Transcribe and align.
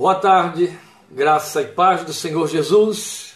Boa 0.00 0.14
tarde, 0.14 0.74
graça 1.10 1.60
e 1.60 1.66
paz 1.66 2.04
do 2.04 2.14
Senhor 2.14 2.48
Jesus. 2.48 3.34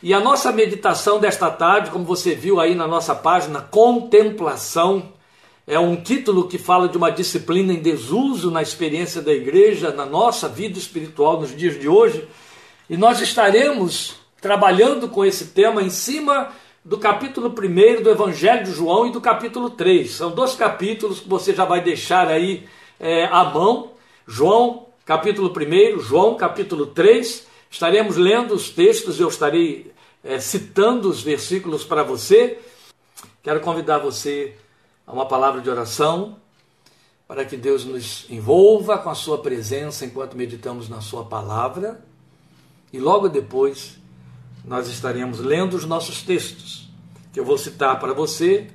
E 0.00 0.14
a 0.14 0.20
nossa 0.20 0.52
meditação 0.52 1.18
desta 1.18 1.50
tarde, 1.50 1.90
como 1.90 2.04
você 2.04 2.32
viu 2.32 2.60
aí 2.60 2.76
na 2.76 2.86
nossa 2.86 3.12
página, 3.12 3.60
Contemplação, 3.60 5.12
é 5.66 5.80
um 5.80 5.96
título 5.96 6.46
que 6.46 6.58
fala 6.58 6.88
de 6.88 6.96
uma 6.96 7.10
disciplina 7.10 7.72
em 7.72 7.82
desuso 7.82 8.52
na 8.52 8.62
experiência 8.62 9.20
da 9.20 9.32
igreja, 9.32 9.90
na 9.90 10.06
nossa 10.06 10.48
vida 10.48 10.78
espiritual 10.78 11.40
nos 11.40 11.56
dias 11.56 11.76
de 11.76 11.88
hoje. 11.88 12.28
E 12.88 12.96
nós 12.96 13.20
estaremos 13.20 14.14
trabalhando 14.40 15.08
com 15.08 15.24
esse 15.24 15.46
tema 15.46 15.82
em 15.82 15.90
cima 15.90 16.52
do 16.84 16.98
capítulo 16.98 17.48
1 17.48 18.00
do 18.00 18.10
Evangelho 18.10 18.62
de 18.62 18.70
João 18.70 19.08
e 19.08 19.10
do 19.10 19.20
capítulo 19.20 19.70
3. 19.70 20.08
São 20.08 20.30
dois 20.30 20.54
capítulos 20.54 21.18
que 21.18 21.28
você 21.28 21.52
já 21.52 21.64
vai 21.64 21.80
deixar 21.80 22.28
aí 22.28 22.64
é, 23.00 23.24
à 23.24 23.42
mão. 23.42 23.90
João 24.24 24.91
capítulo 25.12 25.52
1, 25.54 26.00
João, 26.00 26.36
capítulo 26.36 26.86
3. 26.86 27.46
Estaremos 27.70 28.16
lendo 28.16 28.54
os 28.54 28.70
textos, 28.70 29.20
eu 29.20 29.28
estarei 29.28 29.92
é, 30.24 30.40
citando 30.40 31.10
os 31.10 31.20
versículos 31.20 31.84
para 31.84 32.02
você. 32.02 32.58
Quero 33.42 33.60
convidar 33.60 33.98
você 33.98 34.56
a 35.06 35.12
uma 35.12 35.26
palavra 35.28 35.60
de 35.60 35.68
oração 35.68 36.38
para 37.28 37.44
que 37.44 37.58
Deus 37.58 37.84
nos 37.84 38.24
envolva 38.30 38.96
com 38.96 39.10
a 39.10 39.14
sua 39.14 39.36
presença 39.36 40.06
enquanto 40.06 40.34
meditamos 40.34 40.88
na 40.88 41.02
sua 41.02 41.26
palavra. 41.26 42.02
E 42.90 42.98
logo 42.98 43.28
depois 43.28 43.98
nós 44.64 44.88
estaremos 44.88 45.40
lendo 45.40 45.74
os 45.76 45.84
nossos 45.84 46.22
textos, 46.22 46.88
que 47.34 47.38
eu 47.38 47.44
vou 47.44 47.58
citar 47.58 48.00
para 48.00 48.14
você 48.14 48.70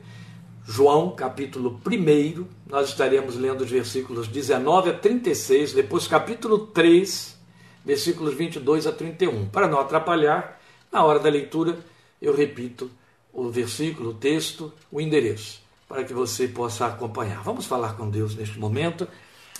João, 0.69 1.11
capítulo 1.11 1.79
1, 1.87 2.45
nós 2.69 2.89
estaremos 2.89 3.37
lendo 3.37 3.61
os 3.61 3.71
versículos 3.71 4.27
19 4.27 4.89
a 4.89 4.93
36, 4.93 5.71
depois 5.71 6.07
capítulo 6.07 6.67
3, 6.67 7.37
versículos 7.85 8.33
22 8.33 8.85
a 8.85 8.91
31. 8.91 9.47
Para 9.47 9.65
não 9.65 9.79
atrapalhar, 9.79 10.59
na 10.91 11.05
hora 11.05 11.19
da 11.19 11.29
leitura, 11.29 11.79
eu 12.21 12.35
repito 12.35 12.91
o 13.31 13.49
versículo, 13.49 14.09
o 14.09 14.13
texto, 14.13 14.73
o 14.91 14.99
endereço, 14.99 15.61
para 15.87 16.03
que 16.03 16.13
você 16.13 16.49
possa 16.49 16.87
acompanhar. 16.87 17.41
Vamos 17.43 17.65
falar 17.65 17.95
com 17.95 18.09
Deus 18.09 18.35
neste 18.35 18.59
momento. 18.59 19.07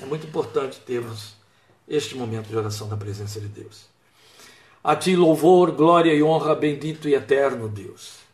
É 0.02 0.06
muito 0.06 0.28
importante 0.28 0.78
termos 0.82 1.36
este 1.88 2.18
momento 2.18 2.48
de 2.48 2.58
oração 2.58 2.90
da 2.90 2.98
presença 2.98 3.40
de 3.40 3.48
Deus. 3.48 3.86
A 4.84 4.94
ti 4.94 5.16
louvor, 5.16 5.72
glória 5.72 6.14
e 6.14 6.22
honra, 6.22 6.54
bendito 6.54 7.08
e 7.08 7.16
eterno 7.16 7.70
Deus. 7.70 8.27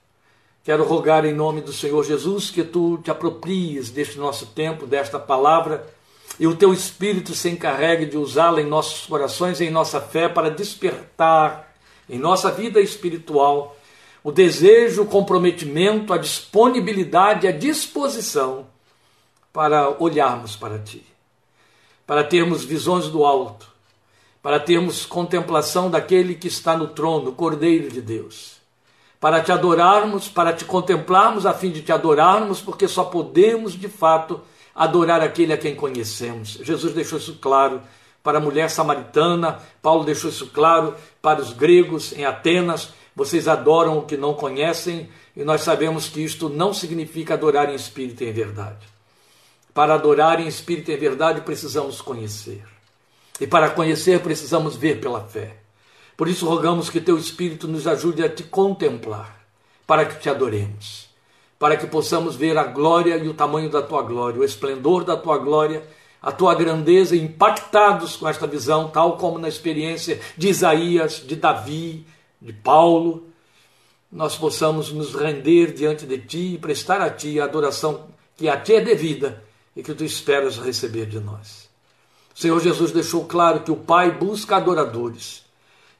Quero 0.63 0.85
rogar 0.85 1.25
em 1.25 1.33
nome 1.33 1.59
do 1.59 1.73
Senhor 1.73 2.01
Jesus 2.05 2.49
que 2.49 2.63
tu 2.63 2.97
te 2.99 3.11
apropries 3.11 3.89
deste 3.89 4.17
nosso 4.17 4.45
tempo, 4.45 4.87
desta 4.87 5.19
palavra, 5.19 5.85
e 6.39 6.47
o 6.47 6.55
teu 6.55 6.73
Espírito 6.73 7.35
se 7.35 7.49
encarregue 7.49 8.05
de 8.05 8.17
usá-la 8.17 8.61
em 8.61 8.65
nossos 8.65 9.05
corações 9.05 9.59
em 9.59 9.69
nossa 9.69 9.99
fé 9.99 10.29
para 10.29 10.49
despertar 10.49 11.75
em 12.09 12.17
nossa 12.17 12.49
vida 12.49 12.79
espiritual 12.79 13.75
o 14.23 14.31
desejo, 14.31 15.01
o 15.01 15.05
comprometimento, 15.05 16.13
a 16.13 16.17
disponibilidade, 16.17 17.45
a 17.45 17.51
disposição 17.51 18.65
para 19.51 20.01
olharmos 20.01 20.55
para 20.55 20.79
ti, 20.79 21.05
para 22.07 22.23
termos 22.23 22.63
visões 22.63 23.09
do 23.09 23.25
alto, 23.25 23.67
para 24.41 24.61
termos 24.61 25.05
contemplação 25.05 25.91
daquele 25.91 26.35
que 26.35 26.47
está 26.47 26.77
no 26.77 26.87
trono, 26.87 27.33
Cordeiro 27.33 27.89
de 27.89 28.01
Deus 28.01 28.62
para 29.23 29.41
te 29.41 29.53
adorarmos, 29.53 30.27
para 30.27 30.51
te 30.51 30.65
contemplarmos, 30.65 31.45
a 31.45 31.53
fim 31.53 31.71
de 31.71 31.81
te 31.81 31.93
adorarmos, 31.93 32.59
porque 32.59 32.89
só 32.89 33.05
podemos 33.05 33.71
de 33.71 33.87
fato 33.87 34.41
adorar 34.75 35.21
aquele 35.21 35.53
a 35.53 35.57
quem 35.57 35.73
conhecemos. 35.73 36.59
Jesus 36.61 36.93
deixou 36.93 37.17
isso 37.17 37.37
claro 37.39 37.81
para 38.21 38.39
a 38.39 38.41
mulher 38.41 38.69
samaritana, 38.69 39.59
Paulo 39.81 40.03
deixou 40.03 40.29
isso 40.29 40.47
claro 40.47 40.93
para 41.21 41.41
os 41.41 41.53
gregos 41.53 42.11
em 42.11 42.25
Atenas. 42.25 42.89
Vocês 43.15 43.47
adoram 43.47 43.97
o 43.97 44.01
que 44.01 44.17
não 44.17 44.33
conhecem, 44.33 45.09
e 45.37 45.43
nós 45.45 45.61
sabemos 45.61 46.09
que 46.09 46.19
isto 46.19 46.49
não 46.49 46.73
significa 46.73 47.35
adorar 47.35 47.69
em 47.69 47.75
espírito 47.75 48.25
e 48.25 48.27
em 48.27 48.33
verdade. 48.33 48.85
Para 49.73 49.93
adorar 49.93 50.41
em 50.41 50.47
espírito 50.47 50.91
e 50.91 50.95
em 50.95 50.97
verdade, 50.97 51.39
precisamos 51.39 52.01
conhecer. 52.01 52.65
E 53.39 53.47
para 53.47 53.69
conhecer, 53.69 54.19
precisamos 54.19 54.75
ver 54.75 54.99
pela 54.99 55.21
fé. 55.21 55.62
Por 56.15 56.27
isso 56.27 56.47
rogamos 56.47 56.89
que 56.89 57.01
teu 57.01 57.17
Espírito 57.17 57.67
nos 57.67 57.87
ajude 57.87 58.23
a 58.23 58.29
te 58.29 58.43
contemplar, 58.43 59.45
para 59.87 60.05
que 60.05 60.19
te 60.19 60.29
adoremos, 60.29 61.09
para 61.57 61.75
que 61.75 61.87
possamos 61.87 62.35
ver 62.35 62.57
a 62.57 62.63
glória 62.63 63.17
e 63.17 63.27
o 63.27 63.33
tamanho 63.33 63.69
da 63.69 63.81
tua 63.81 64.01
glória, 64.01 64.39
o 64.39 64.43
esplendor 64.43 65.03
da 65.03 65.17
tua 65.17 65.37
glória, 65.37 65.83
a 66.21 66.31
tua 66.31 66.55
grandeza, 66.55 67.15
impactados 67.15 68.15
com 68.15 68.27
esta 68.27 68.47
visão, 68.47 68.89
tal 68.89 69.17
como 69.17 69.39
na 69.39 69.49
experiência 69.49 70.21
de 70.37 70.49
Isaías, 70.49 71.23
de 71.25 71.35
Davi, 71.35 72.05
de 72.41 72.53
Paulo, 72.53 73.27
nós 74.11 74.37
possamos 74.37 74.91
nos 74.91 75.15
render 75.15 75.73
diante 75.73 76.05
de 76.05 76.19
ti 76.19 76.53
e 76.53 76.57
prestar 76.57 77.01
a 77.01 77.09
ti 77.09 77.39
a 77.39 77.45
adoração 77.45 78.07
que 78.37 78.47
a 78.47 78.59
ti 78.59 78.75
é 78.75 78.81
devida 78.81 79.43
e 79.75 79.81
que 79.81 79.93
tu 79.93 80.03
esperas 80.03 80.57
receber 80.57 81.07
de 81.07 81.19
nós. 81.19 81.67
O 82.35 82.39
Senhor 82.39 82.59
Jesus 82.59 82.91
deixou 82.91 83.25
claro 83.25 83.61
que 83.61 83.71
o 83.71 83.75
Pai 83.75 84.11
busca 84.11 84.55
adoradores 84.55 85.42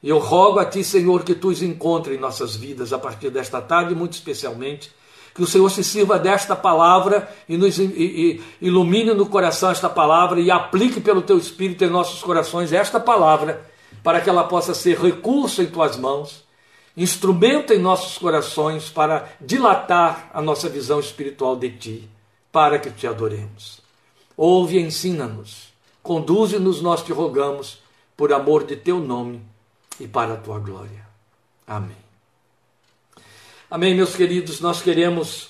e 0.04 0.10
eu 0.10 0.18
rogo 0.18 0.58
a 0.58 0.66
Ti, 0.66 0.84
Senhor, 0.84 1.24
que 1.24 1.34
Tu 1.34 1.48
os 1.48 1.62
encontre 1.62 2.14
em 2.14 2.18
nossas 2.18 2.54
vidas 2.54 2.92
a 2.92 2.98
partir 2.98 3.30
desta 3.30 3.62
tarde, 3.62 3.94
muito 3.94 4.12
especialmente. 4.12 4.92
Que 5.34 5.42
o 5.42 5.46
Senhor 5.46 5.70
se 5.70 5.82
sirva 5.82 6.18
desta 6.18 6.54
palavra 6.54 7.26
e 7.48 7.56
nos 7.56 7.78
e, 7.78 7.84
e, 7.84 8.42
ilumine 8.60 9.14
no 9.14 9.24
coração 9.24 9.70
esta 9.70 9.88
palavra 9.88 10.38
e 10.38 10.50
aplique 10.50 11.00
pelo 11.00 11.22
Teu 11.22 11.38
Espírito 11.38 11.84
em 11.84 11.88
nossos 11.88 12.22
corações 12.22 12.70
esta 12.70 13.00
palavra, 13.00 13.64
para 14.02 14.20
que 14.20 14.28
ela 14.28 14.44
possa 14.44 14.74
ser 14.74 14.98
recurso 14.98 15.62
em 15.62 15.66
Tuas 15.68 15.96
mãos, 15.96 16.44
instrumento 16.94 17.72
em 17.72 17.78
nossos 17.78 18.18
corações 18.18 18.90
para 18.90 19.26
dilatar 19.40 20.28
a 20.34 20.42
nossa 20.42 20.68
visão 20.68 21.00
espiritual 21.00 21.56
de 21.56 21.70
Ti, 21.70 22.10
para 22.52 22.78
que 22.78 22.90
Te 22.90 23.06
adoremos. 23.06 23.80
Ouve 24.36 24.76
e 24.76 24.82
ensina-nos, 24.82 25.72
conduze-nos, 26.02 26.82
nós 26.82 27.02
te 27.02 27.10
rogamos, 27.10 27.78
por 28.14 28.34
amor 28.34 28.64
de 28.64 28.76
Teu 28.76 29.00
nome 29.00 29.53
e 30.00 30.08
para 30.08 30.34
a 30.34 30.36
tua 30.36 30.58
glória. 30.58 31.06
Amém. 31.66 31.96
Amém, 33.70 33.94
meus 33.94 34.14
queridos, 34.14 34.60
nós 34.60 34.82
queremos 34.82 35.48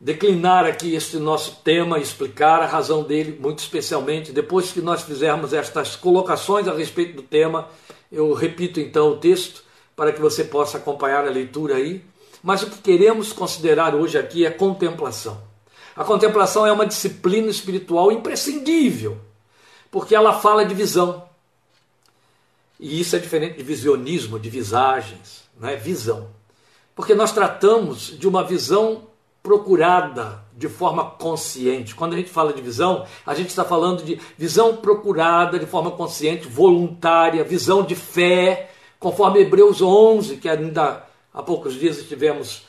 declinar 0.00 0.64
aqui 0.64 0.94
este 0.94 1.18
nosso 1.18 1.60
tema, 1.62 1.98
explicar 1.98 2.62
a 2.62 2.66
razão 2.66 3.02
dele, 3.02 3.38
muito 3.38 3.58
especialmente. 3.58 4.32
Depois 4.32 4.72
que 4.72 4.80
nós 4.80 5.02
fizermos 5.02 5.52
estas 5.52 5.94
colocações 5.94 6.66
a 6.66 6.74
respeito 6.74 7.16
do 7.16 7.22
tema, 7.22 7.68
eu 8.10 8.32
repito 8.32 8.80
então 8.80 9.10
o 9.10 9.16
texto 9.18 9.62
para 9.94 10.12
que 10.12 10.20
você 10.20 10.44
possa 10.44 10.78
acompanhar 10.78 11.26
a 11.26 11.30
leitura 11.30 11.76
aí. 11.76 12.02
Mas 12.42 12.62
o 12.62 12.70
que 12.70 12.78
queremos 12.78 13.32
considerar 13.32 13.94
hoje 13.94 14.16
aqui 14.16 14.46
é 14.46 14.50
contemplação. 14.50 15.42
A 15.94 16.04
contemplação 16.04 16.66
é 16.66 16.72
uma 16.72 16.86
disciplina 16.86 17.50
espiritual 17.50 18.10
imprescindível, 18.10 19.18
porque 19.90 20.14
ela 20.14 20.32
fala 20.32 20.64
de 20.64 20.74
visão. 20.74 21.28
E 22.80 22.98
isso 22.98 23.14
é 23.14 23.18
diferente 23.18 23.58
de 23.58 23.62
visionismo, 23.62 24.38
de 24.38 24.48
visagens, 24.48 25.44
não 25.60 25.68
é 25.68 25.76
visão. 25.76 26.28
Porque 26.94 27.14
nós 27.14 27.30
tratamos 27.30 28.18
de 28.18 28.26
uma 28.26 28.42
visão 28.42 29.02
procurada 29.42 30.42
de 30.56 30.66
forma 30.66 31.04
consciente. 31.04 31.94
Quando 31.94 32.14
a 32.14 32.16
gente 32.16 32.30
fala 32.30 32.54
de 32.54 32.62
visão, 32.62 33.06
a 33.26 33.34
gente 33.34 33.50
está 33.50 33.64
falando 33.64 34.02
de 34.02 34.18
visão 34.36 34.76
procurada 34.76 35.58
de 35.58 35.66
forma 35.66 35.90
consciente, 35.90 36.48
voluntária, 36.48 37.44
visão 37.44 37.82
de 37.82 37.94
fé, 37.94 38.70
conforme 38.98 39.40
Hebreus 39.40 39.82
11, 39.82 40.38
que 40.38 40.48
ainda 40.48 41.04
há 41.34 41.42
poucos 41.42 41.74
dias 41.74 41.98
estivemos 41.98 42.62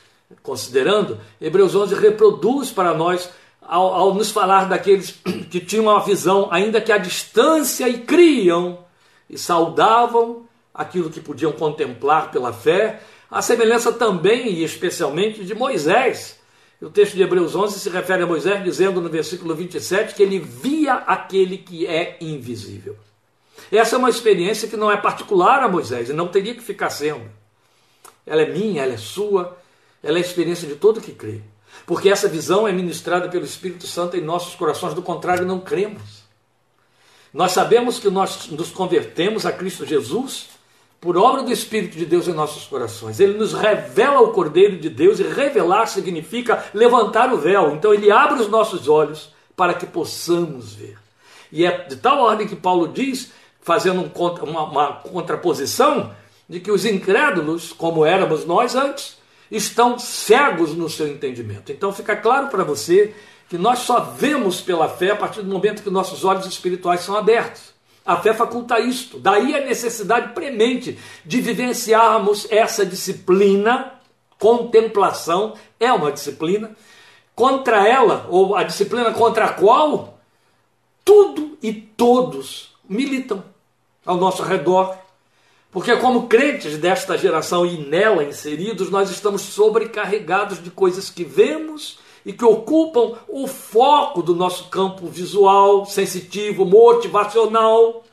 considerando, 0.43 1.19
Hebreus 1.39 1.73
11 1.73 1.95
reproduz 1.95 2.69
para 2.69 2.93
nós 2.93 3.29
ao, 3.61 3.93
ao 3.93 4.13
nos 4.13 4.29
falar 4.29 4.67
daqueles 4.67 5.11
que 5.49 5.61
tinham 5.61 5.85
uma 5.85 6.03
visão, 6.03 6.49
ainda 6.51 6.81
que 6.81 6.91
à 6.91 6.97
distância, 6.97 7.87
e 7.87 7.99
criam 7.99 8.79
e 9.31 9.37
saudavam 9.37 10.45
aquilo 10.73 11.09
que 11.09 11.21
podiam 11.21 11.53
contemplar 11.53 12.29
pela 12.31 12.51
fé, 12.51 13.01
a 13.29 13.41
semelhança 13.41 13.93
também 13.93 14.51
e 14.51 14.63
especialmente 14.63 15.45
de 15.45 15.55
Moisés. 15.55 16.37
O 16.81 16.89
texto 16.89 17.15
de 17.15 17.23
Hebreus 17.23 17.55
11 17.55 17.79
se 17.79 17.89
refere 17.89 18.23
a 18.23 18.27
Moisés 18.27 18.61
dizendo 18.63 18.99
no 18.99 19.09
versículo 19.09 19.55
27 19.55 20.13
que 20.13 20.21
ele 20.21 20.37
via 20.37 20.95
aquele 20.95 21.57
que 21.57 21.87
é 21.87 22.17
invisível. 22.19 22.97
Essa 23.71 23.95
é 23.95 23.99
uma 23.99 24.09
experiência 24.09 24.67
que 24.67 24.75
não 24.75 24.91
é 24.91 24.97
particular 24.97 25.63
a 25.63 25.69
Moisés 25.69 26.09
e 26.09 26.13
não 26.13 26.27
teria 26.27 26.53
que 26.53 26.61
ficar 26.61 26.89
sendo. 26.89 27.29
Ela 28.25 28.41
é 28.41 28.51
minha, 28.51 28.83
ela 28.83 28.93
é 28.93 28.97
sua, 28.97 29.57
ela 30.03 30.17
é 30.17 30.21
a 30.21 30.25
experiência 30.25 30.67
de 30.67 30.75
todo 30.75 30.99
que 30.99 31.13
crê. 31.13 31.41
Porque 31.85 32.09
essa 32.09 32.27
visão 32.27 32.67
é 32.67 32.73
ministrada 32.73 33.29
pelo 33.29 33.45
Espírito 33.45 33.87
Santo 33.87 34.17
em 34.17 34.21
nossos 34.21 34.55
corações, 34.55 34.93
do 34.93 35.01
contrário, 35.01 35.45
não 35.45 35.59
cremos. 35.59 36.20
Nós 37.33 37.51
sabemos 37.53 37.97
que 37.97 38.09
nós 38.09 38.49
nos 38.49 38.69
convertemos 38.69 39.45
a 39.45 39.51
Cristo 39.51 39.85
Jesus 39.85 40.49
por 40.99 41.17
obra 41.17 41.41
do 41.41 41.51
Espírito 41.51 41.97
de 41.97 42.05
Deus 42.05 42.27
em 42.27 42.33
nossos 42.33 42.65
corações. 42.65 43.19
Ele 43.19 43.37
nos 43.37 43.53
revela 43.53 44.21
o 44.21 44.31
Cordeiro 44.31 44.77
de 44.77 44.89
Deus 44.89 45.19
e 45.19 45.23
revelar 45.23 45.87
significa 45.87 46.63
levantar 46.73 47.33
o 47.33 47.37
véu. 47.37 47.73
Então 47.73 47.93
ele 47.93 48.11
abre 48.11 48.41
os 48.41 48.47
nossos 48.47 48.87
olhos 48.87 49.33
para 49.55 49.73
que 49.73 49.85
possamos 49.85 50.73
ver. 50.73 50.97
E 51.51 51.65
é 51.65 51.85
de 51.85 51.95
tal 51.95 52.19
ordem 52.19 52.47
que 52.47 52.55
Paulo 52.55 52.87
diz 52.87 53.31
fazendo 53.61 54.11
uma, 54.41 54.63
uma 54.63 54.93
contraposição 54.93 56.13
de 56.47 56.59
que 56.59 56.71
os 56.71 56.85
incrédulos, 56.85 57.71
como 57.71 58.05
éramos 58.05 58.45
nós 58.45 58.75
antes, 58.75 59.17
estão 59.49 59.97
cegos 59.97 60.75
no 60.75 60.89
seu 60.89 61.07
entendimento. 61.07 61.71
Então 61.71 61.91
fica 61.93 62.15
claro 62.15 62.47
para 62.47 62.63
você 62.63 63.13
que 63.51 63.57
nós 63.57 63.79
só 63.79 63.99
vemos 63.99 64.61
pela 64.61 64.87
fé 64.87 65.11
a 65.11 65.15
partir 65.17 65.41
do 65.41 65.51
momento 65.51 65.83
que 65.83 65.89
nossos 65.89 66.23
olhos 66.23 66.45
espirituais 66.45 67.01
são 67.01 67.17
abertos. 67.17 67.73
A 68.05 68.15
fé 68.15 68.33
faculta 68.33 68.79
isto. 68.79 69.19
Daí 69.19 69.53
a 69.53 69.65
necessidade 69.65 70.31
premente 70.33 70.97
de 71.25 71.41
vivenciarmos 71.41 72.47
essa 72.49 72.85
disciplina. 72.85 73.91
Contemplação 74.39 75.55
é 75.77 75.91
uma 75.91 76.13
disciplina. 76.13 76.71
Contra 77.35 77.85
ela, 77.85 78.25
ou 78.29 78.55
a 78.55 78.63
disciplina 78.63 79.11
contra 79.11 79.43
a 79.43 79.53
qual 79.53 80.17
tudo 81.03 81.57
e 81.61 81.73
todos 81.73 82.73
militam 82.87 83.43
ao 84.05 84.15
nosso 84.15 84.43
redor. 84.43 84.95
Porque, 85.69 85.93
como 85.97 86.29
crentes 86.29 86.77
desta 86.77 87.17
geração 87.17 87.65
e 87.65 87.85
nela 87.85 88.23
inseridos, 88.23 88.89
nós 88.89 89.09
estamos 89.09 89.41
sobrecarregados 89.41 90.63
de 90.63 90.71
coisas 90.71 91.09
que 91.09 91.25
vemos 91.25 91.99
e 92.25 92.33
que 92.33 92.45
ocupam 92.45 93.17
o 93.27 93.47
foco 93.47 94.21
do 94.21 94.35
nosso 94.35 94.69
campo 94.69 95.07
visual, 95.07 95.85
sensitivo, 95.85 96.65
motivacional. 96.65 98.03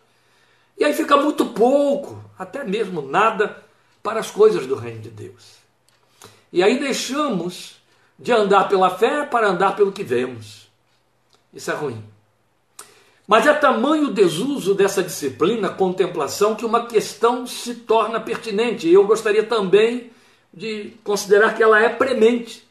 E 0.77 0.85
aí 0.85 0.93
fica 0.93 1.17
muito 1.17 1.47
pouco, 1.47 2.23
até 2.39 2.65
mesmo 2.65 3.03
nada, 3.03 3.63
para 4.03 4.21
as 4.21 4.31
coisas 4.31 4.67
do 4.67 4.75
reino 4.75 5.01
de 5.01 5.11
Deus. 5.11 5.59
E 6.53 6.63
aí 6.63 6.79
deixamos 6.79 7.77
de 8.19 8.33
andar 8.33 8.69
pela 8.69 8.91
fé 8.91 9.25
para 9.25 9.49
andar 9.49 9.77
pelo 9.77 9.93
que 9.93 10.03
vemos. 10.03 10.69
Isso 11.53 11.71
é 11.71 11.75
ruim. 11.75 12.03
Mas 13.27 13.47
é 13.47 13.53
tamanho 13.53 14.05
o 14.05 14.13
desuso 14.13 14.75
dessa 14.75 15.03
disciplina, 15.03 15.69
contemplação, 15.69 16.55
que 16.55 16.65
uma 16.65 16.87
questão 16.87 17.47
se 17.47 17.75
torna 17.75 18.19
pertinente. 18.19 18.89
E 18.89 18.95
eu 18.95 19.07
gostaria 19.07 19.45
também 19.45 20.11
de 20.53 20.95
considerar 21.05 21.55
que 21.55 21.63
ela 21.63 21.79
é 21.79 21.91
premente. 21.91 22.67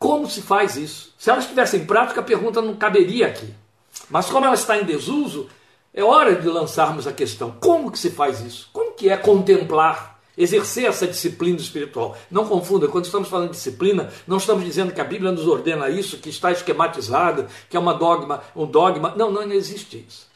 Como 0.00 0.26
se 0.30 0.40
faz 0.40 0.76
isso? 0.76 1.12
Se 1.18 1.28
ela 1.28 1.40
estivesse 1.40 1.76
em 1.76 1.84
prática, 1.84 2.20
a 2.20 2.24
pergunta 2.24 2.62
não 2.62 2.74
caberia 2.74 3.26
aqui. 3.26 3.54
Mas 4.08 4.30
como 4.30 4.46
ela 4.46 4.54
está 4.54 4.78
em 4.78 4.84
desuso, 4.84 5.46
é 5.92 6.02
hora 6.02 6.34
de 6.34 6.48
lançarmos 6.48 7.06
a 7.06 7.12
questão: 7.12 7.54
como 7.60 7.92
que 7.92 7.98
se 7.98 8.08
faz 8.08 8.40
isso? 8.40 8.70
Como 8.72 8.92
que 8.92 9.10
é 9.10 9.16
contemplar? 9.18 10.18
exercer 10.38 10.86
essa 10.86 11.06
disciplina 11.06 11.58
espiritual. 11.58 12.16
Não 12.30 12.46
confunda, 12.46 12.88
quando 12.88 13.04
estamos 13.04 13.28
falando 13.28 13.50
de 13.50 13.56
disciplina, 13.56 14.10
não 14.26 14.38
estamos 14.38 14.64
dizendo 14.64 14.90
que 14.90 15.00
a 15.00 15.04
Bíblia 15.04 15.30
nos 15.30 15.46
ordena 15.46 15.90
isso, 15.90 16.16
que 16.16 16.30
está 16.30 16.50
esquematizada, 16.50 17.46
que 17.68 17.76
é 17.76 17.80
uma 17.80 17.92
dogma, 17.92 18.42
um 18.56 18.64
dogma. 18.64 19.12
Não, 19.18 19.30
não 19.30 19.42
existe 19.52 20.02
isso. 20.08 20.29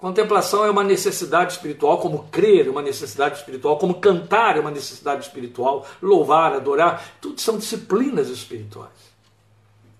Contemplação 0.00 0.64
é 0.64 0.70
uma 0.70 0.82
necessidade 0.82 1.52
espiritual, 1.52 1.98
como 1.98 2.26
crer 2.30 2.66
é 2.66 2.70
uma 2.70 2.80
necessidade 2.80 3.36
espiritual, 3.36 3.76
como 3.76 4.00
cantar 4.00 4.56
é 4.56 4.60
uma 4.60 4.70
necessidade 4.70 5.26
espiritual, 5.26 5.86
louvar, 6.00 6.54
adorar, 6.54 7.16
tudo 7.20 7.38
são 7.38 7.58
disciplinas 7.58 8.28
espirituais. 8.28 9.10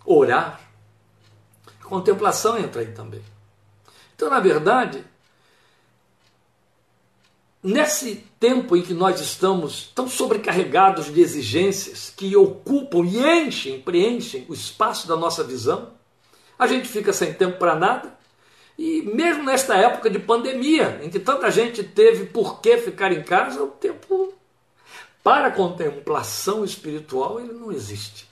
Orar, 0.06 0.58
contemplação 1.84 2.58
entra 2.58 2.80
aí 2.80 2.92
também. 2.92 3.22
Então, 4.16 4.30
na 4.30 4.40
verdade, 4.40 5.04
Nesse 7.62 8.24
tempo 8.40 8.74
em 8.74 8.80
que 8.80 8.94
nós 8.94 9.20
estamos 9.20 9.92
tão 9.94 10.08
sobrecarregados 10.08 11.12
de 11.12 11.20
exigências 11.20 12.08
que 12.08 12.34
ocupam 12.34 13.04
e 13.04 13.18
enchem, 13.18 13.82
preenchem 13.82 14.46
o 14.48 14.54
espaço 14.54 15.06
da 15.06 15.14
nossa 15.14 15.44
visão, 15.44 15.90
a 16.58 16.66
gente 16.66 16.88
fica 16.88 17.12
sem 17.12 17.34
tempo 17.34 17.58
para 17.58 17.74
nada. 17.74 18.18
E 18.80 19.02
mesmo 19.02 19.44
nesta 19.44 19.76
época 19.76 20.08
de 20.08 20.18
pandemia, 20.18 21.02
em 21.02 21.10
que 21.10 21.18
tanta 21.18 21.50
gente 21.50 21.84
teve 21.84 22.24
por 22.24 22.62
que 22.62 22.78
ficar 22.78 23.12
em 23.12 23.22
casa, 23.22 23.62
o 23.62 23.66
tempo 23.66 24.32
para 25.22 25.50
contemplação 25.50 26.64
espiritual 26.64 27.38
ele 27.38 27.52
não 27.52 27.70
existe. 27.70 28.26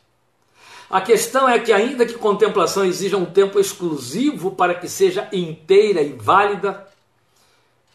A 0.88 1.02
questão 1.02 1.46
é 1.46 1.58
que, 1.58 1.70
ainda 1.70 2.06
que 2.06 2.14
contemplação 2.14 2.82
exija 2.82 3.18
um 3.18 3.26
tempo 3.26 3.60
exclusivo 3.60 4.52
para 4.52 4.74
que 4.74 4.88
seja 4.88 5.28
inteira 5.34 6.00
e 6.00 6.14
válida, 6.14 6.88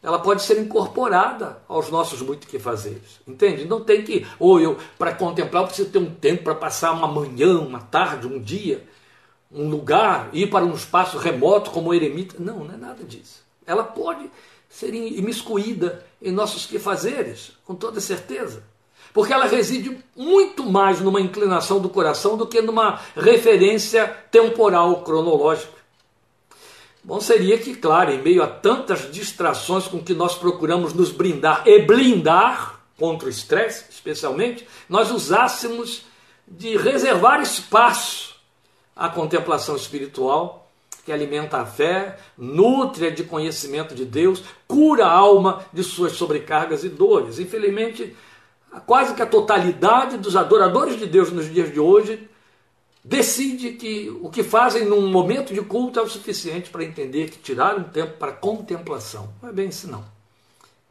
ela 0.04 0.20
pode 0.20 0.44
ser 0.44 0.60
incorporada 0.60 1.58
aos 1.68 1.90
nossos 1.90 2.22
muito 2.22 2.46
que 2.46 2.60
fazeres. 2.60 3.20
Entende? 3.28 3.66
Não 3.66 3.84
tem 3.84 4.04
que, 4.04 4.28
ou 4.38 4.60
eu, 4.60 4.78
para 4.96 5.16
contemplar, 5.16 5.64
eu 5.64 5.68
preciso 5.68 5.90
ter 5.90 5.98
um 5.98 6.14
tempo 6.14 6.44
para 6.44 6.54
passar 6.54 6.92
uma 6.92 7.08
manhã, 7.08 7.58
uma 7.58 7.80
tarde, 7.80 8.28
um 8.28 8.40
dia, 8.40 8.88
um 9.54 9.70
lugar, 9.70 10.30
ir 10.34 10.50
para 10.50 10.66
um 10.66 10.74
espaço 10.74 11.18
remoto 11.18 11.72
como 11.72 11.94
eremita. 11.94 12.36
Não, 12.40 12.64
não 12.64 12.74
é 12.74 12.78
nada 12.78 13.04
disso. 13.04 13.44
Ela 13.66 13.84
pode 13.84 14.30
ser 14.70 14.94
imiscuída 14.94 16.04
em 16.22 16.32
nossos 16.32 16.66
quefazeres, 16.66 17.52
com 17.64 17.76
toda 17.76 18.02
certeza. 18.02 18.64
Porque 19.14 19.32
ela 19.32 19.46
reside 19.46 19.96
muito 20.16 20.66
mais 20.66 21.00
numa 21.00 21.22
inclinação 21.22 21.80
do 21.80 21.88
coração 21.88 22.36
do 22.36 22.48
que 22.48 22.62
numa 22.62 23.00
referência 23.16 24.08
temporal, 24.32 25.04
cronológica. 25.04 25.84
Bom 27.04 27.20
seria 27.20 27.58
que, 27.58 27.76
claro, 27.76 28.12
em 28.12 28.22
meio 28.22 28.42
a 28.42 28.48
tantas 28.48 29.12
distrações 29.12 29.88
com 29.88 30.02
que 30.02 30.14
nós 30.14 30.36
procuramos 30.36 30.94
nos 30.94 31.12
brindar 31.12 31.62
e 31.68 31.80
blindar 31.80 32.80
contra 32.98 33.28
o 33.28 33.30
estresse, 33.30 33.86
especialmente, 33.90 34.66
nós 34.90 35.12
usássemos 35.12 36.06
de 36.48 36.78
reservar 36.78 37.42
espaço 37.42 38.33
à 38.96 39.10
contemplação 39.10 39.76
espiritual 39.76 40.64
que 41.06 41.12
alimenta 41.12 41.58
a 41.58 41.66
fé, 41.66 42.18
nutre 42.38 43.12
de 43.12 43.24
conhecimento 43.24 43.94
de 43.94 44.06
Deus, 44.06 44.44
cura 44.68 45.06
a 45.06 45.12
alma 45.12 45.66
de 45.74 45.84
suas 45.84 46.14
sobrecargas 46.14 46.84
e 46.84 46.90
dores. 46.90 47.40
Infelizmente, 47.40 48.16
quase 48.86 49.14
que 49.14 49.22
a 49.22 49.26
totalidade 49.26 50.18
dos 50.18 50.36
adoradores 50.36 50.98
de 50.98 51.06
Deus 51.06 51.32
nos 51.32 51.52
dias 51.52 51.72
de 51.72 51.80
hoje 51.80 52.30
decide 53.04 53.72
que 53.72 54.10
o 54.22 54.30
que 54.30 54.44
fazem 54.44 54.86
num 54.86 55.08
momento 55.12 55.54
de 55.54 55.62
culto 55.62 56.00
é 56.00 56.02
o 56.02 56.10
suficiente 56.10 56.70
para 56.70 56.86
entender 56.86 57.30
que 57.30 57.38
tirar 57.38 57.78
um 57.78 57.84
tempo 57.84 58.18
para 58.18 58.32
contemplação. 58.32 59.34
Não 59.42 59.50
é 59.50 59.52
bem 59.52 59.68
assim, 59.68 59.88
não. 59.88 60.06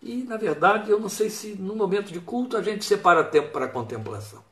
E, 0.03 0.25
na 0.25 0.37
verdade, 0.37 0.91
eu 0.91 1.01
não 1.01 1.09
sei 1.09 1.31
se 1.31 1.55
no 1.55 1.75
momento 1.75 2.13
de 2.13 2.21
culto 2.21 2.57
a 2.57 2.63
gente 2.63 2.85
separa 2.85 3.25
tempo 3.25 3.51
para 3.51 3.69
contemplação. 3.69 4.43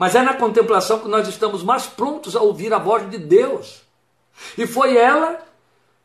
Mas 0.00 0.14
é 0.14 0.22
na 0.22 0.32
contemplação 0.32 1.00
que 1.00 1.08
nós 1.08 1.28
estamos 1.28 1.62
mais 1.62 1.84
prontos 1.84 2.34
a 2.34 2.40
ouvir 2.40 2.72
a 2.72 2.78
voz 2.78 3.10
de 3.10 3.18
Deus. 3.18 3.82
E 4.56 4.66
foi 4.66 4.96
ela 4.96 5.44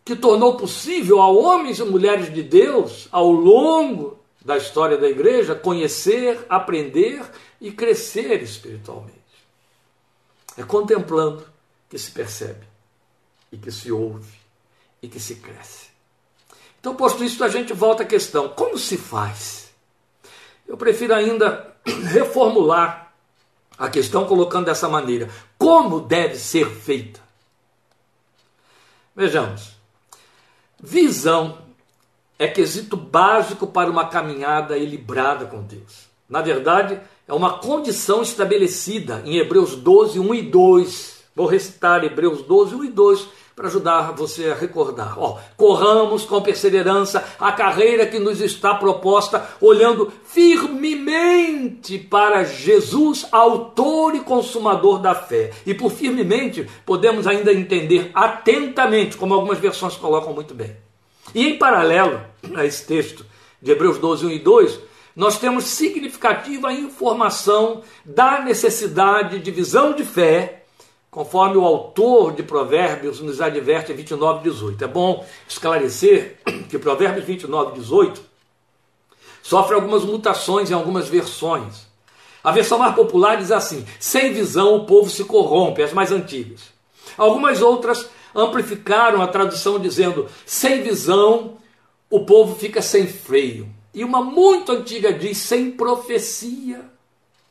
que 0.04 0.18
tornou 0.18 0.58
possível 0.58 1.22
a 1.22 1.30
homens 1.30 1.80
e 1.80 1.84
mulheres 1.86 2.34
de 2.34 2.44
Deus, 2.44 3.08
ao 3.10 3.32
longo 3.32 4.20
da 4.44 4.58
história 4.58 4.98
da 4.98 5.08
igreja, 5.08 5.56
conhecer, 5.56 6.46
aprender 6.50 7.24
e 7.62 7.72
crescer 7.72 8.44
espiritualmente. 8.44 9.14
É 10.58 10.64
contemplando 10.64 11.48
que 11.90 11.98
se 11.98 12.12
percebe, 12.12 12.68
e 13.50 13.58
que 13.58 13.72
se 13.72 13.94
ouve, 13.94 14.38
e 15.02 15.08
que 15.08 15.22
se 15.22 15.36
cresce. 15.36 15.88
Então, 16.82 16.98
posto 16.98 17.24
isso, 17.24 17.42
a 17.46 17.48
gente 17.48 17.72
volta 17.72 18.04
à 18.04 18.06
questão: 18.06 18.50
como 18.50 18.78
se 18.78 18.98
faz? 18.98 19.72
Eu 20.68 20.75
prefiro 20.75 21.16
ainda 21.16 21.78
reformular 22.12 23.05
a 23.77 23.89
questão 23.89 24.25
colocando 24.25 24.65
dessa 24.65 24.88
maneira: 24.88 25.29
como 25.58 26.01
deve 26.01 26.36
ser 26.36 26.70
feita? 26.70 27.20
Vejamos. 29.15 29.75
Visão 30.79 31.58
é 32.38 32.48
quesito 32.48 32.98
básico 32.98 33.65
para 33.65 33.89
uma 33.89 34.08
caminhada 34.08 34.77
equilibrada 34.77 35.46
com 35.46 35.62
Deus. 35.63 36.08
Na 36.27 36.41
verdade, 36.41 37.00
é 37.27 37.34
uma 37.34 37.60
condição 37.60 38.22
estabelecida 38.22 39.22
em 39.25 39.38
Hebreus 39.38 39.75
12, 39.75 40.20
1 40.20 40.36
e 40.36 40.41
2. 40.41 41.24
Vou 41.36 41.48
recitar 41.48 42.03
Hebreus 42.03 42.41
12, 42.41 42.75
1 42.75 42.84
e 42.84 42.89
2 42.89 43.27
para 43.56 43.68
ajudar 43.68 44.12
você 44.12 44.48
a 44.48 44.54
recordar. 44.54 45.18
Ó, 45.18 45.40
corramos 45.56 46.26
com 46.26 46.42
perseverança 46.42 47.24
a 47.40 47.54
carreira 47.54 48.06
que 48.06 48.20
nos 48.20 48.42
está 48.42 48.76
proposta, 48.76 49.48
olhando 49.62 50.12
firmemente 50.26 51.98
para 51.98 52.44
Jesus, 52.44 53.26
autor 53.32 54.14
e 54.14 54.20
consumador 54.20 55.00
da 55.00 55.16
fé. 55.16 55.52
E 55.66 55.74
por 55.74 55.90
firmemente 55.90 56.68
podemos 56.86 57.26
ainda 57.28 57.54
entender 57.54 58.12
atentamente, 58.14 59.16
como 59.16 59.34
algumas 59.34 59.58
versões 59.58 59.96
colocam 59.96 60.34
muito 60.34 60.54
bem. 60.54 60.76
E 61.34 61.48
em 61.48 61.58
paralelo 61.58 62.22
a 62.56 62.66
esse 62.66 62.86
texto 62.86 63.26
de 63.62 63.72
Hebreus 63.72 63.98
12, 63.98 64.26
1 64.26 64.30
e 64.32 64.40
2, 64.40 64.80
nós 65.16 65.40
temos 65.40 65.64
significativa 65.64 66.74
informação 66.74 67.84
da 68.04 68.42
necessidade 68.42 69.40
de 69.40 69.50
visão 69.50 69.94
de 69.94 70.04
fé, 70.04 70.64
conforme 71.15 71.55
o 71.55 71.63
autor 71.63 72.34
de 72.34 72.43
Provérbios 72.43 73.22
nos 73.22 73.39
adverte 73.39 73.89
em 73.89 73.95
29, 73.95 74.43
18. 74.43 74.84
É 74.84 74.88
bom 74.88 75.25
esclarecer 75.48 76.41
que 76.69 76.77
Provérbios 76.77 77.24
29, 77.24 77.79
18 77.79 78.22
sofre 79.41 79.75
algumas 79.75 80.03
mutações 80.03 80.69
em 80.69 80.74
algumas 80.74 81.07
versões. 81.07 81.88
A 82.43 82.51
versão 82.51 82.77
mais 82.77 82.93
popular 82.93 83.38
diz 83.38 83.50
assim: 83.50 83.86
sem 83.98 84.34
visão 84.34 84.75
o 84.75 84.86
povo 84.86 85.10
se 85.10 85.24
corrompe, 85.24 85.81
as 85.81 85.93
mais 85.93 86.12
antigas. 86.12 86.63
Algumas 87.17 87.62
outras 87.62 88.10
amplificaram 88.36 89.22
a 89.22 89.27
tradução 89.27 89.79
dizendo: 89.79 90.27
sem 90.45 90.84
visão 90.84 91.53
o 92.10 92.25
povo 92.25 92.57
fica 92.57 92.81
sem 92.81 93.07
freio. 93.07 93.69
E 93.93 94.03
uma 94.03 94.22
muito 94.22 94.74
antiga 94.74 95.13
diz: 95.13 95.38
sem 95.38 95.72
profecia, 95.72 96.84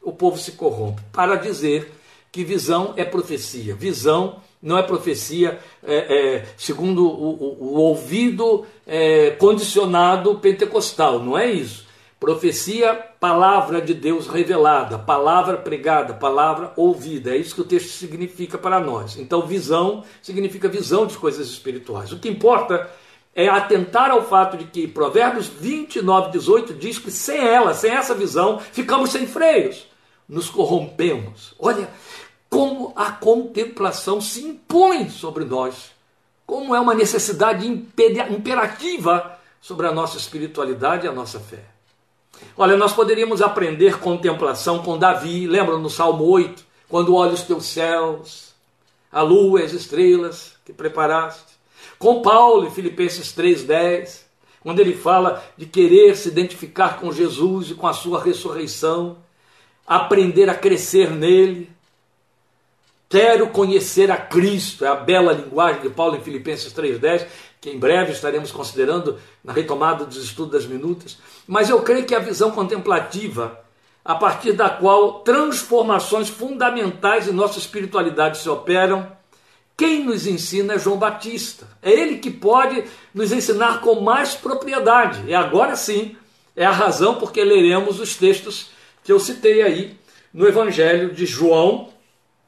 o 0.02 0.12
povo 0.12 0.36
se 0.36 0.52
corrompe. 0.52 1.00
Para 1.10 1.36
dizer 1.36 1.93
que 2.34 2.42
visão 2.42 2.94
é 2.96 3.04
profecia. 3.04 3.76
Visão 3.76 4.40
não 4.60 4.76
é 4.76 4.82
profecia 4.82 5.60
é, 5.84 5.94
é, 5.94 6.44
segundo 6.56 7.06
o, 7.06 7.30
o, 7.30 7.56
o 7.60 7.74
ouvido 7.74 8.66
é, 8.84 9.30
condicionado 9.30 10.34
pentecostal, 10.40 11.20
não 11.20 11.38
é 11.38 11.48
isso. 11.48 11.86
Profecia, 12.18 12.92
palavra 13.20 13.80
de 13.80 13.94
Deus 13.94 14.26
revelada, 14.26 14.98
palavra 14.98 15.58
pregada, 15.58 16.12
palavra 16.12 16.72
ouvida. 16.76 17.32
É 17.32 17.36
isso 17.36 17.54
que 17.54 17.60
o 17.60 17.64
texto 17.64 17.90
significa 17.90 18.58
para 18.58 18.80
nós. 18.80 19.16
Então, 19.16 19.46
visão 19.46 20.02
significa 20.20 20.68
visão 20.68 21.06
de 21.06 21.16
coisas 21.16 21.46
espirituais. 21.46 22.10
O 22.10 22.18
que 22.18 22.28
importa 22.28 22.90
é 23.32 23.48
atentar 23.48 24.10
ao 24.10 24.24
fato 24.24 24.56
de 24.56 24.64
que 24.64 24.88
Provérbios 24.88 25.46
29, 25.46 26.32
18 26.32 26.74
diz 26.74 26.98
que 26.98 27.12
sem 27.12 27.46
ela, 27.46 27.74
sem 27.74 27.92
essa 27.92 28.12
visão, 28.12 28.58
ficamos 28.58 29.10
sem 29.10 29.24
freios, 29.24 29.86
nos 30.28 30.50
corrompemos. 30.50 31.54
Olha, 31.58 31.88
como 32.54 32.92
a 32.94 33.10
contemplação 33.10 34.20
se 34.20 34.44
impõe 34.44 35.10
sobre 35.10 35.44
nós, 35.44 35.90
como 36.46 36.72
é 36.72 36.78
uma 36.78 36.94
necessidade 36.94 37.66
imperativa 37.66 39.36
sobre 39.60 39.88
a 39.88 39.92
nossa 39.92 40.16
espiritualidade 40.18 41.04
e 41.04 41.08
a 41.08 41.12
nossa 41.12 41.40
fé. 41.40 41.64
Olha, 42.56 42.76
nós 42.76 42.92
poderíamos 42.92 43.42
aprender 43.42 43.98
contemplação 43.98 44.84
com 44.84 44.96
Davi, 44.96 45.48
lembra 45.48 45.76
no 45.78 45.90
Salmo 45.90 46.22
8, 46.22 46.64
quando 46.88 47.16
olha 47.16 47.32
os 47.32 47.42
teus 47.42 47.64
céus, 47.66 48.54
a 49.10 49.20
lua 49.20 49.60
e 49.60 49.64
as 49.64 49.72
estrelas 49.72 50.54
que 50.64 50.72
preparaste. 50.72 51.54
Com 51.98 52.22
Paulo 52.22 52.68
em 52.68 52.70
Filipenses 52.70 53.34
3,10, 53.36 54.20
quando 54.60 54.78
ele 54.78 54.94
fala 54.94 55.44
de 55.56 55.66
querer 55.66 56.14
se 56.14 56.28
identificar 56.28 57.00
com 57.00 57.10
Jesus 57.10 57.70
e 57.70 57.74
com 57.74 57.88
a 57.88 57.92
sua 57.92 58.22
ressurreição, 58.22 59.18
aprender 59.84 60.48
a 60.48 60.54
crescer 60.54 61.10
nele, 61.10 61.73
Quero 63.14 63.46
conhecer 63.50 64.10
a 64.10 64.16
Cristo, 64.16 64.84
é 64.84 64.88
a 64.88 64.96
bela 64.96 65.32
linguagem 65.32 65.82
de 65.82 65.88
Paulo 65.88 66.16
em 66.16 66.20
Filipenses 66.20 66.74
3,10, 66.74 67.24
que 67.60 67.70
em 67.70 67.78
breve 67.78 68.10
estaremos 68.10 68.50
considerando 68.50 69.20
na 69.44 69.52
retomada 69.52 70.04
dos 70.04 70.16
estudos 70.16 70.50
das 70.50 70.66
minutas. 70.66 71.16
Mas 71.46 71.70
eu 71.70 71.80
creio 71.82 72.04
que 72.04 72.14
a 72.16 72.18
visão 72.18 72.50
contemplativa, 72.50 73.56
a 74.04 74.16
partir 74.16 74.50
da 74.54 74.68
qual 74.68 75.20
transformações 75.20 76.28
fundamentais 76.28 77.28
em 77.28 77.32
nossa 77.32 77.56
espiritualidade 77.56 78.38
se 78.38 78.48
operam, 78.48 79.06
quem 79.76 80.04
nos 80.04 80.26
ensina 80.26 80.74
é 80.74 80.78
João 80.80 80.96
Batista. 80.96 81.68
É 81.80 81.92
ele 81.92 82.18
que 82.18 82.32
pode 82.32 82.82
nos 83.14 83.30
ensinar 83.30 83.80
com 83.80 84.00
mais 84.00 84.34
propriedade. 84.34 85.22
E 85.28 85.34
agora 85.36 85.76
sim, 85.76 86.16
é 86.56 86.66
a 86.66 86.72
razão 86.72 87.14
porque 87.14 87.44
leremos 87.44 88.00
os 88.00 88.16
textos 88.16 88.70
que 89.04 89.12
eu 89.12 89.20
citei 89.20 89.62
aí 89.62 89.96
no 90.32 90.48
Evangelho 90.48 91.14
de 91.14 91.24
João, 91.24 91.93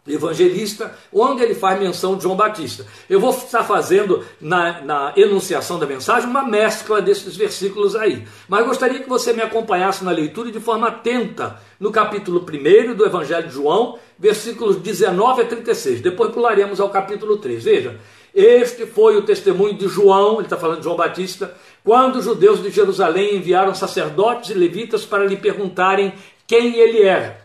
evangelista, 0.07 0.95
onde 1.13 1.43
ele 1.43 1.55
faz 1.55 1.79
menção 1.81 2.17
de 2.17 2.23
João 2.23 2.37
Batista. 2.37 2.87
Eu 3.09 3.21
vou 3.21 3.31
estar 3.31 3.65
fazendo 3.65 4.25
na, 4.41 4.81
na, 4.83 5.13
enunciação 5.17 5.79
da 5.79 5.87
mensagem 5.87 6.29
uma 6.29 6.43
mescla 6.43 7.03
desses 7.03 7.37
versículos 7.37 7.97
aí. 7.97 8.27
Mas 8.49 8.67
gostaria 8.67 9.01
que 9.01 9.09
você 9.09 9.33
me 9.33 9.43
acompanhasse 9.43 10.05
na 10.05 10.11
leitura 10.11 10.51
de 10.51 10.61
forma 10.61 10.89
atenta 10.89 11.61
no 11.79 11.91
capítulo 11.91 12.41
1 12.41 12.95
do 12.95 13.05
Evangelho 13.05 13.49
de 13.49 13.55
João, 13.55 13.99
versículos 14.19 14.77
19 14.77 15.43
a 15.43 15.45
36. 15.45 16.01
Depois 16.01 16.33
pularemos 16.33 16.81
ao 16.81 16.91
capítulo 16.91 17.37
3. 17.39 17.65
Veja, 17.65 17.99
este 18.35 18.85
foi 18.85 19.17
o 19.17 19.23
testemunho 19.23 19.75
de 19.75 19.89
João, 19.89 20.35
ele 20.35 20.43
está 20.43 20.59
falando 20.59 20.79
de 20.79 20.85
João 20.85 20.97
Batista, 20.97 21.55
quando 21.83 22.17
os 22.17 22.25
judeus 22.27 22.63
de 22.63 22.69
Jerusalém 22.71 23.37
enviaram 23.37 23.75
sacerdotes 23.75 24.51
e 24.51 24.55
levitas 24.55 25.07
para 25.07 25.25
lhe 25.25 25.37
perguntarem 25.37 26.13
quem 26.47 26.77
ele 26.77 27.03
era. 27.03 27.41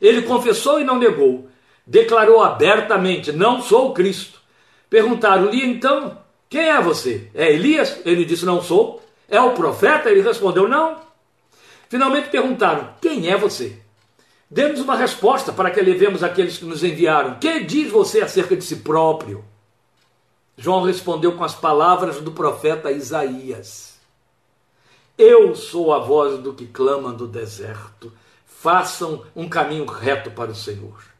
Ele 0.00 0.22
confessou 0.22 0.80
e 0.80 0.84
não 0.84 0.98
negou 0.98 1.47
declarou 1.88 2.42
abertamente: 2.42 3.32
Não 3.32 3.62
sou 3.62 3.94
Cristo. 3.94 4.38
Perguntaram-lhe 4.90 5.64
então: 5.64 6.18
Quem 6.48 6.68
é 6.68 6.80
você? 6.80 7.30
É 7.34 7.50
Elias? 7.50 8.00
Ele 8.04 8.24
disse: 8.24 8.44
Não 8.44 8.62
sou. 8.62 9.02
É 9.28 9.40
o 9.40 9.54
profeta? 9.54 10.10
Ele 10.10 10.20
respondeu: 10.20 10.68
Não. 10.68 11.00
Finalmente 11.88 12.28
perguntaram: 12.28 12.90
Quem 13.00 13.28
é 13.28 13.36
você? 13.36 13.80
Demos 14.50 14.80
uma 14.80 14.96
resposta 14.96 15.52
para 15.52 15.70
que 15.70 15.80
levemos 15.80 16.22
aqueles 16.22 16.58
que 16.58 16.64
nos 16.64 16.84
enviaram. 16.84 17.38
Que 17.38 17.60
diz 17.60 17.90
você 17.90 18.20
acerca 18.20 18.56
de 18.56 18.64
si 18.64 18.76
próprio? 18.76 19.44
João 20.56 20.82
respondeu 20.82 21.36
com 21.36 21.44
as 21.44 21.54
palavras 21.54 22.20
do 22.20 22.32
profeta 22.32 22.92
Isaías: 22.92 23.98
Eu 25.16 25.54
sou 25.54 25.94
a 25.94 25.98
voz 25.98 26.38
do 26.38 26.52
que 26.52 26.66
clama 26.66 27.12
do 27.12 27.26
deserto. 27.26 28.12
Façam 28.46 29.24
um 29.36 29.48
caminho 29.48 29.84
reto 29.84 30.32
para 30.32 30.50
o 30.50 30.54
Senhor. 30.54 31.17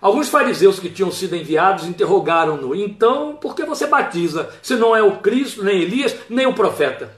Alguns 0.00 0.28
fariseus 0.28 0.78
que 0.78 0.88
tinham 0.88 1.10
sido 1.10 1.34
enviados 1.34 1.86
interrogaram-no: 1.86 2.74
Então, 2.74 3.36
por 3.36 3.54
que 3.54 3.64
você 3.64 3.86
batiza, 3.86 4.48
se 4.62 4.76
não 4.76 4.94
é 4.94 5.02
o 5.02 5.18
Cristo, 5.18 5.64
nem 5.64 5.82
Elias, 5.82 6.14
nem 6.28 6.46
o 6.46 6.54
profeta? 6.54 7.16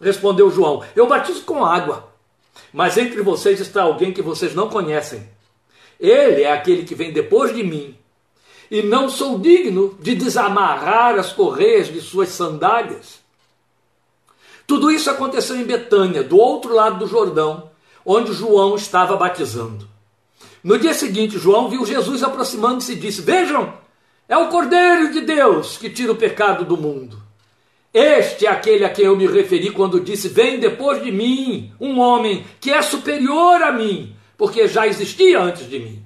Respondeu 0.00 0.50
João: 0.50 0.84
Eu 0.94 1.08
batizo 1.08 1.42
com 1.42 1.64
água, 1.64 2.08
mas 2.72 2.96
entre 2.96 3.20
vocês 3.20 3.60
está 3.60 3.82
alguém 3.82 4.12
que 4.12 4.22
vocês 4.22 4.54
não 4.54 4.68
conhecem. 4.68 5.28
Ele 5.98 6.42
é 6.42 6.52
aquele 6.52 6.84
que 6.84 6.94
vem 6.94 7.12
depois 7.12 7.54
de 7.54 7.64
mim, 7.64 7.96
e 8.70 8.82
não 8.82 9.08
sou 9.08 9.38
digno 9.38 9.98
de 10.00 10.14
desamarrar 10.14 11.18
as 11.18 11.32
correias 11.32 11.88
de 11.88 12.00
suas 12.00 12.28
sandálias. 12.28 13.18
Tudo 14.66 14.88
isso 14.88 15.10
aconteceu 15.10 15.56
em 15.56 15.64
Betânia, 15.64 16.22
do 16.22 16.38
outro 16.38 16.72
lado 16.72 17.00
do 17.00 17.08
Jordão, 17.08 17.70
onde 18.06 18.32
João 18.32 18.76
estava 18.76 19.16
batizando. 19.16 19.89
No 20.62 20.78
dia 20.78 20.92
seguinte, 20.92 21.38
João 21.38 21.70
viu 21.70 21.86
Jesus 21.86 22.22
aproximando-se 22.22 22.92
e 22.92 22.96
disse: 22.96 23.22
Vejam, 23.22 23.72
é 24.28 24.36
o 24.36 24.48
Cordeiro 24.48 25.10
de 25.10 25.22
Deus 25.22 25.78
que 25.78 25.88
tira 25.88 26.12
o 26.12 26.16
pecado 26.16 26.64
do 26.64 26.76
mundo. 26.76 27.18
Este 27.92 28.46
é 28.46 28.50
aquele 28.50 28.84
a 28.84 28.90
quem 28.90 29.06
eu 29.06 29.16
me 29.16 29.26
referi 29.26 29.70
quando 29.70 30.00
disse: 30.00 30.28
Vem 30.28 30.60
depois 30.60 31.02
de 31.02 31.10
mim 31.10 31.72
um 31.80 31.98
homem 31.98 32.44
que 32.60 32.70
é 32.70 32.82
superior 32.82 33.62
a 33.62 33.72
mim, 33.72 34.14
porque 34.36 34.68
já 34.68 34.86
existia 34.86 35.40
antes 35.40 35.68
de 35.68 35.78
mim. 35.78 36.02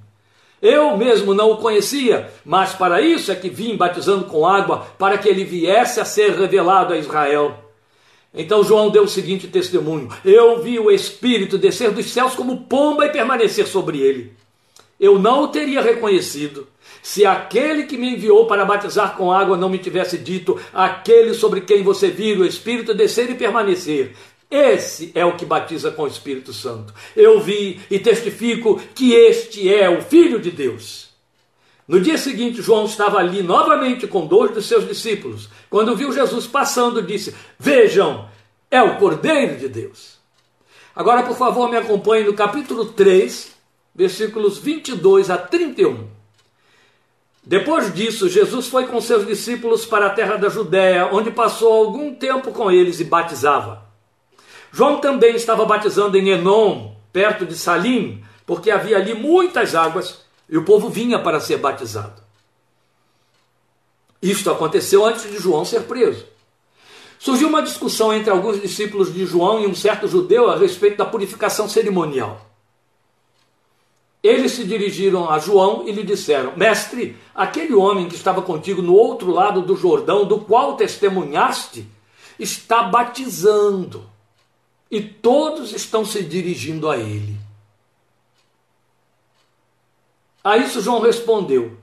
Eu 0.61 0.95
mesmo 0.97 1.33
não 1.33 1.51
o 1.51 1.57
conhecia, 1.57 2.31
mas 2.45 2.73
para 2.73 3.01
isso 3.01 3.31
é 3.33 3.35
que 3.35 3.49
vim 3.49 3.75
batizando 3.75 4.23
com 4.23 4.47
água, 4.47 4.87
para 4.97 5.17
que 5.17 5.27
ele 5.27 5.43
viesse 5.43 5.99
a 5.99 6.05
ser 6.05 6.31
revelado 6.31 6.93
a 6.93 6.97
Israel. 6.97 7.55
Então 8.33 8.63
João 8.63 8.89
deu 8.89 9.03
o 9.03 9.07
seguinte 9.07 9.49
testemunho: 9.49 10.07
Eu 10.23 10.63
vi 10.63 10.79
o 10.79 10.89
Espírito 10.89 11.57
descer 11.57 11.91
dos 11.91 12.05
céus 12.05 12.35
como 12.35 12.63
pomba 12.63 13.05
e 13.05 13.11
permanecer 13.11 13.67
sobre 13.67 13.99
ele 13.99 14.34
eu 15.05 15.19
não 15.19 15.43
o 15.43 15.47
teria 15.47 15.81
reconhecido 15.81 16.67
se 17.01 17.23
aquele 17.25 17.83
que 17.83 17.97
me 17.97 18.15
enviou 18.15 18.47
para 18.47 18.65
batizar 18.65 19.15
com 19.15 19.31
água 19.31 19.55
não 19.55 19.69
me 19.69 19.77
tivesse 19.77 20.17
dito: 20.17 20.59
aquele 20.73 21.33
sobre 21.33 21.61
quem 21.61 21.83
você 21.83 22.09
vira 22.09 22.41
o 22.41 22.45
Espírito 22.45 22.93
descer 22.93 23.29
e 23.29 23.35
permanecer. 23.35 24.15
Esse 24.49 25.11
é 25.13 25.25
o 25.25 25.35
que 25.35 25.45
batiza 25.45 25.91
com 25.91 26.03
o 26.03 26.07
Espírito 26.07 26.53
Santo. 26.53 26.93
Eu 27.15 27.39
vi 27.39 27.79
e 27.89 27.99
testifico 27.99 28.79
que 28.93 29.13
este 29.13 29.73
é 29.73 29.89
o 29.89 30.01
Filho 30.01 30.39
de 30.39 30.51
Deus. 30.51 31.09
No 31.87 31.99
dia 31.99 32.17
seguinte, 32.17 32.61
João 32.61 32.85
estava 32.85 33.19
ali 33.19 33.43
novamente 33.43 34.07
com 34.07 34.25
dois 34.25 34.51
dos 34.51 34.65
seus 34.65 34.87
discípulos. 34.87 35.49
Quando 35.69 35.95
viu 35.95 36.11
Jesus 36.11 36.47
passando, 36.47 37.01
disse: 37.03 37.35
Vejam, 37.59 38.27
é 38.71 38.81
o 38.81 38.97
Cordeiro 38.97 39.57
de 39.57 39.67
Deus. 39.67 40.15
Agora, 40.95 41.21
por 41.23 41.37
favor, 41.37 41.69
me 41.69 41.77
acompanhe 41.77 42.23
no 42.23 42.33
capítulo 42.33 42.85
3, 42.85 43.54
versículos 43.95 44.57
22 44.57 45.29
a 45.29 45.37
31. 45.37 46.07
Depois 47.43 47.93
disso, 47.93 48.27
Jesus 48.27 48.67
foi 48.67 48.87
com 48.87 48.99
seus 48.99 49.25
discípulos 49.25 49.85
para 49.85 50.07
a 50.07 50.09
terra 50.09 50.35
da 50.35 50.49
Judéia, 50.49 51.09
onde 51.11 51.31
passou 51.31 51.71
algum 51.71 52.13
tempo 52.13 52.51
com 52.51 52.71
eles 52.71 52.99
e 52.99 53.03
batizava. 53.03 53.85
João 54.71 54.99
também 54.99 55.35
estava 55.35 55.63
batizando 55.63 56.17
em 56.17 56.29
Enom, 56.29 56.95
perto 57.13 57.45
de 57.45 57.55
Salim, 57.55 58.23
porque 58.45 58.69
havia 58.69 58.97
ali 58.97 59.13
muitas 59.13 59.73
águas 59.73 60.21
e 60.49 60.57
o 60.57 60.65
povo 60.65 60.89
vinha 60.89 61.19
para 61.19 61.39
ser 61.39 61.57
batizado. 61.57 62.21
Isto 64.21 64.49
aconteceu 64.49 65.05
antes 65.05 65.29
de 65.29 65.37
João 65.37 65.63
ser 65.63 65.83
preso. 65.83 66.25
Surgiu 67.19 67.47
uma 67.47 67.61
discussão 67.61 68.11
entre 68.13 68.31
alguns 68.31 68.59
discípulos 68.59 69.13
de 69.13 69.25
João 69.25 69.61
e 69.61 69.67
um 69.67 69.75
certo 69.75 70.07
judeu 70.07 70.49
a 70.49 70.57
respeito 70.57 70.97
da 70.97 71.05
purificação 71.05 71.69
cerimonial. 71.69 72.54
Eles 74.25 74.53
se 74.53 74.63
dirigiram 74.63 75.29
a 75.29 75.37
João 75.37 75.87
e 75.87 75.91
lhe 75.91 76.01
disseram: 76.01 76.53
Mestre, 76.57 77.15
aquele 77.35 77.75
homem 77.75 78.07
que 78.07 78.15
estava 78.15 78.41
contigo 78.41 78.81
no 78.81 78.95
outro 78.95 79.29
lado 79.29 79.61
do 79.61 79.77
Jordão, 79.77 80.25
do 80.25 80.39
qual 80.39 80.75
testemunhaste, 80.75 81.87
está 82.39 82.81
batizando, 82.81 84.03
e 84.89 84.99
todos 84.99 85.73
estão 85.73 86.03
se 86.03 86.23
dirigindo 86.23 86.89
a 86.89 86.97
ele. 86.97 87.37
A 90.43 90.57
isso 90.57 90.81
João 90.81 91.01
respondeu: 91.01 91.77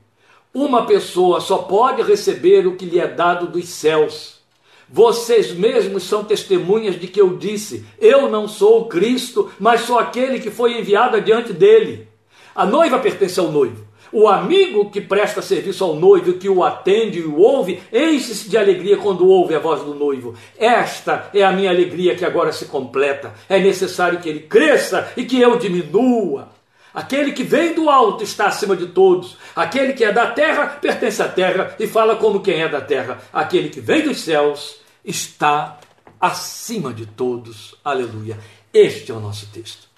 Uma 0.53 0.85
pessoa 0.85 1.41
só 1.41 1.59
pode 1.59 2.03
receber 2.03 2.67
o 2.67 2.75
que 2.75 2.85
lhe 2.85 2.99
é 2.99 3.07
dado 3.07 3.47
dos 3.53 3.69
céus. 3.69 4.41
Vocês 4.89 5.53
mesmos 5.53 6.03
são 6.03 6.25
testemunhas 6.25 6.99
de 6.99 7.07
que 7.07 7.21
eu 7.21 7.37
disse: 7.37 7.87
Eu 8.01 8.29
não 8.29 8.49
sou 8.49 8.81
o 8.81 8.87
Cristo, 8.87 9.49
mas 9.61 9.83
sou 9.83 9.97
aquele 9.97 10.41
que 10.41 10.51
foi 10.51 10.81
enviado 10.81 11.17
adiante 11.17 11.53
dele. 11.53 12.11
A 12.55 12.67
noiva 12.67 12.99
pertence 12.99 13.39
ao 13.41 13.51
noivo. 13.51 13.93
O 14.13 14.29
amigo 14.29 14.91
que 14.91 15.01
presta 15.01 15.41
serviço 15.41 15.83
ao 15.83 15.97
noivo, 15.97 16.35
que 16.35 16.49
o 16.49 16.63
atende 16.63 17.21
e 17.21 17.25
o 17.25 17.39
ouve, 17.39 17.83
enche-se 17.91 18.47
de 18.47 18.59
alegria 18.59 18.99
quando 18.99 19.27
ouve 19.27 19.55
a 19.55 19.59
voz 19.59 19.81
do 19.83 19.95
noivo. 19.95 20.35
Esta 20.59 21.31
é 21.33 21.43
a 21.43 21.51
minha 21.51 21.71
alegria 21.71 22.15
que 22.15 22.25
agora 22.25 22.53
se 22.53 22.67
completa. 22.67 23.33
É 23.49 23.59
necessário 23.59 24.21
que 24.21 24.29
ele 24.29 24.41
cresça 24.41 25.11
e 25.17 25.25
que 25.25 25.41
eu 25.41 25.57
diminua. 25.57 26.51
Aquele 26.93 27.33
que 27.33 27.43
vem 27.43 27.73
do 27.73 27.89
alto 27.89 28.23
está 28.23 28.49
acima 28.49 28.77
de 28.77 28.89
todos. 28.89 29.39
Aquele 29.57 29.95
que 29.95 30.05
é 30.05 30.13
da 30.13 30.27
terra 30.27 30.67
pertence 30.67 31.23
à 31.23 31.29
terra 31.29 31.75
e 31.79 31.87
fala 31.87 32.17
como 32.17 32.41
quem 32.41 32.61
é 32.61 32.69
da 32.69 32.83
terra. 32.83 33.19
Aquele 33.33 33.71
que 33.71 33.81
vem 33.81 34.03
dos 34.03 34.21
céus 34.21 34.77
está 35.03 35.81
acima 36.21 36.93
de 36.93 37.07
todos. 37.07 37.77
Aleluia. 37.83 38.39
Este 38.75 39.11
é 39.11 39.15
o 39.15 39.21
nosso 39.21 39.47
texto. 39.47 39.92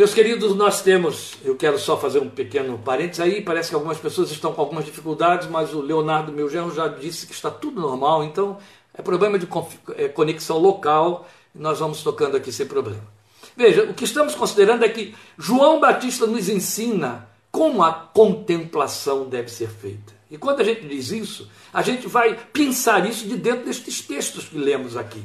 Meus 0.00 0.14
queridos, 0.14 0.56
nós 0.56 0.80
temos, 0.80 1.34
eu 1.44 1.54
quero 1.54 1.78
só 1.78 1.94
fazer 1.94 2.20
um 2.20 2.30
pequeno 2.30 2.78
parênteses 2.78 3.20
aí, 3.20 3.42
parece 3.42 3.68
que 3.68 3.74
algumas 3.74 3.98
pessoas 3.98 4.30
estão 4.30 4.50
com 4.50 4.62
algumas 4.62 4.86
dificuldades, 4.86 5.46
mas 5.46 5.74
o 5.74 5.82
Leonardo, 5.82 6.32
meu 6.32 6.48
genro, 6.48 6.74
já 6.74 6.88
disse 6.88 7.26
que 7.26 7.34
está 7.34 7.50
tudo 7.50 7.78
normal, 7.78 8.24
então 8.24 8.56
é 8.94 9.02
problema 9.02 9.38
de 9.38 9.46
é, 9.96 10.08
conexão 10.08 10.56
local, 10.56 11.28
nós 11.54 11.80
vamos 11.80 12.02
tocando 12.02 12.34
aqui 12.34 12.50
sem 12.50 12.64
problema. 12.64 13.06
Veja, 13.54 13.84
o 13.84 13.92
que 13.92 14.04
estamos 14.04 14.34
considerando 14.34 14.86
é 14.86 14.88
que 14.88 15.14
João 15.36 15.78
Batista 15.78 16.26
nos 16.26 16.48
ensina 16.48 17.28
como 17.52 17.82
a 17.82 17.92
contemplação 17.92 19.28
deve 19.28 19.50
ser 19.50 19.68
feita. 19.68 20.14
E 20.30 20.38
quando 20.38 20.60
a 20.60 20.64
gente 20.64 20.80
diz 20.88 21.10
isso, 21.10 21.50
a 21.74 21.82
gente 21.82 22.08
vai 22.08 22.38
pensar 22.54 23.06
isso 23.06 23.28
de 23.28 23.36
dentro 23.36 23.66
destes 23.66 24.00
textos 24.00 24.46
que 24.46 24.56
lemos 24.56 24.96
aqui. 24.96 25.22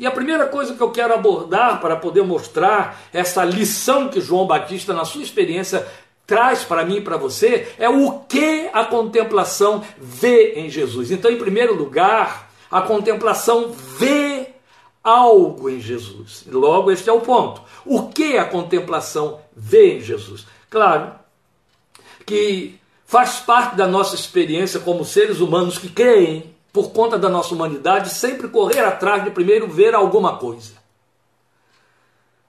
E 0.00 0.06
a 0.06 0.10
primeira 0.10 0.46
coisa 0.46 0.74
que 0.74 0.80
eu 0.80 0.90
quero 0.90 1.12
abordar 1.12 1.78
para 1.78 1.94
poder 1.94 2.24
mostrar 2.24 2.98
essa 3.12 3.44
lição 3.44 4.08
que 4.08 4.18
João 4.18 4.46
Batista, 4.46 4.94
na 4.94 5.04
sua 5.04 5.22
experiência, 5.22 5.86
traz 6.26 6.64
para 6.64 6.86
mim 6.86 6.96
e 6.96 7.00
para 7.02 7.18
você 7.18 7.70
é 7.78 7.86
o 7.86 8.20
que 8.20 8.70
a 8.72 8.82
contemplação 8.86 9.84
vê 9.98 10.54
em 10.54 10.70
Jesus. 10.70 11.10
Então, 11.10 11.30
em 11.30 11.36
primeiro 11.36 11.74
lugar, 11.74 12.50
a 12.70 12.80
contemplação 12.80 13.72
vê 13.98 14.46
algo 15.04 15.68
em 15.68 15.78
Jesus. 15.78 16.44
Logo, 16.50 16.90
este 16.90 17.10
é 17.10 17.12
o 17.12 17.20
ponto. 17.20 17.60
O 17.84 18.08
que 18.08 18.38
a 18.38 18.46
contemplação 18.46 19.38
vê 19.54 19.98
em 19.98 20.00
Jesus? 20.00 20.46
Claro 20.70 21.12
que 22.24 22.80
faz 23.04 23.40
parte 23.40 23.76
da 23.76 23.86
nossa 23.86 24.14
experiência 24.14 24.80
como 24.80 25.04
seres 25.04 25.40
humanos 25.40 25.76
que 25.76 25.90
creem 25.90 26.58
por 26.72 26.90
conta 26.90 27.18
da 27.18 27.28
nossa 27.28 27.54
humanidade, 27.54 28.10
sempre 28.10 28.48
correr 28.48 28.80
atrás 28.80 29.24
de 29.24 29.30
primeiro 29.30 29.66
ver 29.68 29.94
alguma 29.94 30.36
coisa. 30.36 30.80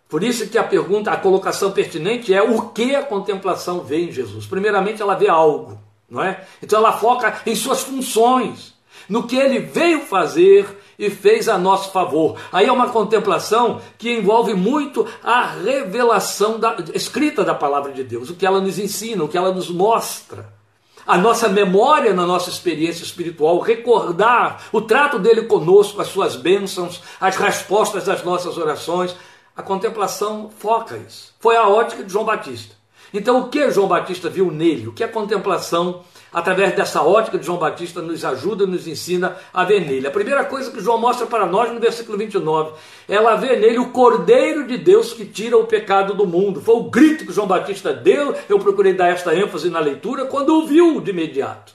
Por 0.07 0.23
isso 0.23 0.47
que 0.47 0.57
a 0.57 0.63
pergunta, 0.63 1.09
a 1.11 1.17
colocação 1.17 1.71
pertinente 1.71 2.33
é 2.33 2.41
o 2.41 2.69
que 2.69 2.93
a 2.93 3.03
contemplação 3.03 3.79
vê 3.79 4.05
em 4.05 4.11
Jesus. 4.11 4.45
Primeiramente, 4.45 5.01
ela 5.01 5.15
vê 5.15 5.29
algo, 5.29 5.79
não 6.09 6.21
é? 6.21 6.45
Então 6.61 6.79
ela 6.79 6.93
foca 6.93 7.41
em 7.45 7.55
suas 7.55 7.81
funções, 7.81 8.73
no 9.07 9.23
que 9.23 9.37
ele 9.37 9.59
veio 9.59 10.01
fazer 10.01 10.67
e 10.99 11.09
fez 11.09 11.47
a 11.47 11.57
nosso 11.57 11.91
favor. 11.91 12.37
Aí 12.51 12.67
é 12.67 12.71
uma 12.71 12.89
contemplação 12.89 13.81
que 13.97 14.11
envolve 14.11 14.53
muito 14.53 15.07
a 15.23 15.45
revelação 15.45 16.59
da, 16.59 16.75
escrita 16.93 17.43
da 17.43 17.55
palavra 17.55 17.91
de 17.93 18.03
Deus, 18.03 18.29
o 18.29 18.35
que 18.35 18.45
ela 18.45 18.61
nos 18.61 18.77
ensina, 18.77 19.23
o 19.23 19.27
que 19.27 19.37
ela 19.37 19.53
nos 19.53 19.69
mostra 19.69 20.60
a 21.05 21.17
nossa 21.17 21.49
memória 21.49 22.13
na 22.13 22.25
nossa 22.25 22.49
experiência 22.49 23.03
espiritual, 23.03 23.59
recordar 23.59 24.63
o 24.71 24.81
trato 24.81 25.19
dele 25.19 25.43
conosco, 25.43 26.01
as 26.01 26.07
suas 26.07 26.35
bênçãos, 26.35 27.01
as 27.19 27.35
respostas 27.35 28.07
às 28.07 28.23
nossas 28.23 28.57
orações. 28.57 29.15
A 29.55 29.61
contemplação 29.61 30.49
foca 30.57 30.97
isso. 30.97 31.33
Foi 31.39 31.55
a 31.55 31.67
ótica 31.67 32.03
de 32.03 32.11
João 32.11 32.25
Batista. 32.25 32.75
Então, 33.13 33.41
o 33.41 33.49
que 33.49 33.69
João 33.71 33.87
Batista 33.87 34.29
viu 34.29 34.49
nele? 34.49 34.87
O 34.87 34.93
que 34.93 35.03
a 35.03 35.07
contemplação 35.07 36.03
através 36.31 36.75
dessa 36.75 37.01
ótica 37.01 37.37
de 37.37 37.45
João 37.45 37.57
Batista, 37.57 38.01
nos 38.01 38.23
ajuda, 38.23 38.65
nos 38.65 38.87
ensina 38.87 39.35
a 39.53 39.63
ver 39.63 39.81
nele. 39.81 40.07
A 40.07 40.11
primeira 40.11 40.45
coisa 40.45 40.71
que 40.71 40.79
João 40.79 40.97
mostra 40.97 41.27
para 41.27 41.45
nós 41.45 41.71
no 41.71 41.79
versículo 41.79 42.17
29, 42.17 42.73
ela 43.07 43.35
vê 43.35 43.55
nele 43.55 43.79
o 43.79 43.89
Cordeiro 43.89 44.65
de 44.65 44.77
Deus 44.77 45.13
que 45.13 45.25
tira 45.25 45.57
o 45.57 45.67
pecado 45.67 46.13
do 46.13 46.25
mundo. 46.25 46.61
Foi 46.61 46.75
o 46.75 46.89
grito 46.89 47.25
que 47.25 47.33
João 47.33 47.47
Batista 47.47 47.93
deu, 47.93 48.33
eu 48.47 48.59
procurei 48.59 48.93
dar 48.93 49.09
esta 49.09 49.35
ênfase 49.35 49.69
na 49.69 49.79
leitura, 49.79 50.25
quando 50.25 50.55
o 50.55 50.65
viu 50.65 51.01
de 51.01 51.11
imediato. 51.11 51.73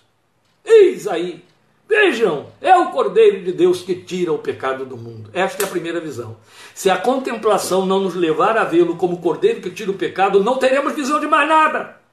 Eis 0.64 1.06
aí, 1.06 1.44
vejam, 1.88 2.46
é 2.60 2.76
o 2.76 2.90
Cordeiro 2.90 3.44
de 3.44 3.52
Deus 3.52 3.82
que 3.82 3.94
tira 3.94 4.32
o 4.32 4.38
pecado 4.38 4.84
do 4.84 4.96
mundo. 4.96 5.30
Esta 5.32 5.64
é 5.64 5.66
a 5.66 5.70
primeira 5.70 6.00
visão. 6.00 6.36
Se 6.74 6.90
a 6.90 6.96
contemplação 6.96 7.86
não 7.86 8.00
nos 8.00 8.14
levar 8.14 8.56
a 8.56 8.64
vê-lo 8.64 8.96
como 8.96 9.20
Cordeiro 9.20 9.60
que 9.60 9.70
tira 9.70 9.90
o 9.90 9.94
pecado, 9.94 10.42
não 10.42 10.56
teremos 10.56 10.94
visão 10.94 11.20
de 11.20 11.26
mais 11.26 11.48
nada. 11.48 12.05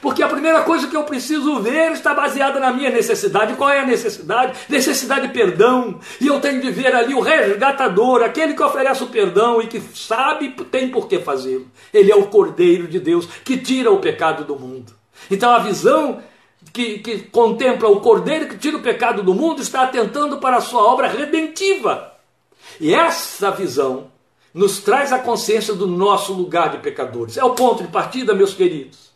Porque 0.00 0.22
a 0.22 0.28
primeira 0.28 0.62
coisa 0.62 0.88
que 0.88 0.96
eu 0.96 1.04
preciso 1.04 1.60
ver 1.60 1.92
está 1.92 2.14
baseada 2.14 2.60
na 2.60 2.72
minha 2.72 2.90
necessidade. 2.90 3.54
Qual 3.54 3.70
é 3.70 3.80
a 3.80 3.86
necessidade? 3.86 4.58
Necessidade 4.68 5.28
de 5.28 5.32
perdão. 5.32 5.98
E 6.20 6.26
eu 6.26 6.40
tenho 6.40 6.60
de 6.60 6.70
ver 6.70 6.94
ali 6.94 7.14
o 7.14 7.20
resgatador, 7.20 8.22
aquele 8.22 8.54
que 8.54 8.62
oferece 8.62 9.02
o 9.02 9.08
perdão 9.08 9.60
e 9.60 9.66
que 9.66 9.80
sabe 9.94 10.50
tem 10.70 10.88
por 10.88 11.08
que 11.08 11.18
fazê-lo. 11.18 11.66
Ele 11.92 12.12
é 12.12 12.16
o 12.16 12.26
Cordeiro 12.26 12.86
de 12.86 13.00
Deus 13.00 13.26
que 13.44 13.56
tira 13.56 13.90
o 13.90 13.98
pecado 13.98 14.44
do 14.44 14.58
mundo. 14.58 14.92
Então 15.30 15.50
a 15.50 15.58
visão 15.58 16.20
que, 16.72 16.98
que 16.98 17.18
contempla 17.18 17.88
o 17.88 18.00
Cordeiro 18.00 18.48
que 18.48 18.58
tira 18.58 18.76
o 18.76 18.82
pecado 18.82 19.22
do 19.22 19.34
mundo 19.34 19.62
está 19.62 19.82
atentando 19.82 20.38
para 20.38 20.56
a 20.56 20.60
sua 20.60 20.82
obra 20.82 21.08
redentiva. 21.08 22.12
E 22.80 22.92
essa 22.92 23.50
visão 23.50 24.08
nos 24.52 24.80
traz 24.80 25.12
a 25.12 25.18
consciência 25.18 25.74
do 25.74 25.86
nosso 25.86 26.32
lugar 26.32 26.70
de 26.70 26.78
pecadores. 26.78 27.36
É 27.36 27.44
o 27.44 27.54
ponto 27.54 27.82
de 27.82 27.88
partida, 27.90 28.34
meus 28.34 28.54
queridos. 28.54 29.10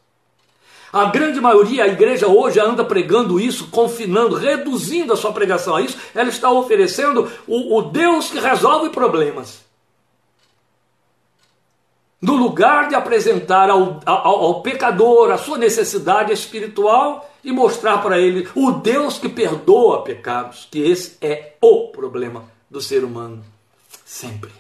A 0.92 1.05
grande 1.07 1.40
maioria, 1.40 1.85
a 1.85 1.88
igreja 1.88 2.26
hoje 2.26 2.59
anda 2.59 2.85
pregando 2.85 3.38
isso, 3.38 3.68
confinando, 3.68 4.35
reduzindo 4.35 5.12
a 5.12 5.16
sua 5.16 5.33
pregação 5.33 5.76
a 5.76 5.83
isso. 5.83 5.96
Ela 6.14 6.29
está 6.29 6.50
oferecendo 6.50 7.31
o, 7.46 7.79
o 7.79 7.83
Deus 7.83 8.29
que 8.29 8.40
resolve 8.40 8.90
problemas. 8.90 9.64
No 12.20 12.35
lugar 12.35 12.88
de 12.88 12.94
apresentar 12.94 13.70
ao, 13.70 14.00
ao, 14.05 14.44
ao 14.44 14.62
pecador 14.62 15.31
a 15.31 15.38
sua 15.38 15.57
necessidade 15.57 16.33
espiritual 16.33 17.31
e 17.42 17.53
mostrar 17.53 17.98
para 17.98 18.18
ele 18.18 18.46
o 18.55 18.72
Deus 18.72 19.16
que 19.18 19.29
perdoa 19.29 20.03
pecados, 20.03 20.68
que 20.70 20.81
esse 20.81 21.16
é 21.20 21.55
o 21.61 21.88
problema 21.88 22.44
do 22.68 22.81
ser 22.81 23.05
humano, 23.05 23.42
sempre. 24.05 24.50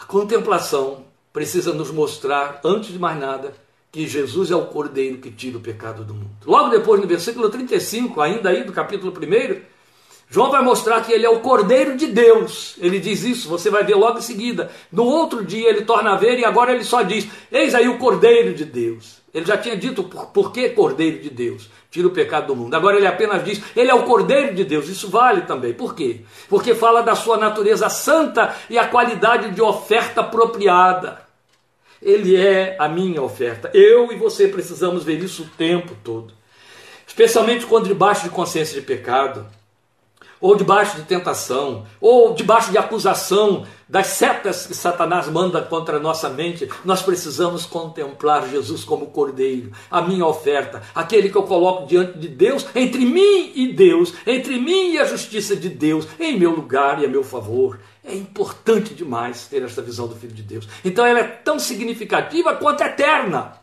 A 0.00 0.04
contemplação 0.04 1.04
precisa 1.32 1.72
nos 1.72 1.90
mostrar, 1.90 2.60
antes 2.64 2.92
de 2.92 2.98
mais 2.98 3.18
nada, 3.18 3.54
que 3.92 4.06
Jesus 4.06 4.50
é 4.50 4.56
o 4.56 4.66
cordeiro 4.66 5.18
que 5.18 5.30
tira 5.30 5.58
o 5.58 5.60
pecado 5.60 6.04
do 6.04 6.14
mundo. 6.14 6.30
Logo 6.46 6.68
depois, 6.68 7.00
no 7.00 7.06
versículo 7.06 7.48
35, 7.48 8.20
ainda 8.20 8.50
aí 8.50 8.62
do 8.62 8.72
capítulo 8.72 9.12
1, 9.12 9.60
João 10.32 10.48
vai 10.52 10.62
mostrar 10.62 11.00
que 11.00 11.12
ele 11.12 11.26
é 11.26 11.28
o 11.28 11.40
cordeiro 11.40 11.96
de 11.96 12.06
Deus. 12.06 12.76
Ele 12.78 13.00
diz 13.00 13.24
isso, 13.24 13.48
você 13.48 13.68
vai 13.68 13.82
ver 13.82 13.96
logo 13.96 14.18
em 14.18 14.22
seguida. 14.22 14.70
No 14.92 15.04
outro 15.04 15.44
dia 15.44 15.68
ele 15.68 15.82
torna 15.82 16.12
a 16.12 16.16
ver 16.16 16.38
e 16.38 16.44
agora 16.44 16.72
ele 16.72 16.84
só 16.84 17.02
diz: 17.02 17.26
Eis 17.50 17.74
aí 17.74 17.88
o 17.88 17.98
cordeiro 17.98 18.54
de 18.54 18.64
Deus. 18.64 19.18
Ele 19.34 19.44
já 19.44 19.56
tinha 19.58 19.76
dito 19.76 20.04
por, 20.04 20.26
por 20.26 20.52
que 20.52 20.68
cordeiro 20.70 21.20
de 21.20 21.30
Deus? 21.30 21.68
Tira 21.90 22.06
o 22.06 22.12
pecado 22.12 22.48
do 22.48 22.56
mundo. 22.56 22.72
Agora 22.74 22.96
ele 22.96 23.08
apenas 23.08 23.44
diz: 23.44 23.60
Ele 23.74 23.90
é 23.90 23.94
o 23.94 24.04
cordeiro 24.04 24.54
de 24.54 24.64
Deus. 24.64 24.88
Isso 24.88 25.08
vale 25.08 25.40
também. 25.42 25.74
Por 25.74 25.96
quê? 25.96 26.20
Porque 26.48 26.76
fala 26.76 27.02
da 27.02 27.16
sua 27.16 27.36
natureza 27.36 27.88
santa 27.88 28.54
e 28.70 28.78
a 28.78 28.86
qualidade 28.86 29.50
de 29.50 29.60
oferta 29.60 30.20
apropriada. 30.20 31.29
Ele 32.02 32.36
é 32.36 32.76
a 32.78 32.88
minha 32.88 33.22
oferta. 33.22 33.70
Eu 33.74 34.10
e 34.12 34.16
você 34.16 34.48
precisamos 34.48 35.04
ver 35.04 35.22
isso 35.22 35.42
o 35.42 35.56
tempo 35.56 35.94
todo. 36.02 36.32
Especialmente 37.06 37.66
quando 37.66 37.88
debaixo 37.88 38.24
de 38.24 38.30
consciência 38.30 38.80
de 38.80 38.86
pecado, 38.86 39.46
ou 40.40 40.56
debaixo 40.56 40.96
de 40.96 41.02
tentação, 41.02 41.84
ou 42.00 42.32
debaixo 42.32 42.70
de 42.70 42.78
acusação 42.78 43.66
das 43.86 44.06
setas 44.06 44.66
que 44.66 44.74
Satanás 44.74 45.28
manda 45.28 45.60
contra 45.60 45.98
a 45.98 46.00
nossa 46.00 46.30
mente, 46.30 46.68
nós 46.84 47.02
precisamos 47.02 47.66
contemplar 47.66 48.48
Jesus 48.48 48.82
como 48.82 49.08
Cordeiro, 49.08 49.72
a 49.90 50.00
minha 50.00 50.24
oferta, 50.24 50.82
aquele 50.94 51.28
que 51.28 51.36
eu 51.36 51.42
coloco 51.42 51.86
diante 51.86 52.16
de 52.16 52.28
Deus, 52.28 52.66
entre 52.74 53.04
mim 53.04 53.52
e 53.54 53.72
Deus, 53.72 54.14
entre 54.26 54.58
mim 54.58 54.92
e 54.92 54.98
a 54.98 55.04
justiça 55.04 55.54
de 55.54 55.68
Deus, 55.68 56.06
em 56.18 56.38
meu 56.38 56.52
lugar 56.52 57.02
e 57.02 57.04
a 57.04 57.08
meu 57.08 57.22
favor. 57.22 57.78
É 58.04 58.14
importante 58.14 58.94
demais 58.94 59.46
ter 59.46 59.62
esta 59.62 59.82
visão 59.82 60.08
do 60.08 60.16
Filho 60.16 60.32
de 60.32 60.42
Deus. 60.42 60.66
Então 60.84 61.04
ela 61.04 61.20
é 61.20 61.24
tão 61.24 61.58
significativa 61.58 62.54
quanto 62.54 62.82
eterna. 62.82 63.60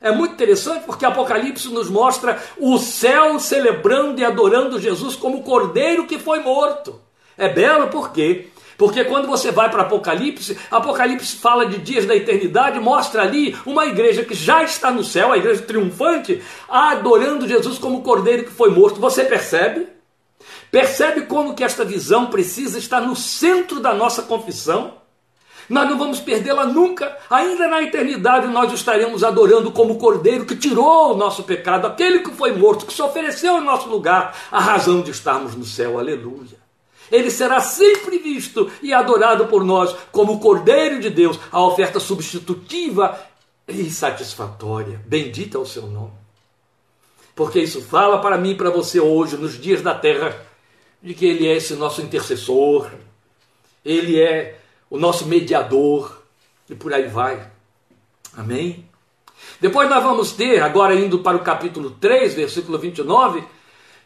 É 0.00 0.12
muito 0.12 0.34
interessante 0.34 0.84
porque 0.84 1.04
Apocalipse 1.04 1.68
nos 1.68 1.90
mostra 1.90 2.40
o 2.58 2.78
céu 2.78 3.38
celebrando 3.40 4.20
e 4.20 4.24
adorando 4.24 4.80
Jesus 4.80 5.16
como 5.16 5.42
cordeiro 5.42 6.06
que 6.06 6.18
foi 6.18 6.40
morto. 6.40 7.00
É 7.36 7.48
belo 7.48 7.88
por 7.88 8.12
quê? 8.12 8.48
Porque 8.76 9.04
quando 9.04 9.26
você 9.26 9.50
vai 9.50 9.68
para 9.68 9.82
Apocalipse, 9.82 10.56
Apocalipse 10.70 11.36
fala 11.36 11.66
de 11.66 11.78
dias 11.78 12.06
da 12.06 12.14
eternidade, 12.14 12.78
mostra 12.78 13.22
ali 13.22 13.56
uma 13.66 13.86
igreja 13.86 14.24
que 14.24 14.34
já 14.34 14.62
está 14.62 14.92
no 14.92 15.02
céu, 15.02 15.32
a 15.32 15.36
igreja 15.36 15.62
triunfante, 15.62 16.40
adorando 16.68 17.48
Jesus 17.48 17.76
como 17.76 18.02
cordeiro 18.02 18.44
que 18.44 18.52
foi 18.52 18.70
morto. 18.70 19.00
Você 19.00 19.24
percebe? 19.24 19.97
Percebe 20.70 21.22
como 21.22 21.54
que 21.54 21.64
esta 21.64 21.84
visão 21.84 22.26
precisa 22.26 22.78
estar 22.78 23.00
no 23.00 23.16
centro 23.16 23.80
da 23.80 23.94
nossa 23.94 24.22
confissão? 24.22 24.98
Nós 25.68 25.88
não 25.88 25.98
vamos 25.98 26.18
perdê-la 26.18 26.64
nunca. 26.64 27.16
Ainda 27.28 27.68
na 27.68 27.82
eternidade 27.82 28.46
nós 28.46 28.72
estaremos 28.72 29.22
adorando 29.22 29.70
como 29.70 29.94
o 29.94 29.98
Cordeiro 29.98 30.46
que 30.46 30.56
tirou 30.56 31.12
o 31.12 31.16
nosso 31.16 31.42
pecado, 31.42 31.86
aquele 31.86 32.20
que 32.20 32.30
foi 32.30 32.52
morto, 32.52 32.86
que 32.86 32.92
se 32.92 33.02
ofereceu 33.02 33.58
em 33.58 33.64
nosso 33.64 33.88
lugar, 33.88 34.34
a 34.50 34.60
razão 34.60 35.02
de 35.02 35.10
estarmos 35.10 35.54
no 35.54 35.64
céu. 35.64 35.98
Aleluia. 35.98 36.56
Ele 37.10 37.30
será 37.30 37.60
sempre 37.60 38.18
visto 38.18 38.70
e 38.82 38.92
adorado 38.92 39.46
por 39.46 39.64
nós 39.64 39.94
como 40.12 40.34
o 40.34 40.40
Cordeiro 40.40 41.00
de 41.00 41.10
Deus, 41.10 41.38
a 41.50 41.60
oferta 41.60 42.00
substitutiva 42.00 43.18
e 43.66 43.90
satisfatória. 43.90 45.00
Bendita 45.06 45.56
é 45.58 45.60
o 45.60 45.66
seu 45.66 45.86
nome. 45.86 46.12
Porque 47.34 47.60
isso 47.60 47.80
fala 47.80 48.18
para 48.18 48.36
mim 48.36 48.50
e 48.50 48.54
para 48.56 48.70
você 48.70 48.98
hoje, 48.98 49.36
nos 49.36 49.58
dias 49.60 49.80
da 49.80 49.94
terra, 49.94 50.47
de 51.02 51.14
que 51.14 51.26
Ele 51.26 51.46
é 51.46 51.56
esse 51.56 51.74
nosso 51.74 52.02
intercessor, 52.02 52.90
Ele 53.84 54.20
é 54.20 54.58
o 54.90 54.98
nosso 54.98 55.26
mediador, 55.26 56.22
e 56.68 56.74
por 56.74 56.92
aí 56.92 57.08
vai. 57.08 57.46
Amém? 58.36 58.84
Depois 59.60 59.88
nós 59.88 60.02
vamos 60.02 60.32
ter, 60.32 60.62
agora 60.62 60.94
indo 60.94 61.20
para 61.20 61.36
o 61.36 61.42
capítulo 61.42 61.90
3, 61.92 62.34
versículo 62.34 62.78
29, 62.78 63.42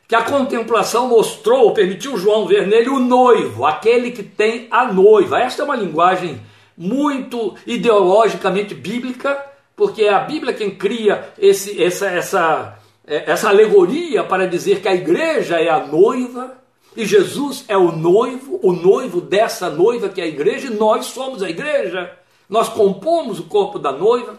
que 0.08 0.14
a 0.14 0.22
contemplação 0.22 1.08
mostrou, 1.08 1.72
permitiu 1.72 2.18
João 2.18 2.46
ver 2.46 2.66
nele 2.66 2.90
o 2.90 2.98
noivo, 2.98 3.64
aquele 3.64 4.10
que 4.10 4.22
tem 4.22 4.68
a 4.70 4.92
noiva. 4.92 5.40
Esta 5.40 5.62
é 5.62 5.64
uma 5.64 5.76
linguagem 5.76 6.40
muito 6.76 7.54
ideologicamente 7.66 8.74
bíblica, 8.74 9.42
porque 9.74 10.02
é 10.02 10.12
a 10.12 10.20
Bíblia 10.20 10.52
quem 10.52 10.70
cria 10.70 11.32
esse, 11.38 11.82
essa, 11.82 12.06
essa, 12.08 12.78
é, 13.06 13.30
essa 13.30 13.48
alegoria 13.48 14.22
para 14.22 14.46
dizer 14.46 14.80
que 14.80 14.88
a 14.88 14.94
igreja 14.94 15.58
é 15.58 15.68
a 15.68 15.86
noiva 15.86 16.61
e 16.96 17.06
Jesus 17.06 17.64
é 17.68 17.76
o 17.76 17.90
noivo, 17.92 18.60
o 18.62 18.72
noivo 18.72 19.20
dessa 19.20 19.70
noiva 19.70 20.08
que 20.08 20.20
é 20.20 20.24
a 20.24 20.28
igreja, 20.28 20.66
e 20.66 20.74
nós 20.74 21.06
somos 21.06 21.42
a 21.42 21.48
igreja. 21.48 22.12
Nós 22.48 22.68
compomos 22.68 23.38
o 23.38 23.44
corpo 23.44 23.78
da 23.78 23.92
noiva. 23.92 24.38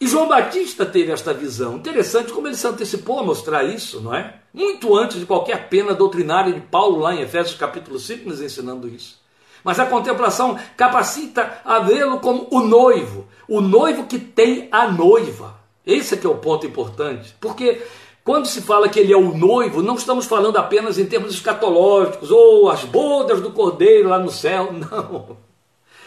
E 0.00 0.06
João 0.06 0.28
Batista 0.28 0.86
teve 0.86 1.12
esta 1.12 1.34
visão. 1.34 1.76
Interessante 1.76 2.32
como 2.32 2.46
ele 2.46 2.56
se 2.56 2.66
antecipou 2.66 3.18
a 3.18 3.24
mostrar 3.24 3.64
isso, 3.64 4.00
não 4.00 4.14
é? 4.14 4.36
Muito 4.54 4.96
antes 4.96 5.18
de 5.18 5.26
qualquer 5.26 5.68
pena 5.68 5.92
doutrinária 5.92 6.52
de 6.52 6.60
Paulo, 6.60 7.00
lá 7.00 7.14
em 7.14 7.20
Efésios 7.20 7.58
capítulo 7.58 7.98
5, 7.98 8.28
nos 8.28 8.40
ensinando 8.40 8.88
isso. 8.88 9.20
Mas 9.62 9.78
a 9.78 9.86
contemplação 9.86 10.58
capacita 10.76 11.60
a 11.64 11.80
vê-lo 11.80 12.20
como 12.20 12.46
o 12.50 12.60
noivo, 12.60 13.26
o 13.46 13.60
noivo 13.60 14.06
que 14.06 14.18
tem 14.18 14.68
a 14.72 14.90
noiva. 14.90 15.60
Esse 15.84 16.14
é 16.14 16.16
que 16.16 16.26
é 16.26 16.30
o 16.30 16.38
ponto 16.38 16.66
importante. 16.66 17.34
Porque 17.40 17.82
quando 18.24 18.46
se 18.46 18.60
fala 18.60 18.88
que 18.88 19.00
ele 19.00 19.12
é 19.12 19.16
o 19.16 19.36
noivo, 19.36 19.82
não 19.82 19.94
estamos 19.94 20.26
falando 20.26 20.56
apenas 20.56 20.98
em 20.98 21.06
termos 21.06 21.32
escatológicos, 21.32 22.30
ou 22.30 22.70
as 22.70 22.84
bodas 22.84 23.40
do 23.40 23.50
cordeiro 23.50 24.08
lá 24.08 24.18
no 24.18 24.30
céu, 24.30 24.72
não. 24.72 25.36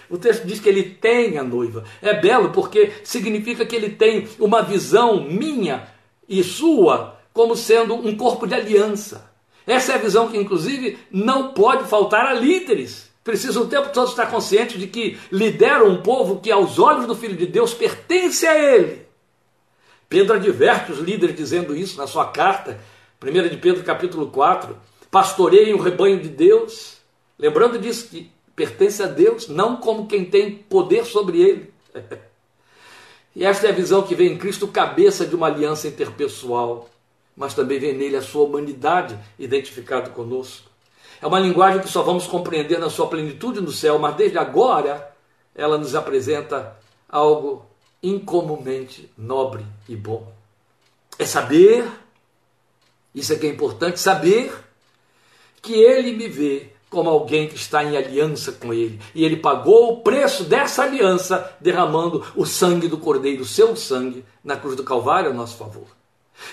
O 0.10 0.17
texto 0.17 0.45
diz 0.45 0.60
que 0.60 0.69
ele 0.69 0.84
tem 0.84 1.38
a 1.38 1.43
noiva. 1.43 1.84
É 2.02 2.13
belo 2.13 2.49
porque 2.49 2.91
significa 3.04 3.65
que 3.65 3.76
ele 3.76 3.89
tem 3.89 4.28
uma 4.39 4.62
visão 4.62 5.23
minha 5.23 5.88
e 6.30 6.43
sua 6.43 7.17
como 7.34 7.56
sendo 7.56 7.95
um 7.95 8.15
corpo 8.15 8.45
de 8.45 8.54
aliança. 8.54 9.32
Essa 9.65 9.93
é 9.93 9.95
a 9.95 9.99
visão 9.99 10.28
que, 10.28 10.38
inclusive, 10.38 10.99
não 11.12 11.54
pode 11.54 11.86
faltar 11.86 12.28
a 12.28 12.34
líderes. 12.34 13.10
Precisa 13.23 13.60
o 13.60 13.67
tempo 13.67 13.89
todo 13.93 14.10
estar 14.10 14.28
consciente 14.28 14.78
de 14.78 14.86
que 14.88 15.17
lidera 15.32 15.84
um 15.84 16.02
povo 16.02 16.41
que, 16.41 16.52
aos 16.52 16.78
olhos 16.78 17.08
do 17.08 17.15
Filho 17.15 17.36
de 17.36 17.47
Deus, 17.47 17.73
pertence 17.73 18.45
a 18.45 18.56
ele. 18.56 19.03
Pedro 20.13 20.36
adverte 20.36 20.91
os 20.91 20.99
líderes 20.99 21.36
dizendo 21.36 21.76
isso 21.76 21.97
na 21.97 22.06
sua 22.06 22.28
carta, 22.28 22.80
1 23.19 23.49
de 23.49 23.58
Pedro 23.58 23.84
capítulo 23.84 24.28
4, 24.28 24.78
pastoreiem 25.10 25.73
o 25.73 25.82
rebanho 25.82 26.21
de 26.21 26.30
Deus, 26.30 26.97
lembrando 27.36 27.80
disso 27.80 28.10
que 28.10 28.32
pertence 28.56 29.02
a 29.02 29.08
Deus, 29.08 29.47
não 29.47 29.78
como 29.78 30.06
quem 30.06 30.23
tem 30.23 30.52
poder 30.56 31.04
sobre 31.04 31.41
ele. 31.41 31.73
e 33.36 33.43
esta 33.43 33.65
é 33.65 33.71
a 33.71 33.73
visão 33.73 34.04
que 34.04 34.13
vê 34.13 34.28
em 34.28 34.38
Cristo 34.38 34.67
cabeça 34.67 35.26
de 35.26 35.36
uma 35.36 35.47
aliança 35.47 35.88
interpessoal, 35.88 36.88
mas 37.36 37.56
também 37.56 37.80
vê 37.80 37.91
nele 37.91 38.15
a 38.15 38.21
sua 38.21 38.43
humanidade 38.43 39.17
identificada 39.39 40.12
conosco. 40.12 40.69
É 41.19 41.26
uma 41.26 41.39
linguagem 41.39 41.82
que 41.82 41.89
só 41.89 42.04
vamos 42.04 42.28
compreender 42.28 42.78
na 42.78 42.91
sua 42.91 43.08
plenitude 43.08 43.60
no 43.62 43.71
céu, 43.71 43.97
mas 43.97 44.15
desde 44.15 44.38
agora 44.38 45.12
ela 45.56 45.76
nos 45.76 45.95
apresenta 45.95 46.78
algo 47.10 47.73
incomumente 48.04 49.10
nobre 49.18 49.66
e 49.88 49.96
bom. 49.96 50.32
É 51.18 51.26
saber, 51.26 51.89
isso 53.16 53.32
é 53.32 53.38
que 53.38 53.48
é 53.48 53.50
importante, 53.50 54.00
saber 54.00 54.54
que 55.62 55.74
ele 55.74 56.12
me 56.12 56.28
vê 56.28 56.74
como 56.89 57.10
alguém 57.10 57.48
que 57.48 57.56
está 57.56 57.84
em 57.84 57.98
aliança 57.98 58.52
com 58.52 58.72
ele. 58.72 59.00
E 59.16 59.26
ele 59.26 59.38
pagou 59.38 59.94
o 59.94 60.02
preço 60.02 60.44
dessa 60.44 60.84
aliança, 60.84 61.56
derramando 61.60 62.24
o 62.36 62.46
sangue 62.46 62.88
do 62.88 62.98
Cordeiro, 62.98 63.46
seu 63.46 63.76
sangue, 63.76 64.24
na 64.44 64.56
cruz 64.56 64.76
do 64.76 64.84
Calvário 64.84 65.32
a 65.32 65.34
nosso 65.34 65.58
favor. 65.58 65.88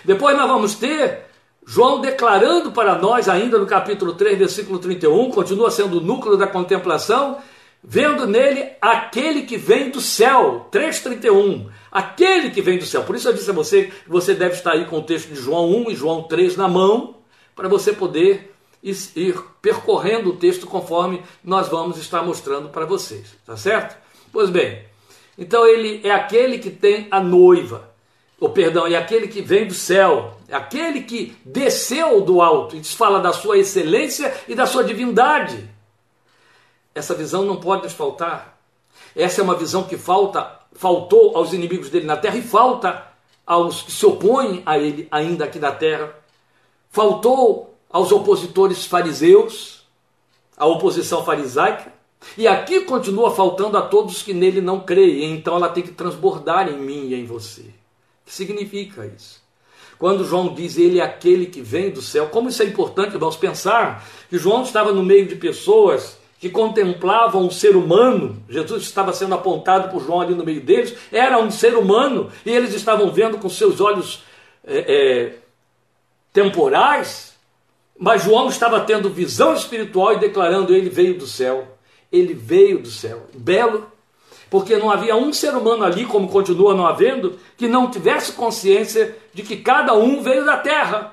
Depois 0.05 0.37
nós 0.37 0.49
vamos 0.49 0.75
ter 0.77 1.27
João 1.67 2.01
declarando 2.01 2.73
para 2.73 2.97
nós, 2.97 3.29
ainda 3.29 3.59
no 3.59 3.67
capítulo 3.67 4.15
3, 4.15 4.39
versículo 4.39 4.79
31, 4.79 5.31
continua 5.31 5.71
sendo 5.71 5.99
o 5.99 6.01
núcleo 6.01 6.37
da 6.37 6.47
contemplação, 6.47 7.39
vendo 7.83 8.27
nele 8.27 8.71
aquele 8.81 9.43
que 9.43 9.57
vem 9.57 9.91
do 9.91 10.01
céu. 10.01 10.69
3,31. 10.73 11.69
Aquele 11.91 12.51
que 12.51 12.63
vem 12.63 12.79
do 12.79 12.87
céu. 12.87 13.03
Por 13.03 13.17
isso 13.17 13.29
eu 13.29 13.33
disse 13.33 13.51
a 13.51 13.55
você 13.55 13.85
que 13.85 14.09
você 14.09 14.35
deve 14.35 14.55
estar 14.55 14.73
aí 14.73 14.85
com 14.85 14.99
o 14.99 15.03
texto 15.03 15.29
de 15.29 15.37
João 15.37 15.71
1 15.71 15.91
e 15.91 15.97
João 15.97 16.23
3 16.23 16.57
na 16.57 16.69
mão, 16.69 17.17
para 17.55 17.69
você 17.69 17.93
poder 17.93 18.55
ir 18.83 19.35
percorrendo 19.61 20.31
o 20.31 20.37
texto 20.37 20.67
conforme 20.67 21.23
nós 21.45 21.69
vamos 21.69 21.99
estar 21.99 22.23
mostrando 22.23 22.69
para 22.69 22.87
vocês. 22.87 23.37
Tá 23.45 23.57
certo? 23.57 23.97
Pois 24.33 24.49
bem, 24.49 24.85
então 25.37 25.67
ele 25.67 26.01
é 26.05 26.11
aquele 26.11 26.59
que 26.59 26.71
tem 26.71 27.09
a 27.11 27.21
noiva. 27.21 27.91
Ou 28.39 28.49
perdão, 28.49 28.87
é 28.87 28.97
aquele 28.97 29.29
que 29.29 29.43
vem 29.43 29.67
do 29.67 29.75
céu, 29.75 30.39
é 30.49 30.55
aquele 30.57 31.03
que 31.03 31.37
desceu 31.45 32.23
do 32.23 32.41
alto. 32.41 32.75
Isso 32.75 32.97
fala 32.97 33.21
da 33.21 33.35
sua 33.35 33.59
excelência 33.59 34.35
e 34.49 34.55
da 34.55 34.65
sua 34.65 34.83
divindade. 34.83 35.69
Essa 36.95 37.15
visão 37.15 37.45
não 37.45 37.57
pode 37.57 37.85
nos 37.85 37.93
faltar. 37.93 38.59
Essa 39.15 39.41
é 39.41 39.45
uma 39.45 39.57
visão 39.57 39.85
que 39.85 39.97
falta, 39.97 40.59
faltou 40.73 41.37
aos 41.37 41.53
inimigos 41.53 41.91
dele 41.91 42.07
na 42.07 42.17
terra 42.17 42.37
e 42.37 42.43
falta 42.43 43.07
aos 43.47 43.83
que 43.83 43.93
se 43.93 44.07
opõem 44.07 44.63
a 44.65 44.79
ele 44.79 45.09
ainda 45.11 45.45
aqui 45.45 45.59
na 45.59 45.73
terra. 45.73 46.15
Faltou 46.91 47.75
aos 47.91 48.13
opositores 48.13 48.85
fariseus, 48.87 49.85
à 50.57 50.67
oposição 50.67 51.25
farisaica, 51.25 51.93
e 52.37 52.47
aqui 52.47 52.81
continua 52.83 53.31
faltando 53.35 53.77
a 53.77 53.83
todos 53.83 54.23
que 54.23 54.35
nele 54.35 54.61
não 54.61 54.81
creem, 54.81 55.35
então 55.35 55.57
ela 55.57 55.69
tem 55.69 55.83
que 55.83 55.93
transbordar 55.93 56.69
em 56.69 56.79
mim 56.79 57.09
e 57.09 57.15
em 57.15 57.25
você. 57.25 57.63
O 57.63 58.27
que 58.27 58.35
significa 58.35 59.07
isso? 59.07 59.41
Quando 59.99 60.25
João 60.25 60.55
diz 60.55 60.79
ele 60.79 61.01
é 61.01 61.03
aquele 61.03 61.47
que 61.47 61.61
vem 61.61 61.91
do 61.91 62.01
céu, 62.01 62.29
como 62.29 62.49
isso 62.49 62.63
é 62.63 62.67
importante, 62.67 63.17
vamos 63.17 63.37
pensar 63.37 64.07
que 64.29 64.39
João 64.39 64.63
estava 64.63 64.93
no 64.93 65.03
meio 65.03 65.27
de 65.27 65.37
pessoas 65.37 66.20
que 66.41 66.49
contemplavam 66.49 67.47
o 67.47 67.53
ser 67.53 67.77
humano, 67.77 68.43
Jesus 68.49 68.83
estava 68.85 69.13
sendo 69.13 69.35
apontado 69.35 69.91
por 69.91 70.03
João 70.03 70.23
ali 70.23 70.35
no 70.35 70.43
meio 70.43 70.63
deles, 70.63 70.97
era 71.13 71.39
um 71.39 71.51
ser 71.51 71.77
humano, 71.77 72.33
e 72.47 72.51
eles 72.51 72.73
estavam 72.73 73.13
vendo 73.13 73.37
com 73.37 73.51
seus 73.51 73.79
olhos 73.79 74.25
é, 74.67 74.79
é, 74.79 75.35
temporais, 76.33 77.35
mas 77.99 78.25
João 78.25 78.49
estava 78.49 78.81
tendo 78.81 79.11
visão 79.11 79.53
espiritual 79.53 80.15
e 80.15 80.19
declarando: 80.19 80.75
Ele 80.75 80.89
veio 80.89 81.19
do 81.19 81.27
céu, 81.27 81.77
ele 82.11 82.33
veio 82.33 82.79
do 82.79 82.89
céu. 82.89 83.27
Belo, 83.35 83.87
porque 84.49 84.79
não 84.79 84.91
havia 84.91 85.15
um 85.15 85.35
ser 85.35 85.55
humano 85.55 85.85
ali, 85.85 86.07
como 86.07 86.31
continua 86.31 86.75
não 86.75 86.87
havendo, 86.87 87.39
que 87.59 87.69
não 87.69 87.91
tivesse 87.91 88.33
consciência 88.33 89.15
de 89.35 89.43
que 89.43 89.59
cada 89.59 89.93
um 89.93 90.23
veio 90.23 90.47
da 90.47 90.57
terra. 90.57 91.13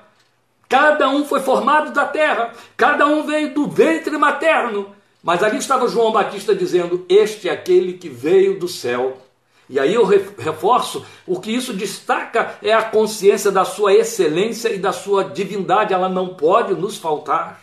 Cada 0.69 1.09
um 1.09 1.25
foi 1.25 1.39
formado 1.39 1.93
da 1.93 2.05
terra, 2.05 2.51
cada 2.75 3.05
um 3.05 3.23
veio 3.23 3.53
do 3.53 3.67
ventre 3.67 4.17
materno. 4.17 4.96
Mas 5.27 5.43
ali 5.43 5.57
estava 5.57 5.89
João 5.89 6.13
Batista 6.13 6.55
dizendo: 6.55 7.05
Este 7.09 7.49
é 7.49 7.51
aquele 7.51 7.91
que 7.97 8.07
veio 8.07 8.57
do 8.57 8.65
céu. 8.65 9.17
E 9.69 9.77
aí 9.77 9.93
eu 9.93 10.05
reforço: 10.05 11.05
o 11.25 11.37
que 11.37 11.51
isso 11.51 11.73
destaca 11.73 12.57
é 12.63 12.71
a 12.71 12.81
consciência 12.81 13.51
da 13.51 13.65
sua 13.65 13.93
excelência 13.93 14.69
e 14.69 14.77
da 14.77 14.93
sua 14.93 15.25
divindade, 15.25 15.93
ela 15.93 16.07
não 16.07 16.29
pode 16.29 16.73
nos 16.75 16.95
faltar. 16.95 17.61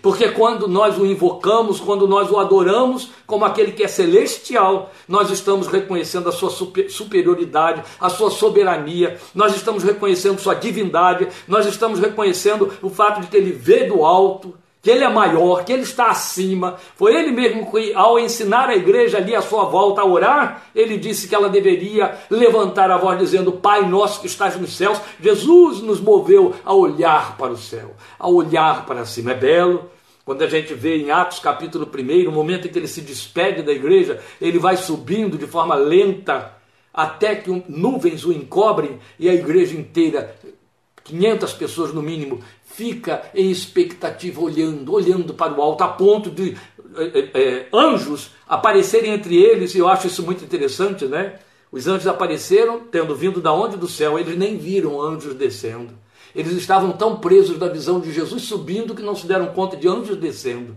Porque 0.00 0.30
quando 0.30 0.66
nós 0.66 0.96
o 0.96 1.04
invocamos, 1.04 1.80
quando 1.80 2.08
nós 2.08 2.30
o 2.30 2.38
adoramos 2.38 3.10
como 3.26 3.44
aquele 3.44 3.72
que 3.72 3.82
é 3.82 3.88
celestial, 3.88 4.90
nós 5.06 5.30
estamos 5.30 5.66
reconhecendo 5.66 6.30
a 6.30 6.32
sua 6.32 6.48
superioridade, 6.48 7.82
a 8.00 8.08
sua 8.08 8.30
soberania, 8.30 9.20
nós 9.34 9.54
estamos 9.54 9.82
reconhecendo 9.82 10.40
sua 10.40 10.54
divindade, 10.54 11.28
nós 11.46 11.66
estamos 11.66 12.00
reconhecendo 12.00 12.72
o 12.80 12.88
fato 12.88 13.20
de 13.20 13.26
que 13.26 13.36
ele 13.36 13.52
vê 13.52 13.84
do 13.84 14.02
alto 14.02 14.54
que 14.80 14.90
ele 14.90 15.04
é 15.04 15.08
maior, 15.08 15.64
que 15.64 15.72
ele 15.72 15.82
está 15.82 16.08
acima. 16.10 16.76
Foi 16.94 17.14
ele 17.14 17.32
mesmo 17.32 17.70
que, 17.70 17.92
ao 17.94 18.18
ensinar 18.18 18.68
a 18.68 18.76
igreja 18.76 19.18
ali 19.18 19.34
à 19.34 19.42
sua 19.42 19.64
volta 19.64 20.02
a 20.02 20.06
orar, 20.06 20.68
ele 20.74 20.96
disse 20.96 21.28
que 21.28 21.34
ela 21.34 21.48
deveria 21.48 22.16
levantar 22.30 22.90
a 22.90 22.96
voz 22.96 23.18
dizendo: 23.18 23.52
Pai 23.52 23.86
nosso 23.86 24.20
que 24.20 24.26
estás 24.26 24.56
nos 24.56 24.76
céus. 24.76 25.00
Jesus 25.20 25.80
nos 25.80 26.00
moveu 26.00 26.54
a 26.64 26.72
olhar 26.72 27.36
para 27.36 27.52
o 27.52 27.56
céu, 27.56 27.94
a 28.18 28.28
olhar 28.28 28.86
para 28.86 29.04
cima. 29.04 29.32
É 29.32 29.34
belo. 29.34 29.90
Quando 30.24 30.42
a 30.42 30.46
gente 30.46 30.74
vê 30.74 30.98
em 30.98 31.10
Atos 31.10 31.38
capítulo 31.38 31.88
1, 31.90 32.28
o 32.28 32.32
momento 32.32 32.68
em 32.68 32.70
que 32.70 32.78
ele 32.78 32.86
se 32.86 33.00
despede 33.00 33.62
da 33.62 33.72
igreja, 33.72 34.20
ele 34.38 34.58
vai 34.58 34.76
subindo 34.76 35.38
de 35.38 35.46
forma 35.46 35.74
lenta 35.74 36.52
até 36.92 37.36
que 37.36 37.62
nuvens 37.68 38.24
o 38.24 38.32
encobrem 38.32 38.98
e 39.18 39.28
a 39.28 39.32
igreja 39.32 39.76
inteira 39.76 40.36
500 41.08 41.52
pessoas 41.54 41.92
no 41.92 42.02
mínimo, 42.02 42.40
fica 42.64 43.22
em 43.34 43.50
expectativa, 43.50 44.40
olhando, 44.40 44.92
olhando 44.92 45.34
para 45.34 45.52
o 45.52 45.62
alto, 45.62 45.82
a 45.82 45.88
ponto 45.88 46.30
de 46.30 46.56
é, 46.96 47.30
é, 47.34 47.66
anjos 47.72 48.30
aparecerem 48.46 49.12
entre 49.12 49.36
eles, 49.36 49.74
e 49.74 49.78
eu 49.78 49.88
acho 49.88 50.06
isso 50.06 50.22
muito 50.22 50.44
interessante, 50.44 51.06
né? 51.06 51.38
Os 51.72 51.86
anjos 51.86 52.06
apareceram, 52.06 52.80
tendo 52.80 53.14
vindo 53.14 53.40
da 53.40 53.52
onde 53.52 53.76
do 53.76 53.88
céu, 53.88 54.18
eles 54.18 54.36
nem 54.36 54.56
viram 54.56 55.00
anjos 55.00 55.34
descendo. 55.34 55.92
Eles 56.34 56.52
estavam 56.52 56.92
tão 56.92 57.16
presos 57.16 57.58
da 57.58 57.68
visão 57.68 58.00
de 58.00 58.12
Jesus 58.12 58.42
subindo 58.42 58.94
que 58.94 59.02
não 59.02 59.14
se 59.16 59.26
deram 59.26 59.48
conta 59.48 59.76
de 59.76 59.88
anjos 59.88 60.16
descendo. 60.16 60.76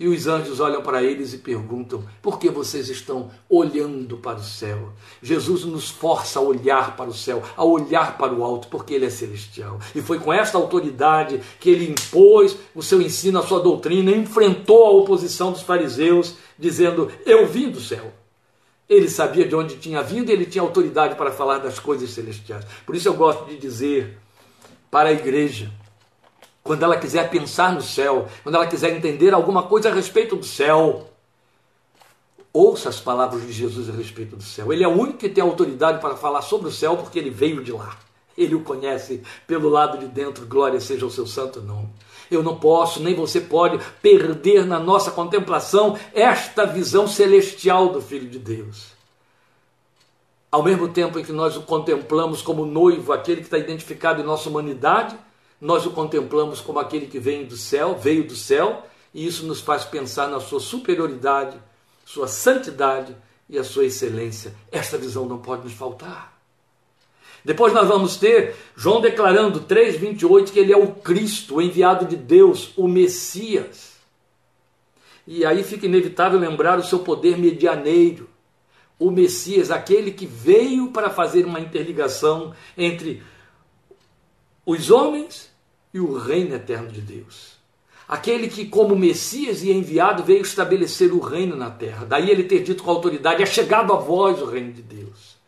E 0.00 0.06
os 0.06 0.28
anjos 0.28 0.60
olham 0.60 0.80
para 0.80 1.02
eles 1.02 1.34
e 1.34 1.38
perguntam: 1.38 2.04
por 2.22 2.38
que 2.38 2.48
vocês 2.48 2.88
estão 2.88 3.32
olhando 3.50 4.16
para 4.16 4.38
o 4.38 4.44
céu? 4.44 4.92
Jesus 5.20 5.64
nos 5.64 5.90
força 5.90 6.38
a 6.38 6.42
olhar 6.42 6.96
para 6.96 7.10
o 7.10 7.14
céu, 7.14 7.42
a 7.56 7.64
olhar 7.64 8.16
para 8.16 8.32
o 8.32 8.44
alto, 8.44 8.68
porque 8.68 8.94
ele 8.94 9.06
é 9.06 9.10
celestial. 9.10 9.80
E 9.96 10.00
foi 10.00 10.20
com 10.20 10.32
esta 10.32 10.56
autoridade 10.56 11.40
que 11.58 11.68
ele 11.68 11.90
impôs 11.90 12.56
o 12.76 12.82
seu 12.82 13.02
ensino, 13.02 13.40
a 13.40 13.42
sua 13.42 13.58
doutrina, 13.58 14.12
enfrentou 14.12 14.86
a 14.86 14.90
oposição 14.90 15.50
dos 15.50 15.62
fariseus, 15.62 16.36
dizendo: 16.56 17.10
Eu 17.26 17.48
vim 17.48 17.68
do 17.68 17.80
céu. 17.80 18.12
Ele 18.88 19.08
sabia 19.08 19.46
de 19.46 19.56
onde 19.56 19.78
tinha 19.78 20.00
vindo 20.00 20.30
e 20.30 20.32
ele 20.32 20.46
tinha 20.46 20.62
autoridade 20.62 21.16
para 21.16 21.32
falar 21.32 21.58
das 21.58 21.80
coisas 21.80 22.10
celestiais. 22.10 22.64
Por 22.86 22.94
isso 22.94 23.08
eu 23.08 23.14
gosto 23.14 23.46
de 23.46 23.58
dizer 23.58 24.16
para 24.90 25.08
a 25.08 25.12
igreja 25.12 25.72
quando 26.68 26.82
ela 26.82 26.98
quiser 26.98 27.30
pensar 27.30 27.72
no 27.72 27.80
céu, 27.80 28.28
quando 28.42 28.56
ela 28.56 28.66
quiser 28.66 28.94
entender 28.94 29.32
alguma 29.32 29.62
coisa 29.62 29.88
a 29.88 29.94
respeito 29.94 30.36
do 30.36 30.44
céu, 30.44 31.08
ouça 32.52 32.90
as 32.90 33.00
palavras 33.00 33.40
de 33.40 33.50
Jesus 33.50 33.88
a 33.88 33.92
respeito 33.92 34.36
do 34.36 34.42
céu. 34.42 34.70
Ele 34.70 34.84
é 34.84 34.88
o 34.88 34.92
único 34.92 35.16
que 35.16 35.30
tem 35.30 35.42
autoridade 35.42 35.98
para 35.98 36.14
falar 36.14 36.42
sobre 36.42 36.68
o 36.68 36.70
céu, 36.70 36.98
porque 36.98 37.18
ele 37.18 37.30
veio 37.30 37.64
de 37.64 37.72
lá. 37.72 37.96
Ele 38.36 38.54
o 38.54 38.60
conhece 38.60 39.22
pelo 39.46 39.70
lado 39.70 39.96
de 39.96 40.08
dentro, 40.08 40.44
glória 40.44 40.78
seja 40.78 41.06
o 41.06 41.10
seu 41.10 41.26
santo 41.26 41.62
nome. 41.62 41.88
Eu 42.30 42.42
não 42.42 42.56
posso, 42.56 43.02
nem 43.02 43.14
você 43.14 43.40
pode, 43.40 43.82
perder 44.02 44.66
na 44.66 44.78
nossa 44.78 45.10
contemplação 45.10 45.98
esta 46.12 46.66
visão 46.66 47.08
celestial 47.08 47.88
do 47.88 48.02
Filho 48.02 48.28
de 48.28 48.38
Deus. 48.38 48.88
Ao 50.52 50.62
mesmo 50.62 50.86
tempo 50.88 51.18
em 51.18 51.24
que 51.24 51.32
nós 51.32 51.56
o 51.56 51.62
contemplamos 51.62 52.42
como 52.42 52.66
noivo, 52.66 53.10
aquele 53.10 53.40
que 53.40 53.46
está 53.46 53.56
identificado 53.56 54.20
em 54.20 54.24
nossa 54.24 54.50
humanidade, 54.50 55.16
nós 55.60 55.86
o 55.86 55.90
contemplamos 55.90 56.60
como 56.60 56.78
aquele 56.78 57.06
que 57.06 57.18
vem 57.18 57.44
do 57.44 57.56
céu, 57.56 57.96
veio 57.96 58.26
do 58.26 58.36
céu, 58.36 58.86
e 59.12 59.26
isso 59.26 59.46
nos 59.46 59.60
faz 59.60 59.84
pensar 59.84 60.28
na 60.28 60.40
sua 60.40 60.60
superioridade, 60.60 61.58
sua 62.04 62.28
santidade 62.28 63.16
e 63.48 63.58
a 63.58 63.64
sua 63.64 63.86
excelência. 63.86 64.54
Esta 64.70 64.96
visão 64.96 65.26
não 65.26 65.38
pode 65.38 65.64
nos 65.64 65.72
faltar. 65.72 66.38
Depois 67.44 67.72
nós 67.72 67.88
vamos 67.88 68.16
ter 68.16 68.54
João 68.76 69.00
declarando 69.00 69.60
3:28 69.60 70.52
que 70.52 70.58
ele 70.58 70.72
é 70.72 70.76
o 70.76 70.88
Cristo, 70.88 71.56
o 71.56 71.62
enviado 71.62 72.04
de 72.04 72.16
Deus, 72.16 72.72
o 72.76 72.86
Messias. 72.86 73.96
E 75.26 75.44
aí 75.44 75.62
fica 75.62 75.86
inevitável 75.86 76.38
lembrar 76.38 76.78
o 76.78 76.84
seu 76.84 77.00
poder 77.00 77.38
medianeiro. 77.38 78.28
O 78.98 79.10
Messias, 79.10 79.70
aquele 79.70 80.10
que 80.10 80.26
veio 80.26 80.88
para 80.90 81.10
fazer 81.10 81.44
uma 81.44 81.60
interligação 81.60 82.54
entre 82.76 83.22
os 84.68 84.90
homens 84.90 85.48
e 85.94 85.98
o 85.98 86.18
reino 86.18 86.54
eterno 86.54 86.90
de 86.90 87.00
Deus. 87.00 87.56
Aquele 88.06 88.48
que, 88.48 88.66
como 88.66 88.94
Messias 88.94 89.62
e 89.62 89.72
enviado, 89.72 90.22
veio 90.22 90.42
estabelecer 90.42 91.10
o 91.10 91.20
reino 91.20 91.56
na 91.56 91.70
terra. 91.70 92.04
Daí 92.04 92.30
ele 92.30 92.44
ter 92.44 92.62
dito 92.62 92.82
com 92.82 92.90
autoridade: 92.90 93.42
é 93.42 93.46
chegado 93.46 93.94
a 93.94 93.96
vós 93.96 94.42
o 94.42 94.44
reino 94.44 94.70
de 94.70 94.82
Deus. 94.82 95.38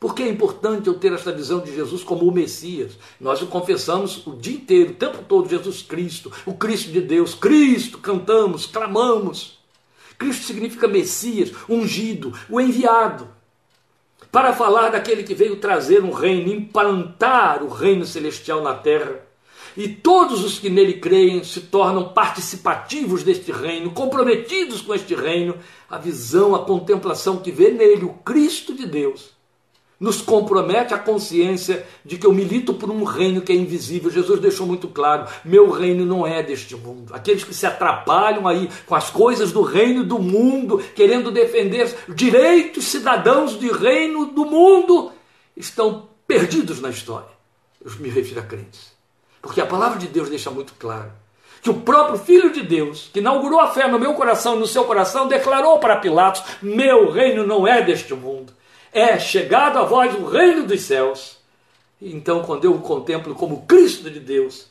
Por 0.00 0.12
que 0.12 0.24
é 0.24 0.28
importante 0.28 0.88
eu 0.88 0.94
ter 0.94 1.12
esta 1.12 1.30
visão 1.30 1.60
de 1.60 1.72
Jesus 1.72 2.02
como 2.02 2.26
o 2.26 2.32
Messias? 2.32 2.98
Nós 3.20 3.40
o 3.40 3.46
confessamos 3.46 4.26
o 4.26 4.32
dia 4.32 4.56
inteiro, 4.56 4.90
o 4.90 4.94
tempo 4.96 5.18
todo, 5.28 5.48
Jesus 5.48 5.80
Cristo, 5.80 6.32
o 6.44 6.54
Cristo 6.54 6.90
de 6.90 7.00
Deus, 7.00 7.34
Cristo, 7.34 7.98
cantamos, 7.98 8.66
clamamos. 8.66 9.60
Cristo 10.18 10.44
significa 10.46 10.88
Messias, 10.88 11.52
ungido, 11.68 12.32
o 12.50 12.60
enviado 12.60 13.28
para 14.32 14.54
falar 14.54 14.88
daquele 14.88 15.22
que 15.22 15.34
veio 15.34 15.56
trazer 15.56 16.02
um 16.02 16.10
reino, 16.10 16.50
implantar 16.50 17.62
o 17.62 17.68
reino 17.68 18.06
celestial 18.06 18.62
na 18.62 18.72
terra. 18.72 19.20
E 19.76 19.88
todos 19.88 20.42
os 20.42 20.58
que 20.58 20.70
nele 20.70 20.94
creem 20.94 21.44
se 21.44 21.60
tornam 21.60 22.14
participativos 22.14 23.22
deste 23.22 23.52
reino, 23.52 23.90
comprometidos 23.90 24.80
com 24.80 24.94
este 24.94 25.14
reino, 25.14 25.56
a 25.88 25.98
visão, 25.98 26.54
a 26.54 26.64
contemplação 26.64 27.36
que 27.36 27.50
vê 27.50 27.70
nele 27.70 28.06
o 28.06 28.14
Cristo 28.24 28.74
de 28.74 28.86
Deus 28.86 29.30
nos 30.02 30.20
compromete 30.20 30.92
a 30.92 30.98
consciência 30.98 31.86
de 32.04 32.18
que 32.18 32.26
eu 32.26 32.32
milito 32.32 32.74
por 32.74 32.90
um 32.90 33.04
reino 33.04 33.40
que 33.40 33.52
é 33.52 33.54
invisível. 33.54 34.10
Jesus 34.10 34.40
deixou 34.40 34.66
muito 34.66 34.88
claro: 34.88 35.28
meu 35.44 35.70
reino 35.70 36.04
não 36.04 36.26
é 36.26 36.42
deste 36.42 36.74
mundo. 36.74 37.14
Aqueles 37.14 37.44
que 37.44 37.54
se 37.54 37.64
atrapalham 37.64 38.48
aí 38.48 38.68
com 38.84 38.96
as 38.96 39.10
coisas 39.10 39.52
do 39.52 39.62
reino 39.62 40.02
do 40.02 40.18
mundo, 40.18 40.82
querendo 40.96 41.30
defender 41.30 41.94
direitos 42.08 42.86
cidadãos 42.86 43.56
de 43.56 43.70
reino 43.70 44.26
do 44.26 44.44
mundo, 44.44 45.12
estão 45.56 46.08
perdidos 46.26 46.80
na 46.80 46.90
história. 46.90 47.30
Eu 47.84 47.92
me 48.00 48.08
refiro 48.08 48.40
a 48.40 48.42
crentes. 48.42 48.90
Porque 49.40 49.60
a 49.60 49.66
palavra 49.66 50.00
de 50.00 50.08
Deus 50.08 50.28
deixa 50.28 50.50
muito 50.50 50.74
claro 50.80 51.12
que 51.62 51.70
o 51.70 51.74
próprio 51.74 52.18
Filho 52.18 52.52
de 52.52 52.62
Deus, 52.62 53.08
que 53.12 53.20
inaugurou 53.20 53.60
a 53.60 53.68
fé 53.68 53.86
no 53.86 54.00
meu 54.00 54.14
coração 54.14 54.56
e 54.56 54.58
no 54.58 54.66
seu 54.66 54.82
coração, 54.82 55.28
declarou 55.28 55.78
para 55.78 55.96
Pilatos: 55.98 56.42
Meu 56.60 57.08
reino 57.12 57.46
não 57.46 57.68
é 57.68 57.80
deste 57.82 58.14
mundo 58.14 58.52
é 58.92 59.18
chegado 59.18 59.78
a 59.78 59.84
vós 59.84 60.14
o 60.14 60.26
reino 60.26 60.66
dos 60.66 60.82
céus. 60.82 61.38
Então, 62.00 62.42
quando 62.42 62.64
eu 62.64 62.74
o 62.74 62.80
contemplo 62.80 63.34
como 63.34 63.62
Cristo 63.62 64.10
de 64.10 64.20
Deus, 64.20 64.66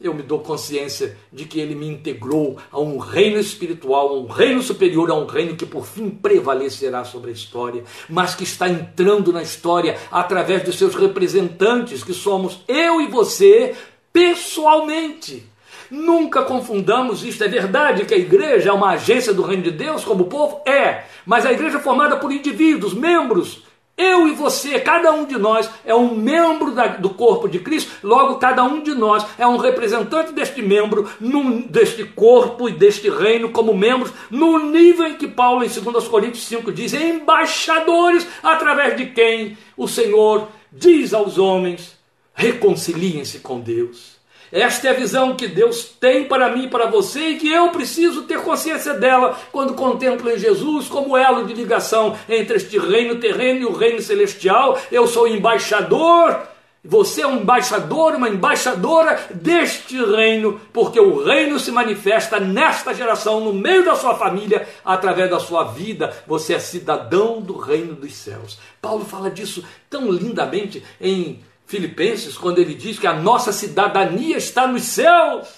eu 0.00 0.12
me 0.12 0.22
dou 0.22 0.40
consciência 0.40 1.16
de 1.32 1.44
que 1.44 1.60
ele 1.60 1.74
me 1.74 1.86
integrou 1.86 2.58
a 2.72 2.80
um 2.80 2.98
reino 2.98 3.38
espiritual, 3.38 4.08
a 4.08 4.14
um 4.14 4.26
reino 4.26 4.62
superior, 4.62 5.10
a 5.10 5.14
um 5.14 5.26
reino 5.26 5.56
que 5.56 5.64
por 5.64 5.86
fim 5.86 6.10
prevalecerá 6.10 7.04
sobre 7.04 7.30
a 7.30 7.34
história, 7.34 7.84
mas 8.08 8.34
que 8.34 8.42
está 8.42 8.68
entrando 8.68 9.32
na 9.32 9.42
história 9.42 9.96
através 10.10 10.64
dos 10.64 10.76
seus 10.76 10.94
representantes, 10.94 12.02
que 12.02 12.12
somos 12.12 12.62
eu 12.66 13.00
e 13.00 13.06
você 13.06 13.76
pessoalmente. 14.12 15.51
Nunca 15.92 16.42
confundamos 16.42 17.22
isto. 17.22 17.44
É 17.44 17.48
verdade 17.48 18.06
que 18.06 18.14
a 18.14 18.18
igreja 18.18 18.70
é 18.70 18.72
uma 18.72 18.92
agência 18.92 19.34
do 19.34 19.42
reino 19.42 19.62
de 19.62 19.70
Deus, 19.70 20.02
como 20.02 20.22
o 20.22 20.26
povo? 20.26 20.62
É. 20.64 21.02
Mas 21.26 21.44
a 21.44 21.52
igreja 21.52 21.76
é 21.76 21.80
formada 21.82 22.16
por 22.16 22.32
indivíduos, 22.32 22.94
membros. 22.94 23.62
Eu 23.94 24.26
e 24.26 24.32
você, 24.32 24.80
cada 24.80 25.12
um 25.12 25.26
de 25.26 25.36
nós 25.36 25.68
é 25.84 25.94
um 25.94 26.14
membro 26.14 26.70
da, 26.70 26.86
do 26.86 27.10
corpo 27.10 27.46
de 27.46 27.58
Cristo, 27.58 27.92
logo 28.02 28.36
cada 28.36 28.64
um 28.64 28.82
de 28.82 28.94
nós 28.94 29.22
é 29.36 29.46
um 29.46 29.58
representante 29.58 30.32
deste 30.32 30.62
membro, 30.62 31.10
num, 31.20 31.60
deste 31.60 32.04
corpo 32.04 32.70
e 32.70 32.72
deste 32.72 33.10
reino 33.10 33.50
como 33.50 33.76
membros, 33.76 34.10
no 34.30 34.58
nível 34.70 35.08
em 35.08 35.16
que 35.16 35.28
Paulo, 35.28 35.62
em 35.62 35.68
2 35.68 36.08
Coríntios 36.08 36.46
5, 36.46 36.72
diz: 36.72 36.94
embaixadores, 36.94 38.26
através 38.42 38.96
de 38.96 39.06
quem 39.10 39.58
o 39.76 39.86
Senhor 39.86 40.48
diz 40.72 41.12
aos 41.12 41.36
homens: 41.36 41.98
reconciliem-se 42.32 43.40
com 43.40 43.60
Deus. 43.60 44.21
Esta 44.52 44.88
é 44.88 44.90
a 44.90 44.94
visão 44.94 45.34
que 45.34 45.48
Deus 45.48 45.84
tem 45.98 46.24
para 46.26 46.50
mim 46.50 46.64
e 46.64 46.68
para 46.68 46.84
você 46.84 47.30
e 47.30 47.38
que 47.38 47.50
eu 47.50 47.70
preciso 47.70 48.24
ter 48.24 48.42
consciência 48.42 48.92
dela 48.92 49.34
quando 49.50 49.72
contemplo 49.72 50.30
em 50.30 50.38
Jesus 50.38 50.88
como 50.88 51.16
elo 51.16 51.46
de 51.46 51.54
ligação 51.54 52.18
entre 52.28 52.58
este 52.58 52.78
reino 52.78 53.16
terreno 53.16 53.60
e 53.60 53.64
o 53.64 53.72
reino 53.72 54.02
celestial. 54.02 54.78
Eu 54.92 55.06
sou 55.06 55.26
embaixador. 55.26 56.52
Você 56.84 57.22
é 57.22 57.26
um 57.26 57.40
embaixador, 57.40 58.16
uma 58.16 58.28
embaixadora 58.28 59.28
deste 59.32 59.96
reino, 60.04 60.60
porque 60.72 60.98
o 60.98 61.22
reino 61.22 61.58
se 61.58 61.70
manifesta 61.70 62.40
nesta 62.40 62.92
geração, 62.92 63.38
no 63.38 63.54
meio 63.54 63.84
da 63.84 63.94
sua 63.94 64.16
família, 64.16 64.68
através 64.84 65.30
da 65.30 65.38
sua 65.38 65.62
vida. 65.62 66.12
Você 66.26 66.54
é 66.54 66.58
cidadão 66.58 67.40
do 67.40 67.56
reino 67.56 67.94
dos 67.94 68.12
céus. 68.14 68.58
Paulo 68.82 69.04
fala 69.04 69.30
disso 69.30 69.64
tão 69.88 70.10
lindamente 70.10 70.82
em 71.00 71.40
Filipenses, 71.66 72.36
quando 72.36 72.58
ele 72.58 72.74
diz 72.74 72.98
que 72.98 73.06
a 73.06 73.14
nossa 73.14 73.52
cidadania 73.52 74.36
está 74.36 74.66
nos 74.66 74.82
céus. 74.82 75.48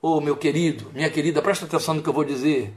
Oh, 0.00 0.20
meu 0.20 0.36
querido, 0.36 0.90
minha 0.92 1.10
querida, 1.10 1.42
presta 1.42 1.64
atenção 1.64 1.94
no 1.94 2.02
que 2.02 2.08
eu 2.08 2.12
vou 2.12 2.24
dizer. 2.24 2.72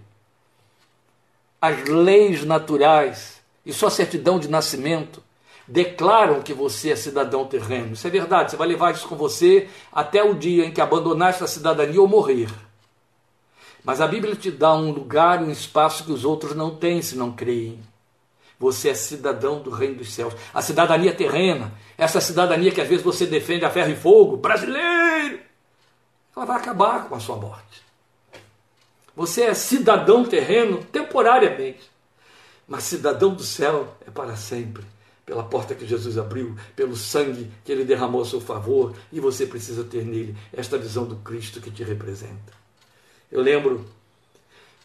As 1.62 1.84
leis 1.88 2.44
naturais 2.44 3.42
e 3.66 3.74
sua 3.74 3.92
certidão 3.92 4.40
de 4.40 4.48
nascimento 4.48 5.22
declaram 5.68 6.42
que 6.42 6.54
você 6.54 6.92
é 6.92 6.96
cidadão 6.96 7.46
terreno. 7.46 7.94
Isso 7.94 8.08
é 8.08 8.10
verdade, 8.10 8.52
você 8.52 8.58
vai 8.58 8.68
levar 8.68 8.94
isso 8.94 9.08
com 9.08 9.16
você 9.16 9.70
até 9.92 10.24
o 10.24 10.34
dia 10.34 10.66
em 10.66 10.72
que 10.72 10.82
abandonar 10.82 11.30
essa 11.30 11.46
cidadania 11.46 12.02
ou 12.02 12.08
morrer. 12.08 12.50
Mas 13.84 14.02
a 14.02 14.08
Bíblia 14.08 14.36
te 14.36 14.50
dá 14.50 14.74
um 14.74 14.92
lugar, 14.92 15.42
um 15.42 15.52
espaço 15.52 16.04
que 16.04 16.12
os 16.12 16.26
outros 16.26 16.56
não 16.56 16.76
têm 16.76 17.02
se 17.02 17.16
não 17.16 17.32
creem. 17.32 17.80
Você 18.60 18.90
é 18.90 18.94
cidadão 18.94 19.62
do 19.62 19.70
reino 19.70 19.96
dos 19.96 20.14
céus. 20.14 20.34
A 20.54 20.62
cidadania 20.62 21.16
terrena, 21.16 21.72
essa 21.98 22.20
cidadania 22.20 22.72
que 22.72 22.82
às 22.82 22.88
vezes 22.90 23.04
você 23.04 23.26
defende 23.26 23.64
a 23.64 23.70
ferro 23.70 23.92
e 23.92 23.96
fogo, 23.96 24.36
brasileiro, 24.36 25.40
ela 26.36 26.46
vai 26.46 26.58
acabar 26.58 27.08
com 27.08 27.16
a 27.16 27.20
sua 27.20 27.38
morte. 27.38 27.82
Você 29.16 29.44
é 29.44 29.54
cidadão 29.54 30.26
terreno 30.26 30.84
temporariamente, 30.84 31.90
mas 32.68 32.84
cidadão 32.84 33.34
do 33.34 33.44
céu 33.44 33.96
é 34.06 34.12
para 34.12 34.36
sempre. 34.36 34.84
Pela 35.26 35.44
porta 35.44 35.76
que 35.76 35.86
Jesus 35.86 36.18
abriu, 36.18 36.56
pelo 36.76 36.96
sangue 36.96 37.52
que 37.64 37.72
ele 37.72 37.86
derramou 37.86 38.24
a 38.24 38.26
seu 38.26 38.42
favor, 38.42 38.96
e 39.12 39.20
você 39.20 39.46
precisa 39.46 39.84
ter 39.84 40.04
nele 40.04 40.36
esta 40.52 40.78
visão 40.78 41.06
do 41.06 41.18
Cristo 41.18 41.62
que 41.62 41.70
te 41.70 41.84
representa. 41.84 42.52
Eu 43.32 43.42
lembro 43.42 43.86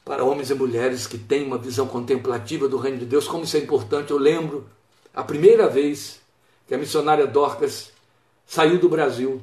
para 0.04 0.24
homens 0.24 0.50
e 0.50 0.54
mulheres 0.54 1.06
que 1.06 1.16
têm 1.16 1.46
uma 1.46 1.56
visão 1.56 1.86
contemplativa 1.86 2.68
do 2.68 2.76
reino 2.76 2.98
de 2.98 3.06
Deus, 3.06 3.26
como 3.26 3.44
isso 3.44 3.56
é 3.56 3.60
importante. 3.60 4.10
Eu 4.10 4.18
lembro 4.18 4.66
a 5.14 5.22
primeira 5.22 5.68
vez 5.68 6.20
que 6.66 6.74
a 6.74 6.78
missionária 6.78 7.26
Dorcas 7.26 7.90
saiu 8.46 8.78
do 8.78 8.88
Brasil 8.88 9.40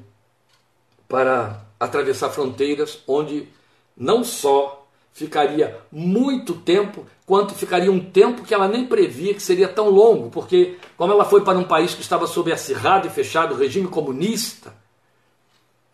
para 1.07 1.65
atravessar 1.79 2.29
fronteiras, 2.29 3.01
onde 3.07 3.49
não 3.97 4.23
só 4.23 4.87
ficaria 5.11 5.79
muito 5.91 6.53
tempo, 6.53 7.05
quanto 7.25 7.53
ficaria 7.53 7.91
um 7.91 7.99
tempo 7.99 8.43
que 8.43 8.53
ela 8.53 8.67
nem 8.67 8.85
previa 8.85 9.33
que 9.33 9.41
seria 9.41 9.67
tão 9.67 9.89
longo, 9.89 10.29
porque 10.29 10.77
como 10.95 11.11
ela 11.11 11.25
foi 11.25 11.43
para 11.43 11.57
um 11.57 11.63
país 11.63 11.93
que 11.93 12.01
estava 12.01 12.27
sob 12.27 12.51
acirrado 12.51 13.07
e 13.07 13.09
fechado 13.09 13.55
regime 13.55 13.87
comunista, 13.87 14.73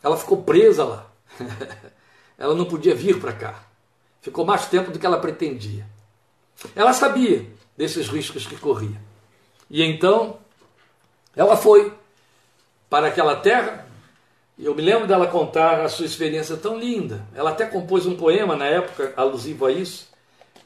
ela 0.03 0.17
ficou 0.17 0.43
presa 0.43 0.83
lá. 0.83 1.11
ela 2.37 2.53
não 2.53 2.65
podia 2.65 2.93
vir 2.93 3.19
para 3.19 3.33
cá. 3.33 3.66
Ficou 4.21 4.45
mais 4.45 4.65
tempo 4.67 4.91
do 4.91 4.99
que 4.99 5.05
ela 5.05 5.19
pretendia. 5.19 5.85
Ela 6.75 6.93
sabia 6.93 7.45
desses 7.75 8.07
riscos 8.07 8.45
que 8.45 8.55
corria. 8.55 8.99
E 9.69 9.83
então, 9.83 10.39
ela 11.35 11.55
foi 11.55 11.93
para 12.89 13.07
aquela 13.07 13.35
terra. 13.35 13.85
E 14.57 14.65
eu 14.65 14.73
me 14.73 14.81
lembro 14.81 15.07
dela 15.07 15.27
contar 15.27 15.81
a 15.81 15.89
sua 15.89 16.05
experiência 16.05 16.57
tão 16.57 16.79
linda. 16.79 17.25
Ela 17.35 17.51
até 17.51 17.65
compôs 17.65 18.05
um 18.05 18.15
poema 18.15 18.55
na 18.55 18.65
época 18.65 19.13
alusivo 19.15 19.65
a 19.65 19.71
isso. 19.71 20.07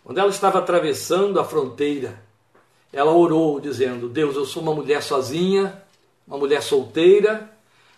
Quando 0.04 0.18
ela 0.18 0.30
estava 0.30 0.60
atravessando 0.60 1.40
a 1.40 1.44
fronteira, 1.44 2.22
ela 2.94 3.12
orou 3.12 3.60
dizendo: 3.60 4.08
Deus, 4.08 4.36
eu 4.36 4.46
sou 4.46 4.62
uma 4.64 4.74
mulher 4.74 5.04
sozinha, 5.04 5.82
uma 6.28 6.38
mulher 6.38 6.62
solteira, 6.62 7.50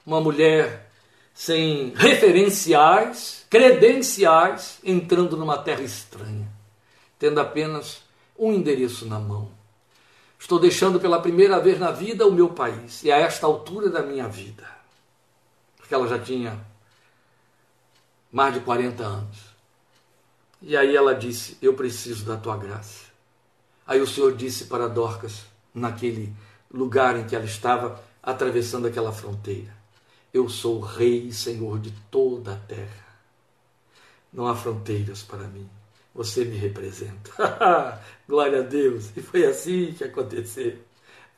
uma 0.05 0.19
mulher 0.19 0.89
sem 1.33 1.93
referenciais, 1.95 3.42
credenciais, 3.53 4.79
entrando 4.83 5.37
numa 5.37 5.59
terra 5.59 5.83
estranha, 5.83 6.51
tendo 7.19 7.39
apenas 7.39 8.01
um 8.35 8.51
endereço 8.51 9.05
na 9.05 9.19
mão. 9.19 9.51
Estou 10.39 10.57
deixando 10.57 10.99
pela 10.99 11.21
primeira 11.21 11.59
vez 11.59 11.79
na 11.79 11.91
vida 11.91 12.25
o 12.25 12.31
meu 12.31 12.49
país, 12.49 13.03
e 13.03 13.11
a 13.11 13.17
esta 13.17 13.45
altura 13.45 13.91
da 13.91 14.01
minha 14.01 14.27
vida, 14.27 14.67
porque 15.77 15.93
ela 15.93 16.07
já 16.07 16.17
tinha 16.17 16.65
mais 18.31 18.55
de 18.55 18.61
40 18.61 19.03
anos. 19.03 19.37
E 20.59 20.75
aí 20.75 20.95
ela 20.95 21.13
disse: 21.13 21.55
Eu 21.61 21.75
preciso 21.75 22.25
da 22.25 22.35
tua 22.35 22.57
graça. 22.57 23.05
Aí 23.85 24.01
o 24.01 24.07
Senhor 24.07 24.35
disse 24.35 24.65
para 24.65 24.89
Dorcas, 24.89 25.45
naquele 25.71 26.33
lugar 26.73 27.19
em 27.19 27.27
que 27.27 27.35
ela 27.35 27.45
estava, 27.45 28.03
atravessando 28.23 28.87
aquela 28.87 29.11
fronteira: 29.11 29.71
eu 30.33 30.49
sou 30.49 30.79
Rei 30.79 31.27
e 31.27 31.31
Senhor 31.31 31.79
de 31.79 31.91
toda 32.09 32.53
a 32.53 32.57
terra. 32.57 33.02
Não 34.33 34.47
há 34.47 34.55
fronteiras 34.55 35.21
para 35.21 35.47
mim. 35.47 35.69
Você 36.15 36.43
me 36.43 36.57
representa. 36.57 37.99
Glória 38.27 38.59
a 38.59 38.63
Deus. 38.63 39.09
E 39.15 39.21
foi 39.21 39.45
assim 39.45 39.93
que 39.93 40.03
aconteceu. 40.03 40.77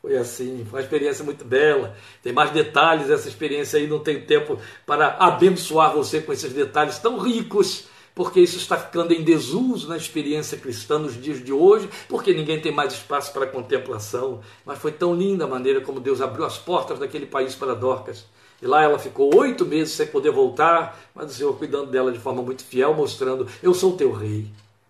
Foi 0.00 0.16
assim, 0.16 0.64
foi 0.70 0.78
uma 0.78 0.84
experiência 0.84 1.24
muito 1.24 1.44
bela. 1.44 1.96
Tem 2.22 2.32
mais 2.32 2.50
detalhes 2.50 3.10
essa 3.10 3.28
experiência 3.28 3.78
aí, 3.78 3.86
não 3.86 3.98
tenho 3.98 4.24
tempo 4.24 4.58
para 4.86 5.08
abençoar 5.18 5.92
você 5.92 6.20
com 6.20 6.32
esses 6.32 6.52
detalhes 6.52 6.98
tão 6.98 7.18
ricos, 7.18 7.88
porque 8.14 8.40
isso 8.40 8.56
está 8.56 8.76
ficando 8.76 9.12
em 9.12 9.24
desuso 9.24 9.88
na 9.88 9.96
experiência 9.96 10.56
cristã 10.58 10.98
nos 10.98 11.20
dias 11.20 11.42
de 11.42 11.52
hoje, 11.52 11.88
porque 12.08 12.32
ninguém 12.32 12.60
tem 12.60 12.72
mais 12.72 12.92
espaço 12.92 13.32
para 13.32 13.46
contemplação. 13.46 14.40
Mas 14.64 14.78
foi 14.78 14.92
tão 14.92 15.14
linda 15.14 15.44
a 15.44 15.48
maneira 15.48 15.80
como 15.80 15.98
Deus 15.98 16.20
abriu 16.20 16.44
as 16.44 16.56
portas 16.56 16.98
daquele 16.98 17.26
país 17.26 17.54
para 17.54 17.74
Dorcas. 17.74 18.26
E 18.60 18.66
lá 18.66 18.82
ela 18.82 18.98
ficou 18.98 19.34
oito 19.36 19.66
meses 19.66 19.94
sem 19.94 20.06
poder 20.06 20.30
voltar, 20.30 20.98
mas 21.14 21.30
o 21.30 21.34
Senhor 21.34 21.56
cuidando 21.58 21.90
dela 21.90 22.10
de 22.10 22.18
forma 22.18 22.42
muito 22.42 22.64
fiel, 22.64 22.94
mostrando: 22.94 23.46
Eu 23.62 23.74
sou 23.74 23.96
teu 23.96 24.12
rei. 24.12 24.46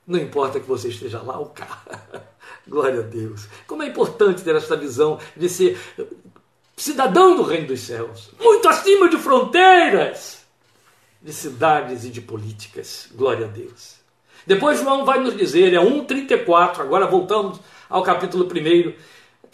Não 0.07 0.19
importa 0.21 0.61
que 0.61 0.69
você 0.69 0.89
esteja 0.89 1.21
lá 1.21 1.39
ou 1.39 1.47
cá. 1.47 1.83
Glória 2.67 3.01
a 3.01 3.03
Deus. 3.03 3.49
Como 3.67 3.83
é 3.83 3.87
importante 3.87 4.43
ter 4.43 4.55
essa 4.55 4.77
visão 4.77 5.19
de 5.37 5.49
ser 5.49 5.79
cidadão 6.77 7.37
do 7.37 7.43
reino 7.43 7.69
dos 7.69 7.81
céus, 7.81 8.31
muito 8.39 8.69
acima 8.69 9.09
de 9.09 9.17
fronteiras, 9.17 10.45
de 11.23 11.33
cidades 11.33 12.05
e 12.05 12.11
de 12.11 12.21
políticas. 12.21 13.09
Glória 13.15 13.47
a 13.47 13.49
Deus. 13.49 13.97
Depois 14.47 14.79
João 14.79 15.05
vai 15.05 15.19
nos 15.19 15.37
dizer, 15.37 15.73
é 15.73 15.79
1,34, 15.79 16.81
agora 16.81 17.07
voltamos 17.07 17.59
ao 17.89 18.03
capítulo 18.03 18.45
1 18.45 18.93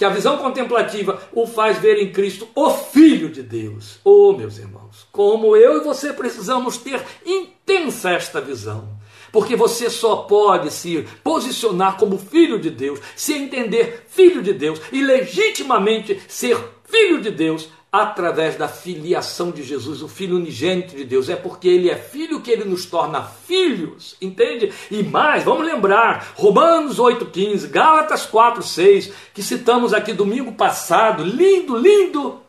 que 0.03 0.07
a 0.07 0.11
visão 0.11 0.37
contemplativa 0.37 1.23
o 1.33 1.47
faz 1.47 1.79
ver 1.79 1.97
em 2.03 2.11
Cristo 2.11 2.49
o 2.57 2.71
Filho 2.71 3.29
de 3.29 3.41
Deus. 3.41 4.01
Oh, 4.03 4.33
meus 4.33 4.59
irmãos, 4.59 5.07
como 5.13 5.57
eu 5.57 5.77
e 5.77 5.85
você 5.85 6.13
precisamos 6.13 6.77
ter 6.77 7.01
intensa 7.25 8.11
esta 8.11 8.41
visão. 8.41 8.99
Porque 9.31 9.55
você 9.55 9.89
só 9.89 10.17
pode 10.17 10.73
se 10.73 11.07
posicionar 11.23 11.99
como 11.99 12.19
filho 12.19 12.59
de 12.59 12.69
Deus, 12.69 12.99
se 13.15 13.33
entender 13.33 14.05
filho 14.09 14.43
de 14.43 14.53
Deus 14.53 14.81
e 14.91 15.01
legitimamente 15.01 16.21
ser 16.27 16.59
filho 16.83 17.21
de 17.21 17.31
Deus 17.31 17.69
através 17.93 18.57
da 18.57 18.69
filiação 18.69 19.51
de 19.51 19.63
Jesus, 19.63 20.01
o 20.01 20.09
Filho 20.09 20.37
unigênito 20.37 20.97
de 20.97 21.05
Deus. 21.05 21.29
É 21.29 21.37
porque 21.37 21.69
Ele 21.69 21.91
é 21.91 21.97
filho 21.97 22.41
que 22.41 22.51
Ele 22.51 22.65
nos 22.65 22.87
torna 22.87 23.23
filhos, 23.23 24.17
entende? 24.19 24.73
E 24.91 25.03
mais, 25.03 25.45
vamos 25.45 25.67
lembrar, 25.67 26.33
Romanos 26.35 26.99
8,15, 26.99 27.69
Gálatas 27.69 28.27
4,6, 28.27 29.13
que 29.35 29.43
citamos 29.43 29.93
aqui 29.93 30.15
domingo 30.15 30.53
passado, 30.53 31.23
lindo, 31.23 31.77
lindo. 31.77 32.41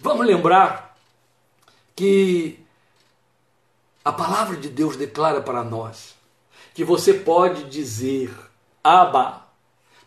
Vamos 0.00 0.26
lembrar 0.26 0.96
que 1.94 2.58
a 4.04 4.12
palavra 4.12 4.56
de 4.56 4.68
Deus 4.68 4.96
declara 4.96 5.40
para 5.40 5.62
nós 5.62 6.16
que 6.74 6.82
você 6.82 7.12
pode 7.12 7.64
dizer, 7.64 8.32
Abba, 8.82 9.47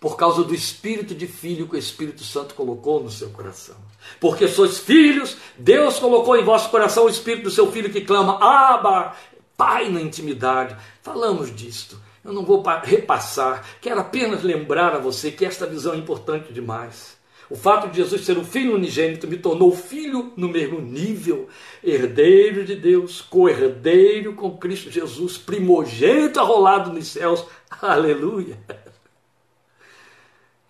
por 0.02 0.18
causa 0.18 0.44
do 0.44 0.56
espírito 0.56 1.14
de 1.14 1.28
filho 1.28 1.68
que 1.68 1.76
o 1.76 1.80
Espírito 1.80 2.24
Santo 2.24 2.56
colocou 2.56 3.04
no 3.04 3.12
seu 3.12 3.30
coração. 3.30 3.76
Porque 4.20 4.48
sois 4.48 4.80
filhos, 4.80 5.38
Deus 5.56 6.00
colocou 6.00 6.36
em 6.36 6.44
vosso 6.44 6.72
coração 6.72 7.06
o 7.06 7.10
espírito 7.10 7.44
do 7.44 7.52
seu 7.52 7.72
filho 7.72 7.92
que 7.92 8.02
clama, 8.02 8.40
Abba, 8.42 9.16
Pai 9.56 9.90
na 9.90 10.02
intimidade. 10.02 10.76
Falamos 11.04 11.56
disto. 11.56 12.02
Eu 12.26 12.34
não 12.34 12.44
vou 12.44 12.64
repassar, 12.84 13.64
quero 13.80 14.00
apenas 14.00 14.42
lembrar 14.42 14.96
a 14.96 15.00
você 15.00 15.30
que 15.30 15.46
esta 15.46 15.68
visão 15.68 15.94
é 15.94 15.98
importante 15.98 16.52
demais. 16.52 17.16
O 17.48 17.56
fato 17.56 17.88
de 17.88 17.98
Jesus 17.98 18.26
ser 18.26 18.40
o 18.40 18.44
Filho 18.44 18.74
unigênito 18.74 19.28
me 19.28 19.38
tornou 19.38 19.76
filho 19.76 20.34
no 20.36 20.50
mesmo 20.50 20.82
nível, 20.82 21.48
herdeiro 21.84 22.66
de 22.66 22.76
Deus, 22.76 23.22
co-herdeiro 23.22 24.34
com 24.34 24.58
Cristo 24.58 24.90
Jesus, 24.90 25.38
primogênito 25.38 26.40
arrolado 26.40 26.92
nos 26.92 27.08
céus. 27.08 27.46
Aleluia! 27.70 28.58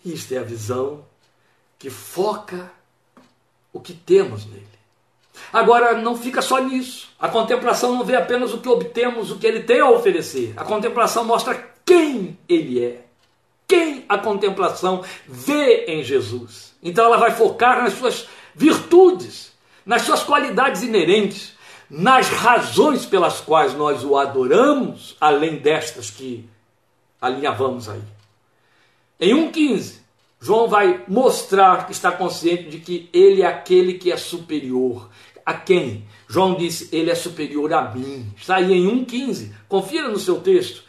Isto 0.03 0.33
é 0.33 0.37
a 0.37 0.43
visão 0.43 1.05
que 1.77 1.89
foca 1.89 2.71
o 3.73 3.79
que 3.79 3.93
temos 3.93 4.45
nele. 4.45 4.67
Agora, 5.51 5.93
não 5.93 6.15
fica 6.15 6.41
só 6.41 6.59
nisso. 6.59 7.09
A 7.19 7.27
contemplação 7.27 7.95
não 7.95 8.03
vê 8.03 8.15
apenas 8.15 8.53
o 8.53 8.59
que 8.59 8.69
obtemos, 8.69 9.31
o 9.31 9.37
que 9.37 9.47
ele 9.47 9.61
tem 9.61 9.79
a 9.79 9.89
oferecer. 9.89 10.53
A 10.57 10.63
contemplação 10.63 11.23
mostra 11.23 11.71
quem 11.85 12.37
ele 12.47 12.83
é. 12.83 13.05
Quem 13.67 14.05
a 14.09 14.17
contemplação 14.17 15.03
vê 15.27 15.85
em 15.85 16.03
Jesus. 16.03 16.73
Então 16.83 17.05
ela 17.05 17.17
vai 17.17 17.31
focar 17.31 17.81
nas 17.83 17.93
suas 17.93 18.27
virtudes, 18.53 19.51
nas 19.85 20.01
suas 20.01 20.23
qualidades 20.23 20.83
inerentes, 20.83 21.53
nas 21.89 22.27
razões 22.29 23.05
pelas 23.05 23.39
quais 23.39 23.73
nós 23.73 24.03
o 24.03 24.17
adoramos, 24.17 25.15
além 25.19 25.57
destas 25.57 26.09
que 26.09 26.47
alinhavamos 27.21 27.87
aí. 27.87 28.01
Em 29.21 29.35
1,15, 29.35 29.99
João 30.39 30.67
vai 30.67 31.03
mostrar 31.07 31.85
que 31.85 31.91
está 31.91 32.11
consciente 32.11 32.63
de 32.63 32.79
que 32.79 33.07
ele 33.13 33.43
é 33.43 33.45
aquele 33.45 33.93
que 33.93 34.11
é 34.11 34.17
superior. 34.17 35.11
A 35.45 35.53
quem? 35.53 36.05
João 36.27 36.55
disse: 36.55 36.89
Ele 36.91 37.11
é 37.11 37.15
superior 37.15 37.71
a 37.71 37.93
mim. 37.93 38.25
Está 38.35 38.55
aí 38.55 38.73
em 38.73 39.05
1,15. 39.05 39.51
Confira 39.69 40.07
no 40.07 40.17
seu 40.17 40.39
texto. 40.39 40.83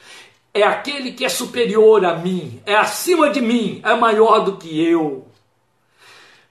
é 0.54 0.62
aquele 0.62 1.12
que 1.12 1.24
é 1.24 1.28
superior 1.28 2.04
a 2.04 2.16
mim, 2.16 2.60
é 2.66 2.74
acima 2.76 3.30
de 3.30 3.40
mim, 3.40 3.80
é 3.82 3.94
maior 3.94 4.40
do 4.40 4.56
que 4.56 4.82
eu. 4.82 5.26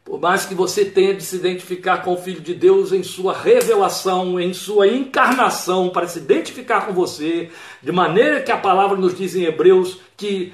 Por 0.03 0.19
mais 0.19 0.45
que 0.45 0.55
você 0.55 0.83
tenha 0.83 1.13
de 1.13 1.23
se 1.23 1.35
identificar 1.35 1.99
com 1.99 2.13
o 2.13 2.17
Filho 2.17 2.41
de 2.41 2.55
Deus 2.55 2.91
em 2.91 3.03
sua 3.03 3.33
revelação, 3.33 4.39
em 4.39 4.53
sua 4.53 4.87
encarnação, 4.87 5.89
para 5.89 6.07
se 6.07 6.17
identificar 6.17 6.87
com 6.87 6.93
você, 6.93 7.51
de 7.81 7.91
maneira 7.91 8.41
que 8.41 8.51
a 8.51 8.57
palavra 8.57 8.97
nos 8.97 9.15
diz 9.15 9.35
em 9.35 9.43
Hebreus 9.43 9.99
que 10.17 10.53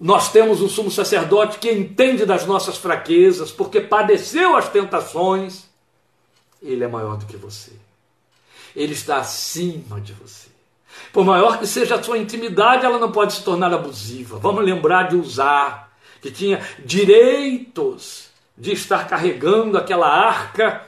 nós 0.00 0.32
temos 0.32 0.60
um 0.60 0.68
sumo 0.68 0.90
sacerdote 0.90 1.58
que 1.58 1.70
entende 1.70 2.26
das 2.26 2.46
nossas 2.46 2.76
fraquezas, 2.76 3.50
porque 3.50 3.80
padeceu 3.80 4.56
as 4.56 4.68
tentações, 4.68 5.64
ele 6.60 6.84
é 6.84 6.88
maior 6.88 7.16
do 7.16 7.26
que 7.26 7.36
você. 7.36 7.72
Ele 8.74 8.92
está 8.92 9.18
acima 9.18 10.00
de 10.00 10.12
você. 10.12 10.48
Por 11.12 11.24
maior 11.24 11.58
que 11.58 11.66
seja 11.66 11.94
a 11.96 12.02
sua 12.02 12.18
intimidade, 12.18 12.84
ela 12.84 12.98
não 12.98 13.12
pode 13.12 13.34
se 13.34 13.44
tornar 13.44 13.72
abusiva. 13.72 14.38
Vamos 14.38 14.64
lembrar 14.64 15.08
de 15.08 15.16
usar, 15.16 15.92
que 16.20 16.30
tinha 16.30 16.60
direitos 16.84 18.28
de 18.56 18.72
estar 18.72 19.06
carregando 19.06 19.76
aquela 19.76 20.08
arca 20.08 20.82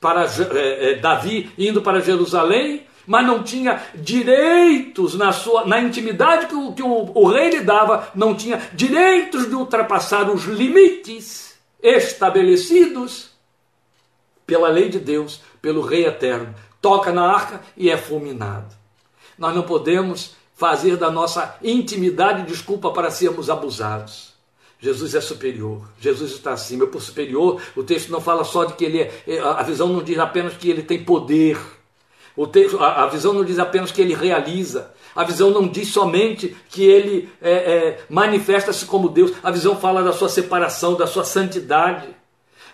para 0.00 0.24
é, 0.24 0.92
é, 0.92 0.94
Davi 0.96 1.50
indo 1.58 1.82
para 1.82 2.00
Jerusalém, 2.00 2.86
mas 3.06 3.26
não 3.26 3.42
tinha 3.42 3.82
direitos 3.94 5.14
na 5.14 5.32
sua 5.32 5.64
na 5.64 5.80
intimidade 5.80 6.46
que 6.46 6.54
o, 6.54 6.72
que 6.72 6.82
o, 6.82 7.12
o 7.14 7.28
rei 7.28 7.50
lhe 7.50 7.60
dava, 7.60 8.10
não 8.14 8.34
tinha 8.34 8.60
direitos 8.72 9.48
de 9.48 9.54
ultrapassar 9.54 10.30
os 10.30 10.44
limites 10.44 11.56
estabelecidos 11.82 13.30
pela 14.46 14.68
lei 14.68 14.88
de 14.88 14.98
Deus, 14.98 15.40
pelo 15.60 15.82
rei 15.82 16.06
eterno. 16.06 16.54
Toca 16.80 17.12
na 17.12 17.26
arca 17.26 17.60
e 17.76 17.90
é 17.90 17.96
fulminado. 17.96 18.74
Nós 19.38 19.54
não 19.54 19.62
podemos 19.62 20.36
fazer 20.54 20.96
da 20.96 21.10
nossa 21.10 21.56
intimidade 21.62 22.46
desculpa 22.46 22.90
para 22.90 23.10
sermos 23.10 23.50
abusados. 23.50 24.34
Jesus 24.78 25.14
é 25.14 25.20
superior, 25.20 25.88
Jesus 25.98 26.32
está 26.32 26.52
acima. 26.52 26.84
Eu, 26.84 26.88
por 26.88 27.00
superior, 27.00 27.60
o 27.74 27.82
texto 27.82 28.10
não 28.10 28.20
fala 28.20 28.44
só 28.44 28.64
de 28.64 28.74
que 28.74 28.84
ele 28.84 29.00
é. 29.00 29.22
é 29.26 29.40
a 29.40 29.62
visão 29.62 29.88
não 29.88 30.02
diz 30.02 30.18
apenas 30.18 30.54
que 30.56 30.68
ele 30.68 30.82
tem 30.82 31.02
poder. 31.02 31.58
Texto, 32.44 32.78
a, 32.82 33.04
a 33.04 33.06
visão 33.06 33.32
não 33.32 33.44
diz 33.44 33.60
apenas 33.60 33.92
que 33.92 34.02
ele 34.02 34.14
realiza. 34.14 34.90
A 35.14 35.22
visão 35.22 35.50
não 35.50 35.68
diz 35.68 35.88
somente 35.88 36.56
que 36.68 36.84
ele 36.84 37.30
é, 37.40 37.52
é, 37.52 37.98
manifesta-se 38.10 38.84
como 38.84 39.08
Deus. 39.08 39.32
A 39.44 39.50
visão 39.52 39.76
fala 39.76 40.02
da 40.02 40.12
sua 40.12 40.28
separação, 40.28 40.94
da 40.94 41.06
sua 41.06 41.24
santidade. 41.24 42.08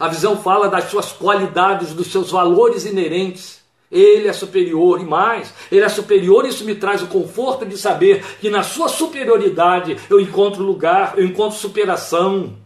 A 0.01 0.09
visão 0.09 0.37
fala 0.37 0.69
das 0.69 0.91
suas 0.91 1.13
qualidades, 1.13 1.93
dos 1.93 2.11
seus 2.11 2.31
valores 2.33 2.87
inerentes. 2.87 3.61
Ele 3.89 4.27
é 4.27 4.33
superior 4.33 5.01
e 5.01 5.05
mais, 5.05 5.53
ele 5.71 5.85
é 5.85 5.89
superior, 5.89 6.47
isso 6.47 6.65
me 6.65 6.75
traz 6.75 7.03
o 7.03 7.09
conforto 7.09 7.67
de 7.67 7.77
saber 7.77 8.25
que 8.41 8.49
na 8.49 8.63
sua 8.63 8.89
superioridade 8.89 9.99
eu 10.09 10.19
encontro 10.19 10.63
lugar, 10.63 11.13
eu 11.19 11.27
encontro 11.27 11.59
superação, 11.59 12.57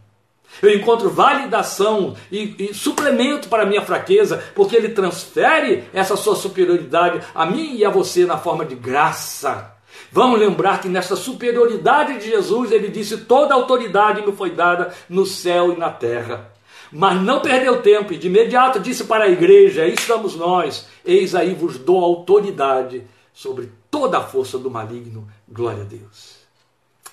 eu 0.61 0.73
encontro 0.73 1.09
validação 1.09 2.15
e, 2.31 2.55
e 2.57 2.73
suplemento 2.73 3.47
para 3.47 3.63
a 3.63 3.65
minha 3.65 3.81
fraqueza, 3.81 4.43
porque 4.55 4.75
ele 4.75 4.89
transfere 4.89 5.85
essa 5.93 6.15
sua 6.15 6.35
superioridade 6.35 7.21
a 7.33 7.45
mim 7.45 7.75
e 7.75 7.85
a 7.85 7.89
você 7.89 8.25
na 8.25 8.37
forma 8.37 8.65
de 8.65 8.75
graça. 8.75 9.73
Vamos 10.11 10.39
lembrar 10.39 10.81
que 10.81 10.87
nessa 10.87 11.15
superioridade 11.15 12.19
de 12.19 12.29
Jesus, 12.29 12.71
ele 12.71 12.87
disse: 12.89 13.17
toda 13.17 13.53
autoridade 13.53 14.25
me 14.25 14.31
foi 14.31 14.51
dada 14.51 14.93
no 15.09 15.25
céu 15.25 15.73
e 15.73 15.77
na 15.77 15.89
terra. 15.89 16.51
Mas 16.91 17.21
não 17.21 17.41
perdeu 17.41 17.81
tempo 17.81 18.13
e 18.13 18.17
de 18.17 18.27
imediato 18.27 18.79
disse 18.79 19.03
para 19.03 19.25
a 19.25 19.29
igreja: 19.29 19.83
Aí 19.83 19.93
estamos 19.93 20.35
nós, 20.35 20.87
eis 21.03 21.35
aí 21.35 21.53
vos 21.53 21.77
dou 21.77 22.03
autoridade 22.03 23.03
sobre 23.33 23.69
toda 23.91 24.19
a 24.19 24.23
força 24.23 24.57
do 24.57 24.71
maligno. 24.71 25.27
Glória 25.47 25.83
a 25.83 25.85
Deus. 25.85 26.37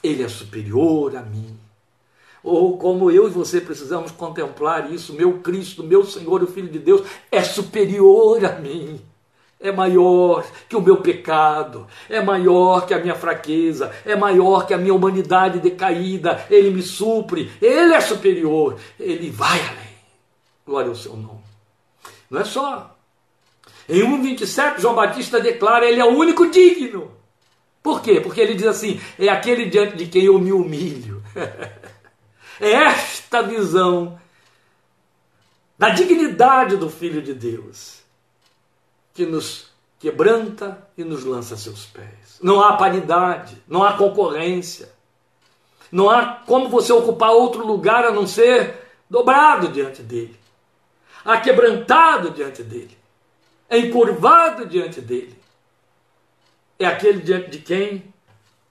Ele 0.02 0.22
é 0.22 0.28
superior 0.28 1.16
a 1.16 1.22
mim. 1.22 1.63
Ou 2.44 2.78
como 2.78 3.10
eu 3.10 3.26
e 3.26 3.30
você 3.30 3.60
precisamos 3.60 4.12
contemplar 4.12 4.92
isso, 4.92 5.14
meu 5.14 5.38
Cristo, 5.38 5.82
meu 5.82 6.04
Senhor, 6.04 6.42
o 6.42 6.46
Filho 6.46 6.68
de 6.68 6.78
Deus, 6.78 7.02
é 7.32 7.42
superior 7.42 8.44
a 8.44 8.52
mim 8.60 9.00
é 9.64 9.72
maior 9.72 10.44
que 10.68 10.76
o 10.76 10.80
meu 10.82 10.98
pecado, 10.98 11.86
é 12.10 12.20
maior 12.20 12.86
que 12.86 12.92
a 12.92 12.98
minha 12.98 13.14
fraqueza, 13.14 13.90
é 14.04 14.14
maior 14.14 14.66
que 14.66 14.74
a 14.74 14.78
minha 14.78 14.92
humanidade 14.92 15.58
decaída. 15.58 16.44
Ele 16.50 16.68
me 16.68 16.82
supre, 16.82 17.50
ele 17.62 17.94
é 17.94 18.00
superior, 18.00 18.76
ele 19.00 19.30
vai 19.30 19.58
além. 19.58 19.94
Glória 20.66 20.90
ao 20.90 20.94
seu 20.94 21.16
nome. 21.16 21.40
Não 22.30 22.40
é 22.42 22.44
só. 22.44 22.94
Em 23.88 24.00
1,27, 24.00 24.80
João 24.80 24.94
Batista 24.94 25.40
declara: 25.40 25.86
Ele 25.86 26.00
é 26.00 26.04
o 26.04 26.14
único 26.14 26.50
digno. 26.50 27.10
Por 27.82 28.02
quê? 28.02 28.20
Porque 28.20 28.42
ele 28.42 28.54
diz 28.54 28.66
assim: 28.66 29.00
é 29.18 29.28
aquele 29.28 29.66
diante 29.66 29.96
de 29.96 30.06
quem 30.06 30.24
eu 30.24 30.38
me 30.38 30.52
humilho. 30.52 31.22
é 32.60 32.70
esta 32.70 33.42
visão 33.42 34.18
da 35.78 35.90
dignidade 35.90 36.76
do 36.76 36.88
Filho 36.88 37.20
de 37.20 37.34
Deus 37.34 38.02
que 39.12 39.26
nos 39.26 39.68
quebranta 39.98 40.86
e 40.96 41.04
nos 41.04 41.24
lança 41.24 41.54
a 41.54 41.56
seus 41.56 41.86
pés. 41.86 42.38
Não 42.42 42.60
há 42.60 42.76
paridade, 42.76 43.56
não 43.66 43.82
há 43.82 43.94
concorrência. 43.94 44.92
Não 45.90 46.10
há 46.10 46.26
como 46.46 46.68
você 46.68 46.92
ocupar 46.92 47.30
outro 47.30 47.64
lugar 47.64 48.04
a 48.04 48.10
não 48.10 48.26
ser 48.26 48.84
dobrado 49.08 49.68
diante 49.68 50.02
dele, 50.02 50.36
aquebrantado 51.24 52.30
diante 52.30 52.64
dele, 52.64 52.98
encurvado 53.70 54.66
diante 54.66 55.00
dele. 55.00 55.38
É 56.78 56.86
aquele 56.86 57.20
diante 57.20 57.50
de 57.50 57.58
quem 57.60 58.12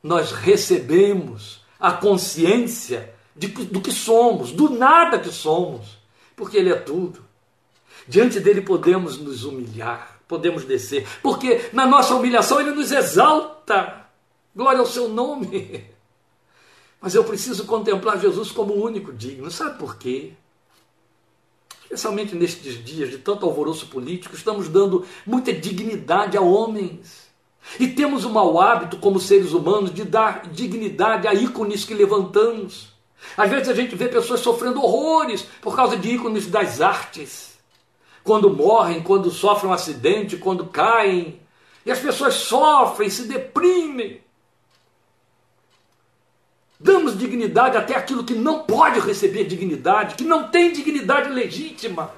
nós 0.02 0.34
recebemos 0.34 1.64
a 1.80 1.94
consciência 1.94 3.13
de, 3.36 3.48
do 3.48 3.82
que 3.82 3.92
somos, 3.92 4.52
do 4.52 4.70
nada 4.70 5.20
que 5.20 5.30
somos, 5.30 5.98
porque 6.36 6.58
ele 6.58 6.72
é 6.72 6.76
tudo. 6.76 7.24
Diante 8.08 8.40
dele 8.40 8.62
podemos 8.62 9.18
nos 9.18 9.44
humilhar 9.44 10.14
podemos 10.34 10.66
descer, 10.66 11.08
porque 11.22 11.70
na 11.74 11.86
nossa 11.86 12.16
humilhação 12.16 12.60
ele 12.60 12.72
nos 12.72 12.92
exalta. 12.92 14.08
Glória 14.56 14.80
ao 14.80 14.86
seu 14.86 15.08
nome. 15.08 15.86
Mas 17.00 17.14
eu 17.14 17.24
preciso 17.24 17.66
contemplar 17.66 18.20
Jesus 18.20 18.52
como 18.52 18.74
o 18.74 18.84
único 18.84 19.12
digno. 19.12 19.52
Sabe 19.52 19.78
por 19.78 19.98
quê? 19.98 20.34
Especialmente 21.84 22.36
nestes 22.36 22.84
dias 22.84 23.12
de 23.12 23.20
tanto 23.20 23.46
alvoroço 23.46 23.88
político, 23.88 24.36
estamos 24.36 24.68
dando 24.70 25.06
muita 25.26 25.54
dignidade 25.54 26.38
a 26.38 26.42
homens. 26.42 27.28
E 27.80 27.88
temos 27.88 28.26
o 28.26 28.30
mau 28.30 28.60
hábito, 28.60 28.98
como 28.98 29.20
seres 29.20 29.54
humanos, 29.54 29.94
de 29.94 30.04
dar 30.04 30.48
dignidade 30.50 31.28
a 31.28 31.34
ícones 31.34 31.86
que 31.86 31.94
levantamos. 31.94 32.93
Às 33.36 33.50
vezes 33.50 33.70
a 33.70 33.74
gente 33.74 33.96
vê 33.96 34.08
pessoas 34.08 34.40
sofrendo 34.40 34.82
horrores 34.82 35.44
por 35.62 35.76
causa 35.76 35.98
de 35.98 36.10
ícones 36.10 36.48
das 36.48 36.82
artes 36.82 37.54
quando 38.24 38.50
morrem, 38.50 39.02
quando 39.02 39.30
sofrem 39.30 39.70
um 39.70 39.74
acidente, 39.74 40.38
quando 40.38 40.66
caem. 40.68 41.40
E 41.86 41.92
as 41.92 42.00
pessoas 42.00 42.36
sofrem, 42.36 43.10
se 43.10 43.24
deprimem. 43.24 44.22
Damos 46.80 47.18
dignidade 47.18 47.78
até 47.78 47.96
aquilo 47.96 48.24
que 48.24 48.34
não 48.34 48.60
pode 48.60 49.00
receber 49.00 49.46
dignidade, 49.46 50.16
que 50.16 50.24
não 50.24 50.50
tem 50.50 50.72
dignidade 50.72 51.30
legítima, 51.30 52.12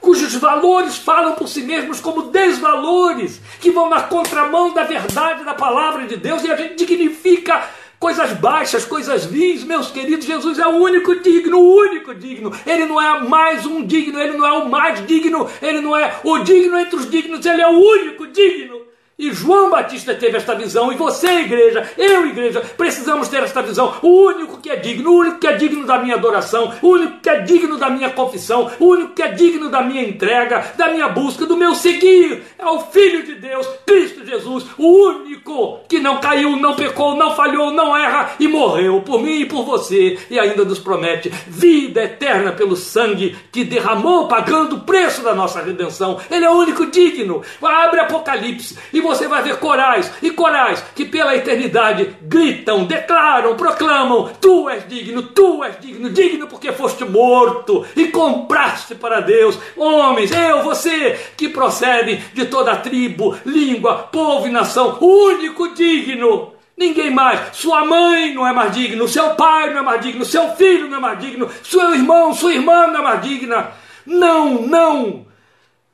cujos 0.00 0.34
valores 0.34 0.96
falam 0.96 1.34
por 1.34 1.46
si 1.46 1.62
mesmos 1.62 2.00
como 2.00 2.30
desvalores, 2.30 3.40
que 3.60 3.70
vão 3.70 3.88
na 3.88 4.02
contramão 4.02 4.72
da 4.72 4.82
verdade 4.82 5.44
da 5.44 5.54
palavra 5.54 6.06
de 6.06 6.16
Deus 6.16 6.42
e 6.42 6.50
a 6.50 6.56
gente 6.56 6.76
dignifica 6.76 7.68
coisas 8.00 8.32
baixas, 8.32 8.86
coisas 8.86 9.26
vis, 9.26 9.62
meus 9.62 9.90
queridos, 9.90 10.24
Jesus 10.24 10.58
é 10.58 10.66
o 10.66 10.76
único 10.76 11.20
digno, 11.20 11.58
o 11.58 11.76
único 11.76 12.14
digno. 12.14 12.50
Ele 12.66 12.86
não 12.86 13.00
é 13.00 13.20
mais 13.22 13.66
um 13.66 13.84
digno, 13.84 14.18
ele 14.18 14.38
não 14.38 14.46
é 14.46 14.52
o 14.52 14.70
mais 14.70 15.06
digno, 15.06 15.46
ele 15.60 15.82
não 15.82 15.94
é 15.94 16.18
o 16.24 16.38
digno 16.38 16.78
entre 16.78 16.96
os 16.96 17.10
dignos, 17.10 17.44
ele 17.44 17.60
é 17.60 17.68
o 17.68 17.78
único 17.78 18.26
digno. 18.26 18.89
E 19.20 19.30
João 19.34 19.68
Batista 19.68 20.14
teve 20.14 20.38
esta 20.38 20.54
visão, 20.54 20.90
e 20.90 20.96
você, 20.96 21.28
igreja, 21.40 21.86
eu, 21.98 22.26
igreja, 22.26 22.62
precisamos 22.74 23.28
ter 23.28 23.42
esta 23.42 23.60
visão. 23.60 23.92
O 24.00 24.08
único 24.08 24.56
que 24.62 24.70
é 24.70 24.76
digno, 24.76 25.10
o 25.10 25.18
único 25.18 25.38
que 25.38 25.46
é 25.46 25.52
digno 25.56 25.84
da 25.84 25.98
minha 25.98 26.14
adoração, 26.14 26.72
o 26.80 26.88
único 26.88 27.20
que 27.20 27.28
é 27.28 27.40
digno 27.40 27.76
da 27.76 27.90
minha 27.90 28.08
confissão, 28.08 28.70
o 28.80 28.86
único 28.86 29.12
que 29.12 29.22
é 29.22 29.28
digno 29.28 29.68
da 29.68 29.82
minha 29.82 30.02
entrega, 30.02 30.72
da 30.74 30.88
minha 30.88 31.06
busca, 31.06 31.44
do 31.44 31.54
meu 31.54 31.74
seguir, 31.74 32.42
é 32.58 32.64
o 32.64 32.80
Filho 32.80 33.22
de 33.22 33.34
Deus, 33.34 33.68
Cristo 33.86 34.24
Jesus, 34.24 34.64
o 34.78 34.86
único 34.86 35.80
que 35.86 35.98
não 35.98 36.18
caiu, 36.18 36.56
não 36.56 36.74
pecou, 36.74 37.14
não 37.14 37.36
falhou, 37.36 37.70
não 37.70 37.94
erra 37.94 38.36
e 38.40 38.48
morreu 38.48 39.02
por 39.02 39.20
mim 39.20 39.40
e 39.40 39.44
por 39.44 39.66
você, 39.66 40.18
e 40.30 40.38
ainda 40.38 40.64
nos 40.64 40.78
promete 40.78 41.28
vida 41.46 42.04
eterna 42.04 42.52
pelo 42.52 42.74
sangue 42.74 43.36
que 43.52 43.64
derramou, 43.64 44.28
pagando 44.28 44.76
o 44.76 44.80
preço 44.80 45.22
da 45.22 45.34
nossa 45.34 45.60
redenção. 45.60 46.18
Ele 46.30 46.46
é 46.46 46.50
o 46.50 46.54
único 46.54 46.86
digno. 46.86 47.42
Abre 47.62 48.00
Apocalipse 48.00 48.78
e 48.94 49.00
você 49.00 49.09
vai 49.26 49.42
ver 49.42 49.58
corais 49.58 50.10
e 50.22 50.30
corais 50.30 50.84
que 50.94 51.04
pela 51.04 51.36
eternidade 51.36 52.16
gritam, 52.22 52.84
declaram, 52.84 53.56
proclamam: 53.56 54.30
Tu 54.40 54.68
és 54.70 54.88
digno, 54.88 55.22
tu 55.22 55.64
és 55.64 55.78
digno, 55.80 56.10
digno 56.10 56.46
porque 56.46 56.72
foste 56.72 57.04
morto 57.04 57.86
e 57.96 58.08
compraste 58.08 58.94
para 58.94 59.20
Deus 59.20 59.58
homens, 59.76 60.30
eu, 60.30 60.62
você, 60.62 61.18
que 61.36 61.48
procedem 61.48 62.22
de 62.34 62.46
toda 62.46 62.76
tribo, 62.76 63.36
língua, 63.44 64.08
povo 64.10 64.46
e 64.46 64.50
nação, 64.50 64.98
único 65.00 65.74
digno. 65.74 66.54
Ninguém 66.76 67.10
mais. 67.10 67.56
Sua 67.56 67.84
mãe 67.84 68.32
não 68.32 68.46
é 68.46 68.52
mais 68.52 68.72
digno, 68.72 69.06
seu 69.06 69.34
pai 69.34 69.70
não 69.70 69.80
é 69.80 69.82
mais 69.82 70.00
digno, 70.00 70.24
seu 70.24 70.48
filho 70.56 70.88
não 70.88 70.96
é 70.96 71.00
mais 71.00 71.18
digno, 71.18 71.50
seu 71.62 71.94
irmão, 71.94 72.32
sua 72.32 72.54
irmã 72.54 72.86
não 72.86 73.00
é 73.00 73.02
mais 73.02 73.22
digna. 73.22 73.72
Não, 74.06 74.62
não. 74.62 75.26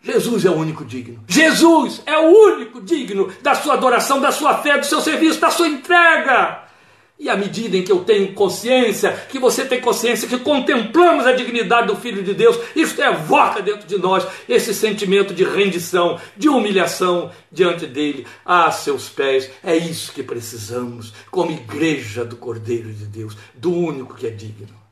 Jesus 0.06 0.44
é 0.44 0.50
o 0.50 0.54
único 0.54 0.84
digno. 0.84 1.18
Jesus 1.26 2.00
é 2.06 2.16
o 2.16 2.28
único 2.28 2.80
digno 2.80 3.28
da 3.42 3.56
sua 3.56 3.74
adoração, 3.74 4.20
da 4.20 4.30
sua 4.30 4.58
fé, 4.58 4.78
do 4.78 4.86
seu 4.86 5.00
serviço, 5.00 5.40
da 5.40 5.50
sua 5.50 5.66
entrega. 5.66 6.62
E 7.18 7.28
à 7.28 7.36
medida 7.36 7.76
em 7.76 7.82
que 7.82 7.90
eu 7.90 8.04
tenho 8.04 8.32
consciência, 8.34 9.10
que 9.28 9.38
você 9.38 9.64
tem 9.64 9.80
consciência, 9.80 10.28
que 10.28 10.38
contemplamos 10.38 11.26
a 11.26 11.32
dignidade 11.32 11.88
do 11.88 11.96
Filho 11.96 12.22
de 12.22 12.34
Deus, 12.34 12.56
isso 12.76 13.02
evoca 13.02 13.60
dentro 13.60 13.86
de 13.88 13.98
nós 13.98 14.24
esse 14.48 14.72
sentimento 14.72 15.34
de 15.34 15.42
rendição, 15.42 16.20
de 16.36 16.48
humilhação 16.48 17.32
diante 17.50 17.86
dele, 17.86 18.26
a 18.44 18.70
seus 18.70 19.08
pés. 19.08 19.50
É 19.64 19.74
isso 19.74 20.12
que 20.12 20.22
precisamos, 20.22 21.12
como 21.32 21.50
igreja 21.50 22.24
do 22.24 22.36
Cordeiro 22.36 22.92
de 22.92 23.06
Deus, 23.06 23.36
do 23.54 23.72
único 23.72 24.14
que 24.14 24.26
é 24.26 24.30
digno. 24.30 24.85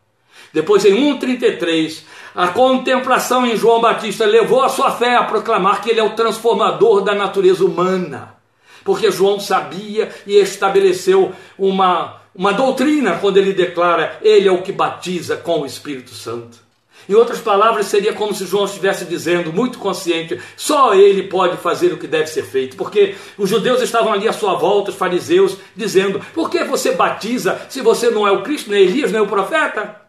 Depois, 0.54 0.84
em 0.84 0.94
1,33, 0.94 2.02
a 2.32 2.46
contemplação 2.46 3.44
em 3.44 3.56
João 3.56 3.80
Batista 3.80 4.24
levou 4.24 4.62
a 4.62 4.68
sua 4.68 4.92
fé 4.92 5.16
a 5.16 5.24
proclamar 5.24 5.82
que 5.82 5.90
ele 5.90 5.98
é 5.98 6.04
o 6.04 6.14
transformador 6.14 7.02
da 7.02 7.12
natureza 7.12 7.64
humana. 7.64 8.36
Porque 8.84 9.10
João 9.10 9.40
sabia 9.40 10.14
e 10.24 10.36
estabeleceu 10.36 11.32
uma, 11.58 12.20
uma 12.32 12.52
doutrina 12.52 13.18
quando 13.20 13.38
ele 13.38 13.52
declara: 13.52 14.16
Ele 14.22 14.46
é 14.46 14.52
o 14.52 14.62
que 14.62 14.70
batiza 14.70 15.36
com 15.36 15.62
o 15.62 15.66
Espírito 15.66 16.14
Santo. 16.14 16.62
Em 17.08 17.14
outras 17.14 17.40
palavras, 17.40 17.86
seria 17.86 18.12
como 18.12 18.32
se 18.32 18.46
João 18.46 18.64
estivesse 18.64 19.04
dizendo, 19.04 19.52
muito 19.52 19.78
consciente, 19.78 20.40
só 20.56 20.94
ele 20.94 21.24
pode 21.24 21.56
fazer 21.56 21.92
o 21.92 21.98
que 21.98 22.06
deve 22.06 22.28
ser 22.28 22.44
feito, 22.44 22.76
porque 22.76 23.16
os 23.36 23.50
judeus 23.50 23.82
estavam 23.82 24.12
ali 24.12 24.28
à 24.28 24.32
sua 24.32 24.54
volta, 24.54 24.90
os 24.90 24.96
fariseus, 24.96 25.56
dizendo: 25.74 26.20
por 26.32 26.48
que 26.48 26.62
você 26.62 26.92
batiza 26.92 27.60
se 27.68 27.80
você 27.80 28.08
não 28.08 28.24
é 28.24 28.30
o 28.30 28.44
Cristo, 28.44 28.70
nem 28.70 28.82
Elias, 28.82 29.10
nem 29.10 29.20
o 29.20 29.26
profeta? 29.26 30.03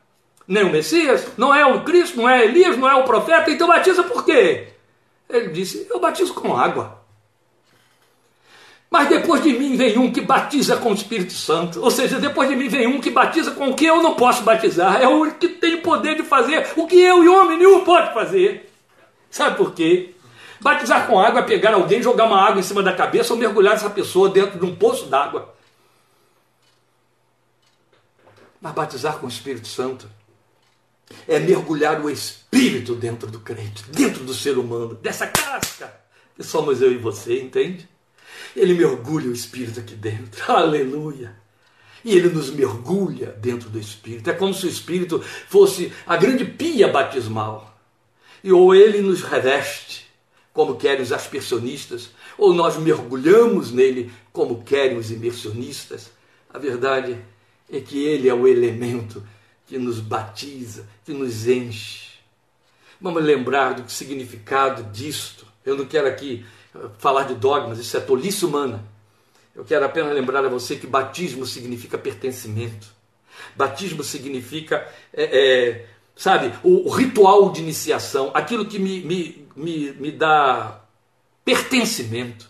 Nem 0.48 0.64
o 0.64 0.72
Messias, 0.72 1.28
não 1.38 1.54
é 1.54 1.66
o 1.66 1.84
Cristo, 1.84 2.18
não 2.18 2.30
é 2.30 2.46
Elias, 2.46 2.78
não 2.78 2.89
é 2.89 2.96
o 2.96 3.04
profeta, 3.04 3.50
então 3.50 3.68
batiza 3.68 4.04
por 4.04 4.24
quê? 4.24 4.68
Ele 5.30 5.50
disse: 5.50 5.88
Eu 5.89 6.00
batizo 6.00 6.34
com 6.34 6.56
água. 6.56 7.04
Mas 8.89 9.10
depois 9.10 9.43
de 9.43 9.52
mim 9.52 9.76
vem 9.76 9.98
um 9.98 10.12
que 10.12 10.22
batiza 10.22 10.78
com 10.78 10.91
o 10.91 10.93
Espírito 10.93 11.34
Santo. 11.34 11.82
Ou 11.82 11.91
seja, 11.91 12.20
depois 12.20 12.48
de 12.48 12.56
mim 12.56 12.70
vem 12.70 12.88
um 12.88 13.02
que 13.02 13.10
batiza 13.10 13.52
com 13.52 13.70
o 13.70 13.76
que 13.76 13.86
eu 13.86 14.02
não 14.02 14.16
posso 14.16 14.43
batizar. 14.43 15.02
É 15.02 15.08
o 15.08 15.32
que 15.34 15.50
tem 15.50 15.76
o 15.76 15.82
poder 15.82 16.16
de 16.16 16.24
fazer 16.24 16.66
o 16.78 16.88
que 16.88 17.02
eu 17.02 17.24
e 17.24 17.28
homem 17.28 17.58
nenhum 17.58 17.84
pode 17.84 18.14
fazer. 18.14 18.72
Sabe 19.30 19.58
por 19.58 19.74
quê? 19.74 20.16
Batizar 20.62 21.08
com 21.08 21.20
água 21.20 21.41
é 21.41 21.43
pegar 21.43 21.74
alguém, 21.74 22.02
jogar 22.02 22.26
uma 22.26 22.41
água 22.41 22.60
em 22.60 22.64
cima 22.64 22.82
da 22.82 22.93
cabeça 22.93 23.34
ou 23.34 23.39
mergulhar 23.39 23.74
essa 23.74 23.89
pessoa 23.89 24.30
dentro 24.30 24.58
de 24.58 24.66
um 24.66 24.74
poço 24.76 25.08
d'água. 25.08 25.54
Mas 28.62 28.72
batizar 28.72 29.18
com 29.18 29.26
o 29.26 29.30
Espírito 29.30 29.68
Santo 29.68 30.10
é 31.28 31.39
mergulhar 31.39 32.03
o 32.03 32.10
espírito 32.10 32.95
dentro 32.95 33.30
do 33.30 33.39
crente, 33.39 33.84
dentro 33.91 34.24
do 34.24 34.34
ser 34.34 34.58
humano, 34.58 34.95
dessa 34.95 35.28
casca 35.28 36.06
que 36.36 36.43
somos 36.43 36.82
eu 36.82 36.91
e 36.91 36.97
você, 36.97 37.41
entende? 37.41 37.88
Ele 38.56 38.74
mergulha 38.74 39.30
o 39.30 39.34
espírito 39.34 39.80
aqui 39.80 39.95
dentro, 39.95 40.43
aleluia. 40.51 41.36
E 42.03 42.16
ele 42.16 42.30
nos 42.30 42.51
mergulha 42.51 43.32
dentro 43.32 43.70
do 43.70 43.80
espírito. 43.80 44.30
É 44.30 44.34
como 44.34 44.53
se 44.53 44.66
o 44.66 44.70
espírito 44.70 45.22
fosse 45.22 45.91
a 46.06 46.16
grande 46.16 46.45
pia 46.45 46.88
batismal. 46.88 47.76
E 48.43 48.51
ou 48.51 48.76
ele 48.76 49.01
nos 49.01 49.24
reveste, 49.24 50.06
como 50.53 50.76
querem 50.76 51.01
os 51.01 51.12
aspersionistas, 51.12 52.12
ou 52.38 52.53
nós 52.53 52.78
mergulhamos 52.78 53.72
nele, 53.72 54.12
como 54.32 54.64
querem 54.64 54.97
os 54.97 55.10
imersionistas. 55.10 56.12
A 56.53 56.60
verdade 56.60 57.18
é 57.72 57.80
que 57.80 58.06
ele 58.06 58.30
é 58.30 58.34
o 58.34 58.47
elemento 58.47 59.24
que 59.68 59.78
nos 59.78 59.99
batiza, 59.99 60.86
que 61.03 61.13
nos 61.13 61.47
enche. 61.47 62.05
Vamos 62.99 63.24
lembrar 63.24 63.74
do 63.74 63.89
significado 63.89 64.84
disto. 64.91 65.45
Eu 65.66 65.76
não 65.76 65.86
quero 65.86 66.07
aqui 66.07 66.45
eh, 66.74 66.80
falar 66.97 67.24
de 67.24 67.36
dogmas, 67.36 67.80
isso 67.80 67.97
é 67.97 67.99
tolice 67.99 68.45
humana. 68.45 68.84
Eu 69.55 69.63
quero 69.63 69.86
apenas 69.86 70.13
lembrar 70.13 70.43
a 70.43 70.49
você 70.49 70.76
que 70.76 70.86
batismo 70.86 71.45
significa 71.45 71.97
pertencimento. 71.97 72.88
Batismo 73.55 74.03
significa, 74.03 74.88
é, 75.13 75.24
é, 75.24 75.86
sabe, 76.16 76.53
o, 76.63 76.88
o, 76.88 76.89
ritual 76.89 77.51
de 77.51 77.61
iniciação, 77.61 78.32
aquilo 78.34 78.66
que 78.66 78.78
me, 78.78 79.01
me, 79.01 79.47
me, 79.55 79.91
me 79.93 80.11
dá 80.11 80.82
pertencimento. 81.43 82.49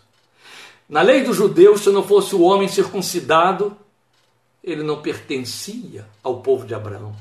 Na 0.88 1.02
lei 1.02 1.22
dos 1.22 1.36
judeus, 1.36 1.82
se 1.82 1.90
não 1.90 2.02
fosse 2.02 2.34
o 2.34 2.42
homem 2.42 2.68
circuncidado, 2.68 3.76
ele 4.66 4.82
não 4.82 5.00
pertencia 5.00 6.04
ao 6.22 6.40
povo 6.40 6.66
de 6.66 6.74
Abraão. 6.74 7.14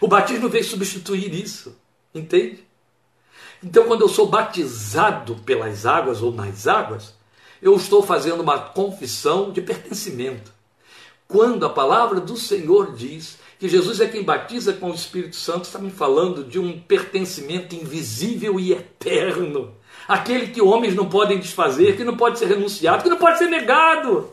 O 0.00 0.06
batismo 0.06 0.48
veio 0.48 0.64
substituir 0.64 1.34
isso, 1.34 1.76
entende? 2.14 2.64
Então, 3.62 3.84
quando 3.84 4.02
eu 4.02 4.08
sou 4.08 4.28
batizado 4.28 5.34
pelas 5.44 5.84
águas 5.84 6.22
ou 6.22 6.32
nas 6.32 6.68
águas, 6.68 7.14
eu 7.60 7.74
estou 7.74 8.02
fazendo 8.02 8.40
uma 8.40 8.58
confissão 8.58 9.50
de 9.50 9.60
pertencimento. 9.60 10.52
Quando 11.26 11.66
a 11.66 11.70
palavra 11.70 12.20
do 12.20 12.36
Senhor 12.36 12.94
diz 12.94 13.38
que 13.58 13.68
Jesus 13.68 14.00
é 14.00 14.06
quem 14.06 14.22
batiza 14.22 14.72
com 14.72 14.90
o 14.90 14.94
Espírito 14.94 15.34
Santo, 15.34 15.64
está 15.64 15.78
me 15.78 15.90
falando 15.90 16.44
de 16.44 16.58
um 16.58 16.78
pertencimento 16.78 17.74
invisível 17.74 18.60
e 18.60 18.72
eterno. 18.72 19.74
Aquele 20.06 20.48
que 20.48 20.62
homens 20.62 20.94
não 20.94 21.08
podem 21.08 21.40
desfazer, 21.40 21.96
que 21.96 22.04
não 22.04 22.16
pode 22.16 22.38
ser 22.38 22.46
renunciado, 22.46 23.02
que 23.02 23.08
não 23.08 23.16
pode 23.16 23.38
ser 23.38 23.48
negado. 23.48 24.30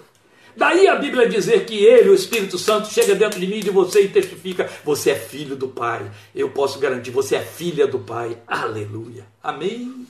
Daí 0.55 0.87
a 0.87 0.95
Bíblia 0.95 1.27
dizer 1.27 1.65
que 1.65 1.83
ele, 1.83 2.09
o 2.09 2.13
Espírito 2.13 2.57
Santo, 2.57 2.91
chega 2.91 3.15
dentro 3.15 3.39
de 3.39 3.47
mim 3.47 3.57
e 3.57 3.63
de 3.63 3.69
você 3.69 4.01
e 4.01 4.07
testifica: 4.07 4.69
você 4.83 5.11
é 5.11 5.15
filho 5.15 5.55
do 5.55 5.67
Pai. 5.67 6.09
Eu 6.35 6.49
posso 6.49 6.79
garantir, 6.79 7.11
você 7.11 7.35
é 7.35 7.41
filha 7.41 7.87
do 7.87 7.99
Pai. 7.99 8.37
Aleluia. 8.47 9.25
Amém 9.41 10.05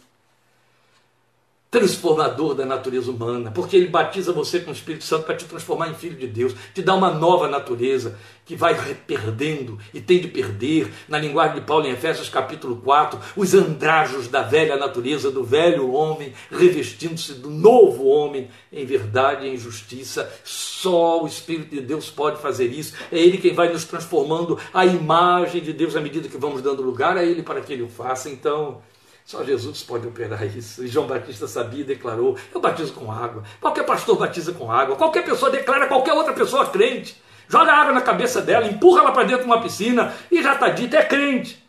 transformador 1.73 2.53
da 2.53 2.67
natureza 2.67 3.09
humana, 3.09 3.49
porque 3.49 3.75
ele 3.75 3.87
batiza 3.87 4.31
você 4.31 4.59
com 4.59 4.69
o 4.69 4.73
Espírito 4.73 5.03
Santo 5.03 5.25
para 5.25 5.35
te 5.35 5.45
transformar 5.45 5.89
em 5.89 5.95
filho 5.95 6.15
de 6.15 6.27
Deus, 6.27 6.53
te 6.71 6.83
dar 6.83 6.93
uma 6.93 7.09
nova 7.09 7.47
natureza 7.47 8.15
que 8.45 8.55
vai 8.55 8.75
perdendo 9.07 9.79
e 9.91 9.99
tem 9.99 10.19
de 10.19 10.27
perder, 10.27 10.93
na 11.09 11.17
linguagem 11.17 11.55
de 11.55 11.61
Paulo 11.61 11.87
em 11.87 11.91
Efésios 11.91 12.29
capítulo 12.29 12.75
4, 12.75 13.19
os 13.35 13.55
andrajos 13.55 14.27
da 14.27 14.43
velha 14.43 14.77
natureza, 14.77 15.31
do 15.31 15.43
velho 15.43 15.91
homem, 15.91 16.31
revestindo-se 16.51 17.33
do 17.33 17.49
novo 17.49 18.05
homem 18.05 18.49
em 18.71 18.85
verdade 18.85 19.47
e 19.47 19.49
em 19.49 19.57
justiça. 19.57 20.31
Só 20.43 21.23
o 21.23 21.27
Espírito 21.27 21.73
de 21.73 21.81
Deus 21.81 22.11
pode 22.11 22.39
fazer 22.39 22.67
isso. 22.67 22.93
É 23.11 23.17
ele 23.17 23.39
quem 23.39 23.55
vai 23.55 23.73
nos 23.73 23.83
transformando 23.83 24.59
à 24.71 24.85
imagem 24.85 25.63
de 25.63 25.73
Deus 25.73 25.95
à 25.95 26.01
medida 26.01 26.27
que 26.27 26.37
vamos 26.37 26.61
dando 26.61 26.83
lugar 26.83 27.17
a 27.17 27.23
ele 27.23 27.41
para 27.41 27.61
que 27.61 27.73
ele 27.73 27.81
o 27.81 27.89
faça. 27.89 28.29
Então, 28.29 28.79
só 29.25 29.43
Jesus 29.43 29.83
pode 29.83 30.07
operar 30.07 30.43
isso. 30.45 30.83
E 30.83 30.87
João 30.87 31.07
Batista 31.07 31.47
sabia 31.47 31.81
e 31.81 31.85
declarou: 31.85 32.37
Eu 32.53 32.59
batizo 32.59 32.93
com 32.93 33.11
água. 33.11 33.43
Qualquer 33.59 33.85
pastor 33.85 34.17
batiza 34.17 34.51
com 34.51 34.71
água. 34.71 34.95
Qualquer 34.95 35.23
pessoa 35.23 35.49
declara 35.49 35.87
qualquer 35.87 36.13
outra 36.13 36.33
pessoa 36.33 36.69
crente. 36.69 37.21
Joga 37.47 37.71
água 37.71 37.93
na 37.93 38.01
cabeça 38.01 38.41
dela, 38.41 38.67
empurra 38.67 39.01
ela 39.01 39.11
para 39.11 39.23
dentro 39.23 39.43
de 39.43 39.49
uma 39.49 39.61
piscina 39.61 40.13
e 40.31 40.43
já 40.43 40.53
está 40.53 40.69
dito: 40.69 40.95
é 40.95 41.03
crente. 41.03 41.63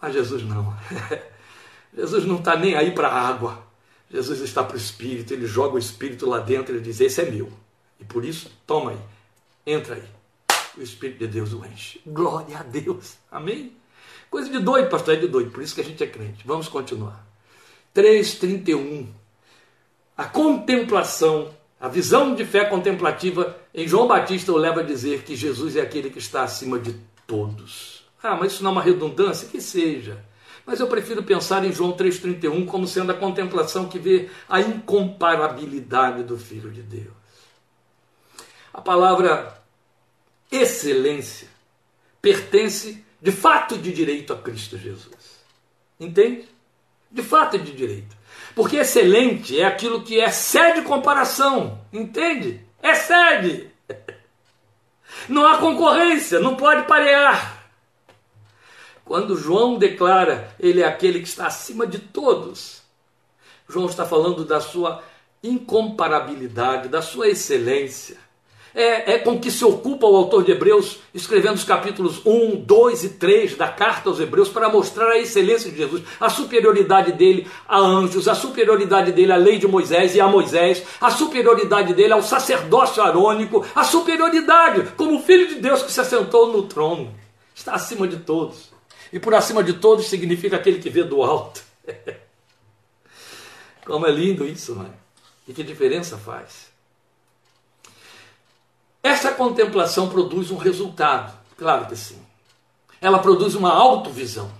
Mas 0.00 0.12
Jesus 0.12 0.42
não. 0.44 0.76
Jesus 1.94 2.24
não 2.24 2.36
está 2.36 2.56
nem 2.56 2.76
aí 2.76 2.92
para 2.92 3.08
a 3.08 3.28
água. 3.28 3.66
Jesus 4.10 4.40
está 4.40 4.62
para 4.62 4.74
o 4.74 4.78
Espírito. 4.78 5.32
Ele 5.32 5.46
joga 5.46 5.74
o 5.74 5.78
Espírito 5.78 6.28
lá 6.28 6.38
dentro 6.38 6.76
e 6.76 6.80
diz: 6.80 7.00
Esse 7.00 7.20
é 7.22 7.30
meu. 7.30 7.52
E 7.98 8.04
por 8.04 8.24
isso, 8.24 8.52
toma 8.64 8.92
aí. 8.92 8.98
Entra 9.66 9.96
aí. 9.96 10.04
O 10.76 10.82
Espírito 10.82 11.18
de 11.18 11.26
Deus 11.26 11.52
o 11.52 11.64
enche. 11.66 12.00
Glória 12.06 12.58
a 12.58 12.62
Deus. 12.62 13.16
Amém? 13.30 13.76
Coisa 14.30 14.50
de 14.50 14.58
doido, 14.58 14.88
pastor, 14.88 15.14
é 15.14 15.16
de 15.16 15.28
doido, 15.28 15.50
por 15.50 15.62
isso 15.62 15.74
que 15.74 15.80
a 15.80 15.84
gente 15.84 16.02
é 16.02 16.06
crente. 16.06 16.46
Vamos 16.46 16.68
continuar. 16.68 17.26
3,31. 17.94 19.06
A 20.16 20.24
contemplação, 20.24 21.54
a 21.80 21.88
visão 21.88 22.34
de 22.34 22.44
fé 22.44 22.64
contemplativa 22.64 23.56
em 23.72 23.86
João 23.86 24.06
Batista 24.06 24.52
o 24.52 24.56
leva 24.56 24.80
a 24.80 24.84
dizer 24.84 25.22
que 25.22 25.36
Jesus 25.36 25.76
é 25.76 25.80
aquele 25.80 26.10
que 26.10 26.18
está 26.18 26.42
acima 26.42 26.78
de 26.78 26.94
todos. 27.26 28.04
Ah, 28.22 28.34
mas 28.34 28.52
isso 28.52 28.64
não 28.64 28.70
é 28.70 28.72
uma 28.72 28.82
redundância? 28.82 29.48
Que 29.48 29.60
seja. 29.60 30.22
Mas 30.66 30.80
eu 30.80 30.86
prefiro 30.86 31.22
pensar 31.22 31.64
em 31.64 31.72
João 31.72 31.92
3,31 31.92 32.66
como 32.66 32.86
sendo 32.86 33.12
a 33.12 33.14
contemplação 33.14 33.88
que 33.88 33.98
vê 33.98 34.28
a 34.48 34.60
incomparabilidade 34.60 36.24
do 36.24 36.36
Filho 36.36 36.70
de 36.70 36.82
Deus. 36.82 37.14
A 38.74 38.80
palavra 38.80 39.62
excelência 40.50 41.48
pertence 42.20 43.04
de 43.20 43.32
fato 43.32 43.76
de 43.76 43.92
direito 43.92 44.32
a 44.32 44.38
Cristo 44.38 44.78
Jesus. 44.78 45.38
Entende? 45.98 46.48
De 47.10 47.22
fato 47.22 47.58
de 47.58 47.72
direito. 47.72 48.16
Porque 48.54 48.76
excelente 48.76 49.58
é 49.58 49.64
aquilo 49.64 50.02
que 50.02 50.28
sede 50.30 50.82
comparação. 50.82 51.80
Entende? 51.92 52.60
Sede. 52.94 53.70
Não 55.28 55.46
há 55.46 55.58
concorrência, 55.58 56.38
não 56.38 56.54
pode 56.54 56.86
parear. 56.86 57.70
Quando 59.04 59.36
João 59.36 59.78
declara 59.78 60.54
ele 60.60 60.82
é 60.82 60.86
aquele 60.86 61.20
que 61.20 61.28
está 61.28 61.46
acima 61.46 61.86
de 61.86 61.98
todos, 61.98 62.82
João 63.68 63.86
está 63.86 64.04
falando 64.04 64.44
da 64.44 64.60
sua 64.60 65.02
incomparabilidade, 65.42 66.88
da 66.88 67.00
sua 67.00 67.28
excelência. 67.28 68.18
É, 68.74 69.14
é, 69.14 69.18
com 69.18 69.38
que 69.38 69.50
se 69.50 69.64
ocupa 69.64 70.06
o 70.06 70.16
autor 70.16 70.44
de 70.44 70.52
Hebreus, 70.52 70.98
escrevendo 71.14 71.56
os 71.56 71.64
capítulos 71.64 72.20
1, 72.24 72.56
2 72.56 73.04
e 73.04 73.08
3 73.10 73.56
da 73.56 73.68
carta 73.68 74.08
aos 74.08 74.20
Hebreus, 74.20 74.48
para 74.48 74.68
mostrar 74.68 75.08
a 75.10 75.18
excelência 75.18 75.70
de 75.70 75.76
Jesus, 75.76 76.02
a 76.20 76.28
superioridade 76.28 77.12
dele 77.12 77.46
a 77.68 77.78
anjos, 77.78 78.28
a 78.28 78.34
superioridade 78.34 79.12
dele 79.12 79.32
à 79.32 79.36
lei 79.36 79.58
de 79.58 79.66
Moisés 79.66 80.14
e 80.14 80.20
a 80.20 80.28
Moisés, 80.28 80.82
a 81.00 81.10
superioridade 81.10 81.94
dele 81.94 82.12
ao 82.12 82.22
sacerdócio 82.22 83.02
arônico, 83.02 83.64
a 83.74 83.84
superioridade 83.84 84.92
como 84.96 85.22
filho 85.22 85.48
de 85.48 85.56
Deus 85.56 85.82
que 85.82 85.92
se 85.92 86.00
assentou 86.00 86.52
no 86.52 86.62
trono. 86.62 87.14
Está 87.54 87.74
acima 87.74 88.06
de 88.06 88.18
todos. 88.18 88.70
E 89.12 89.18
por 89.18 89.34
acima 89.34 89.62
de 89.64 89.72
todos 89.74 90.06
significa 90.06 90.56
aquele 90.56 90.78
que 90.78 90.90
vê 90.90 91.02
do 91.02 91.22
alto. 91.22 91.62
Como 93.84 94.06
é 94.06 94.10
lindo 94.10 94.44
isso, 94.44 94.78
é? 94.82 94.90
E 95.48 95.54
que 95.54 95.62
diferença 95.64 96.18
faz? 96.18 96.68
Essa 99.02 99.32
contemplação 99.32 100.08
produz 100.08 100.50
um 100.50 100.56
resultado, 100.56 101.32
claro 101.56 101.86
que 101.86 101.96
sim. 101.96 102.18
Ela 103.00 103.18
produz 103.18 103.54
uma 103.54 103.72
autovisão, 103.72 104.50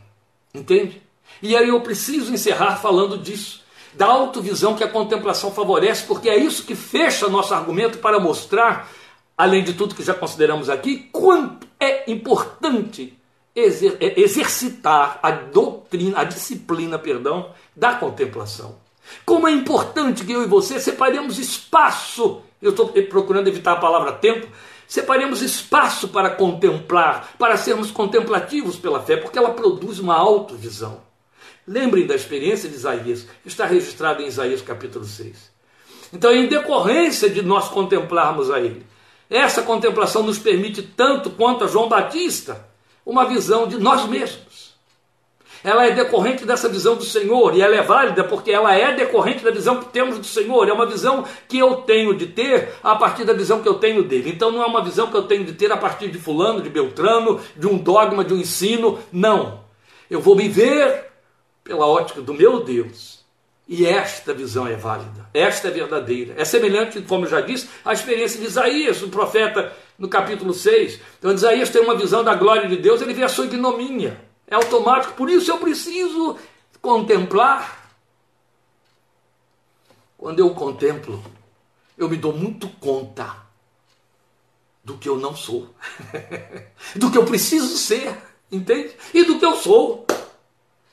entende? 0.54 1.02
E 1.42 1.56
aí 1.56 1.68
eu 1.68 1.80
preciso 1.80 2.32
encerrar 2.32 2.76
falando 2.76 3.18
disso, 3.18 3.62
da 3.94 4.06
autovisão 4.06 4.74
que 4.74 4.84
a 4.84 4.88
contemplação 4.88 5.50
favorece, 5.50 6.04
porque 6.04 6.28
é 6.28 6.36
isso 6.36 6.64
que 6.64 6.74
fecha 6.74 7.28
nosso 7.28 7.52
argumento 7.52 7.98
para 7.98 8.20
mostrar, 8.20 8.88
além 9.36 9.64
de 9.64 9.74
tudo 9.74 9.94
que 9.94 10.04
já 10.04 10.14
consideramos 10.14 10.70
aqui, 10.70 11.08
quanto 11.12 11.66
é 11.80 12.10
importante 12.10 13.18
exer 13.54 13.96
é, 14.00 14.20
exercitar 14.20 15.18
a 15.22 15.30
doutrina, 15.30 16.20
a 16.20 16.24
disciplina, 16.24 16.98
perdão, 16.98 17.50
da 17.74 17.94
contemplação. 17.94 18.76
Como 19.24 19.48
é 19.48 19.50
importante 19.50 20.24
que 20.24 20.32
eu 20.32 20.42
e 20.42 20.46
você 20.46 20.78
separemos 20.78 21.38
espaço, 21.38 22.42
eu 22.60 22.70
estou 22.70 22.88
procurando 22.88 23.48
evitar 23.48 23.72
a 23.72 23.76
palavra 23.76 24.12
tempo, 24.12 24.46
separemos 24.86 25.42
espaço 25.42 26.08
para 26.08 26.30
contemplar, 26.30 27.34
para 27.38 27.56
sermos 27.56 27.90
contemplativos 27.90 28.76
pela 28.76 29.00
fé, 29.00 29.16
porque 29.16 29.38
ela 29.38 29.50
produz 29.50 29.98
uma 29.98 30.16
autovisão. 30.16 31.00
Lembrem 31.66 32.06
da 32.06 32.14
experiência 32.14 32.68
de 32.68 32.74
Isaías, 32.74 33.26
está 33.44 33.66
registrada 33.66 34.22
em 34.22 34.26
Isaías 34.26 34.62
capítulo 34.62 35.04
6. 35.04 35.50
Então, 36.12 36.32
em 36.32 36.46
decorrência 36.46 37.28
de 37.28 37.42
nós 37.42 37.68
contemplarmos 37.68 38.50
a 38.50 38.58
Ele, 38.58 38.86
essa 39.28 39.62
contemplação 39.62 40.22
nos 40.22 40.38
permite 40.38 40.82
tanto 40.82 41.30
quanto 41.30 41.64
a 41.64 41.66
João 41.66 41.88
Batista 41.88 42.66
uma 43.04 43.26
visão 43.26 43.68
de 43.68 43.76
nós 43.76 44.06
mesmos 44.06 44.47
ela 45.62 45.86
é 45.86 45.90
decorrente 45.90 46.44
dessa 46.44 46.68
visão 46.68 46.96
do 46.96 47.04
Senhor 47.04 47.54
e 47.54 47.60
ela 47.60 47.76
é 47.76 47.82
válida 47.82 48.24
porque 48.24 48.50
ela 48.50 48.74
é 48.74 48.94
decorrente 48.94 49.44
da 49.44 49.50
visão 49.50 49.80
que 49.80 49.86
temos 49.86 50.18
do 50.18 50.26
Senhor. 50.26 50.68
É 50.68 50.72
uma 50.72 50.86
visão 50.86 51.24
que 51.48 51.58
eu 51.58 51.76
tenho 51.76 52.14
de 52.14 52.26
ter 52.26 52.74
a 52.82 52.94
partir 52.94 53.24
da 53.24 53.32
visão 53.32 53.60
que 53.60 53.68
eu 53.68 53.74
tenho 53.74 54.02
dele. 54.02 54.30
Então 54.30 54.50
não 54.50 54.62
é 54.62 54.66
uma 54.66 54.82
visão 54.82 55.10
que 55.10 55.16
eu 55.16 55.22
tenho 55.22 55.44
de 55.44 55.52
ter 55.52 55.70
a 55.72 55.76
partir 55.76 56.08
de 56.08 56.18
Fulano, 56.18 56.62
de 56.62 56.70
Beltrano, 56.70 57.40
de 57.56 57.66
um 57.66 57.76
dogma, 57.76 58.24
de 58.24 58.34
um 58.34 58.38
ensino. 58.38 58.98
Não. 59.12 59.60
Eu 60.10 60.20
vou 60.20 60.36
me 60.36 60.48
ver 60.48 61.06
pela 61.64 61.86
ótica 61.86 62.20
do 62.20 62.34
meu 62.34 62.64
Deus. 62.64 63.18
E 63.68 63.84
esta 63.84 64.32
visão 64.32 64.66
é 64.66 64.76
válida, 64.76 65.28
esta 65.34 65.68
é 65.68 65.70
verdadeira. 65.70 66.32
É 66.38 66.44
semelhante, 66.44 67.02
como 67.02 67.26
eu 67.26 67.30
já 67.30 67.42
disse, 67.42 67.68
à 67.84 67.92
experiência 67.92 68.40
de 68.40 68.46
Isaías, 68.46 69.02
o 69.02 69.08
profeta, 69.08 69.70
no 69.98 70.08
capítulo 70.08 70.54
6. 70.54 70.98
Então, 71.18 71.32
Isaías 71.32 71.68
tem 71.68 71.82
uma 71.82 71.94
visão 71.94 72.24
da 72.24 72.34
glória 72.34 72.66
de 72.66 72.78
Deus, 72.78 73.02
ele 73.02 73.12
vê 73.12 73.24
a 73.24 73.28
sua 73.28 73.44
ignomínia. 73.44 74.27
É 74.50 74.54
automático, 74.54 75.14
por 75.14 75.28
isso 75.28 75.50
eu 75.50 75.58
preciso 75.58 76.38
contemplar. 76.80 77.92
Quando 80.16 80.40
eu 80.40 80.50
contemplo, 80.54 81.22
eu 81.96 82.08
me 82.08 82.16
dou 82.16 82.32
muito 82.32 82.68
conta 82.68 83.36
do 84.82 84.96
que 84.96 85.08
eu 85.08 85.18
não 85.18 85.36
sou, 85.36 85.68
do 86.96 87.10
que 87.10 87.18
eu 87.18 87.26
preciso 87.26 87.76
ser, 87.76 88.16
entende? 88.50 88.96
E 89.12 89.22
do 89.22 89.38
que 89.38 89.44
eu 89.44 89.54
sou, 89.56 90.06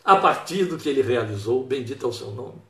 a 0.03 0.17
partir 0.17 0.65
do 0.65 0.77
que 0.77 0.89
ele 0.89 1.01
realizou, 1.01 1.63
bendito 1.63 2.05
é 2.05 2.09
o 2.09 2.13
seu 2.13 2.31
nome. 2.31 2.61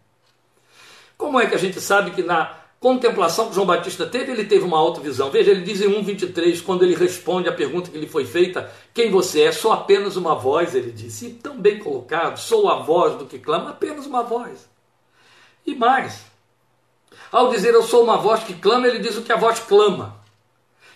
Como 1.18 1.40
é 1.40 1.48
que 1.48 1.56
a 1.56 1.58
gente 1.58 1.82
sabe 1.82 2.12
que 2.12 2.22
na 2.22 2.65
contemplação 2.86 3.50
que 3.50 3.56
João 3.56 3.66
Batista 3.66 4.06
teve, 4.06 4.32
ele 4.32 4.46
teve 4.46 4.64
uma 4.64 4.78
autovisão. 4.78 5.32
Veja, 5.32 5.50
ele 5.50 5.62
diz 5.62 5.82
em 5.82 5.90
1,23, 5.90 6.62
quando 6.62 6.84
ele 6.84 6.94
responde 6.94 7.50
à 7.50 7.52
pergunta 7.52 7.90
que 7.90 7.98
lhe 7.98 8.06
foi 8.06 8.26
feita: 8.26 8.72
Quem 8.94 9.10
você 9.10 9.42
é? 9.42 9.52
Sou 9.52 9.74
apenas 9.74 10.16
uma 10.16 10.36
voz, 10.36 10.76
ele 10.76 10.92
disse. 10.92 11.26
E 11.26 11.34
tão 11.34 11.58
bem 11.58 11.80
colocado: 11.80 12.38
Sou 12.38 12.70
a 12.70 12.76
voz 12.76 13.16
do 13.16 13.26
que 13.26 13.40
clama, 13.40 13.72
apenas 13.72 14.06
uma 14.06 14.22
voz. 14.22 14.70
E 15.66 15.74
mais, 15.74 16.26
ao 17.32 17.50
dizer 17.50 17.74
eu 17.74 17.82
sou 17.82 18.04
uma 18.04 18.18
voz 18.18 18.44
que 18.44 18.54
clama, 18.54 18.88
ele 18.88 19.00
diz 19.00 19.18
o 19.18 19.24
que 19.24 19.34
a 19.34 19.36
voz 19.36 19.58
clama. 19.58 20.18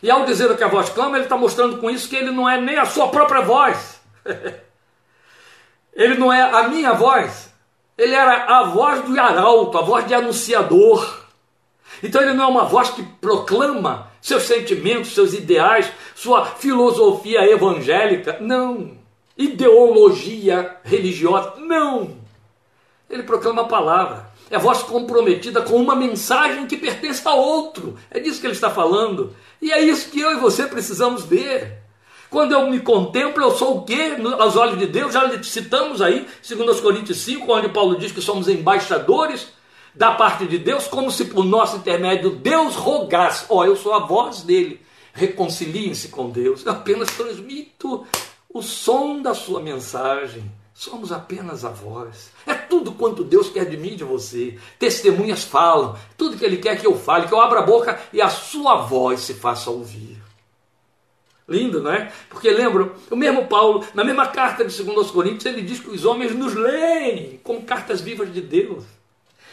E 0.04 0.12
ao 0.12 0.26
dizer 0.26 0.52
o 0.52 0.56
que 0.56 0.64
a 0.64 0.68
voz 0.68 0.90
clama, 0.90 1.18
ele 1.18 1.26
está 1.26 1.38
mostrando 1.38 1.80
com 1.80 1.90
isso 1.90 2.08
que 2.08 2.16
ele 2.16 2.30
não 2.30 2.48
é 2.48 2.62
nem 2.62 2.78
a 2.78 2.86
sua 2.86 3.08
própria 3.08 3.42
voz. 3.42 4.00
ele 5.92 6.20
não 6.20 6.32
é 6.32 6.40
a 6.40 6.68
minha 6.68 6.94
voz. 6.94 7.52
Ele 7.98 8.14
era 8.14 8.60
a 8.60 8.64
voz 8.66 9.04
do 9.04 9.20
arauto, 9.20 9.76
a 9.76 9.82
voz 9.82 10.06
de 10.06 10.14
anunciador. 10.14 11.29
Então 12.04 12.22
ele 12.22 12.34
não 12.34 12.46
é 12.46 12.48
uma 12.48 12.66
voz 12.66 12.90
que 12.90 13.04
proclama 13.04 14.10
seus 14.22 14.44
sentimentos, 14.44 15.14
seus 15.14 15.34
ideais, 15.34 15.92
sua 16.16 16.46
filosofia 16.46 17.50
evangélica. 17.50 18.38
Não. 18.40 18.98
Ideologia 19.38 20.78
religiosa. 20.84 21.54
Não. 21.58 22.18
Ele 23.10 23.24
proclama 23.24 23.64
a 23.64 23.68
palavra. 23.68 24.30
É 24.52 24.56
a 24.56 24.60
voz 24.60 24.82
comprometida 24.82 25.62
com 25.62 25.76
uma 25.76 25.96
mensagem 25.96 26.66
que 26.66 26.78
pertence 26.78 27.26
a 27.28 27.34
outro. 27.34 27.98
É 28.10 28.20
disso 28.20 28.40
que 28.40 28.48
ele 28.48 28.54
está 28.54 28.70
falando. 28.70 29.36
E 29.62 29.72
é 29.72 29.82
isso 29.82 30.10
que 30.10 30.20
eu 30.20 30.32
e 30.32 30.40
você 30.40 30.66
precisamos 30.66 31.24
ver. 31.24 31.80
Quando 32.30 32.52
eu 32.52 32.70
me 32.70 32.80
contemplo, 32.80 33.44
eu 33.44 33.52
sou 33.52 33.78
o 33.78 33.82
quê? 33.84 34.16
Aos 34.38 34.56
olhos 34.56 34.78
de 34.78 34.86
Deus, 34.86 35.14
já 35.14 35.42
citamos 35.42 36.00
aí, 36.00 36.28
segundo 36.44 36.76
Coríntios 36.80 37.18
5, 37.22 37.52
onde 37.52 37.70
Paulo 37.70 37.98
diz 37.98 38.12
que 38.12 38.22
somos 38.22 38.48
embaixadores 38.48 39.48
da 39.94 40.14
parte 40.14 40.46
de 40.46 40.58
Deus, 40.58 40.88
como 40.88 41.12
se 41.12 41.26
por 41.26 41.44
nosso 41.44 41.78
intermédio 41.78 42.32
Deus 42.32 42.76
rogasse: 42.76 43.46
Ó, 43.50 43.60
oh, 43.60 43.66
eu 43.66 43.76
sou 43.76 43.94
a 43.94 44.00
voz 44.00 44.44
dele, 44.44 44.82
reconciliem-se 45.14 46.10
com 46.10 46.30
Deus. 46.30 46.66
Eu 46.66 46.72
apenas 46.72 47.10
transmito 47.12 48.06
o 48.54 48.62
som 48.62 49.22
da 49.22 49.34
sua 49.34 49.62
mensagem. 49.62 50.52
Somos 50.74 51.12
apenas 51.12 51.66
a 51.66 51.70
voz. 51.70 52.32
É 52.48 52.54
tudo 52.54 52.94
quanto 52.94 53.26
Deus 53.26 53.50
quer 53.50 53.66
de 53.66 53.76
mim 53.76 53.90
e 53.90 53.96
de 53.98 54.06
você. 54.06 54.58
Testemunhas 54.80 55.44
falam, 55.44 55.98
tudo 56.18 56.38
que 56.38 56.46
Ele 56.46 56.56
quer 56.56 56.80
que 56.80 56.88
eu 56.88 56.98
fale, 56.98 57.28
que 57.28 57.34
eu 57.34 57.42
abra 57.42 57.60
a 57.60 57.66
boca 57.66 58.00
e 58.14 58.22
a 58.22 58.30
sua 58.30 58.76
voz 58.76 59.20
se 59.20 59.34
faça 59.34 59.70
ouvir. 59.70 60.18
Lindo, 61.50 61.82
não 61.82 61.92
é? 61.92 62.12
Porque 62.30 62.50
lembram, 62.50 62.94
o 63.10 63.16
mesmo 63.16 63.48
Paulo, 63.48 63.86
na 63.94 64.06
mesma 64.06 64.28
carta 64.28 64.64
de 64.64 64.84
2 64.84 65.12
Coríntios, 65.12 65.46
ele 65.48 65.64
diz 65.64 65.80
que 65.80 65.90
os 65.90 66.06
homens 66.06 66.34
nos 66.34 66.54
leem 66.54 67.42
como 67.44 67.64
cartas 67.64 68.00
vivas 68.00 68.32
de 68.32 68.40
Deus. 68.40 68.86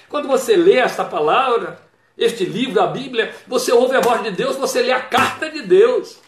Quando 0.09 0.29
você 0.29 0.57
lê 0.57 0.77
esta 0.77 1.05
palavra, 1.05 1.81
este 2.17 2.45
livro, 2.45 2.81
a 2.81 2.87
Bíblia, 2.87 3.35
você 3.47 3.73
ouve 3.73 3.97
a 3.97 4.01
voz 4.01 4.23
de 4.23 4.31
Deus, 4.31 4.57
você 4.57 4.83
lê 4.83 4.93
a 4.93 5.03
carta 5.03 5.51
de 5.51 5.63
Deus. 5.63 6.19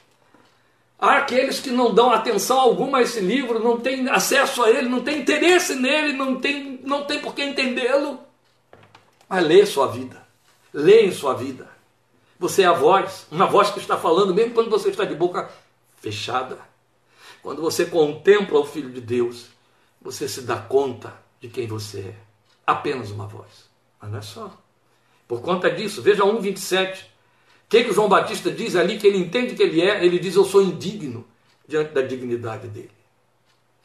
Há 0.99 1.19
aqueles 1.19 1.61
que 1.61 1.71
não 1.71 1.95
dão 1.95 2.11
atenção 2.11 2.59
alguma 2.59 2.99
a 2.99 3.03
esse 3.03 3.21
livro, 3.21 3.63
não 3.63 3.79
têm 3.79 4.09
acesso 4.09 4.65
a 4.65 4.71
ele, 4.71 4.89
não 4.89 5.01
têm 5.01 5.21
interesse 5.21 5.75
nele, 5.77 6.13
não 6.13 6.41
tem, 6.41 6.81
não 6.83 7.05
tem 7.05 7.21
por 7.21 7.35
que 7.35 7.43
entendê-lo. 7.43 8.19
Mas 9.29 9.47
lê 9.47 9.65
sua 9.65 9.87
vida, 9.87 10.27
lê 10.73 11.07
em 11.07 11.13
sua 11.13 11.35
vida. 11.35 11.69
Você 12.39 12.63
é 12.63 12.67
a 12.67 12.73
voz, 12.73 13.27
uma 13.31 13.47
voz 13.47 13.71
que 13.71 13.79
está 13.79 13.97
falando, 13.97 14.35
mesmo 14.35 14.55
quando 14.55 14.71
você 14.71 14.89
está 14.91 15.05
de 15.05 15.15
boca 15.15 15.49
fechada. 16.01 16.59
Quando 17.43 17.63
você 17.63 17.87
contempla 17.87 18.59
o 18.59 18.65
Filho 18.65 18.91
de 18.91 19.01
Deus, 19.01 19.47
você 20.03 20.29
se 20.29 20.43
dá 20.43 20.57
conta 20.57 21.15
de 21.41 21.49
quem 21.49 21.67
você 21.67 22.01
é. 22.01 22.15
Apenas 22.67 23.11
uma 23.11 23.27
voz. 23.27 23.68
Não 24.03 24.19
é 24.19 24.23
só. 24.23 24.57
Por 25.29 25.43
conta 25.43 25.71
disso, 25.71 26.01
veja 26.01 26.25
1,27. 26.25 27.03
O 27.03 27.05
que, 27.69 27.85
que 27.85 27.91
o 27.91 27.95
João 27.95 28.09
Batista 28.09 28.51
diz 28.51 28.75
ali 28.75 28.97
que 28.97 29.07
ele 29.07 29.19
entende 29.19 29.55
que 29.55 29.63
ele 29.63 29.83
é? 29.83 30.03
Ele 30.03 30.19
diz: 30.19 30.35
Eu 30.35 30.45
sou 30.45 30.63
indigno 30.63 31.27
diante 31.67 31.93
da 31.93 32.01
dignidade 32.01 32.67
dele. 32.69 32.91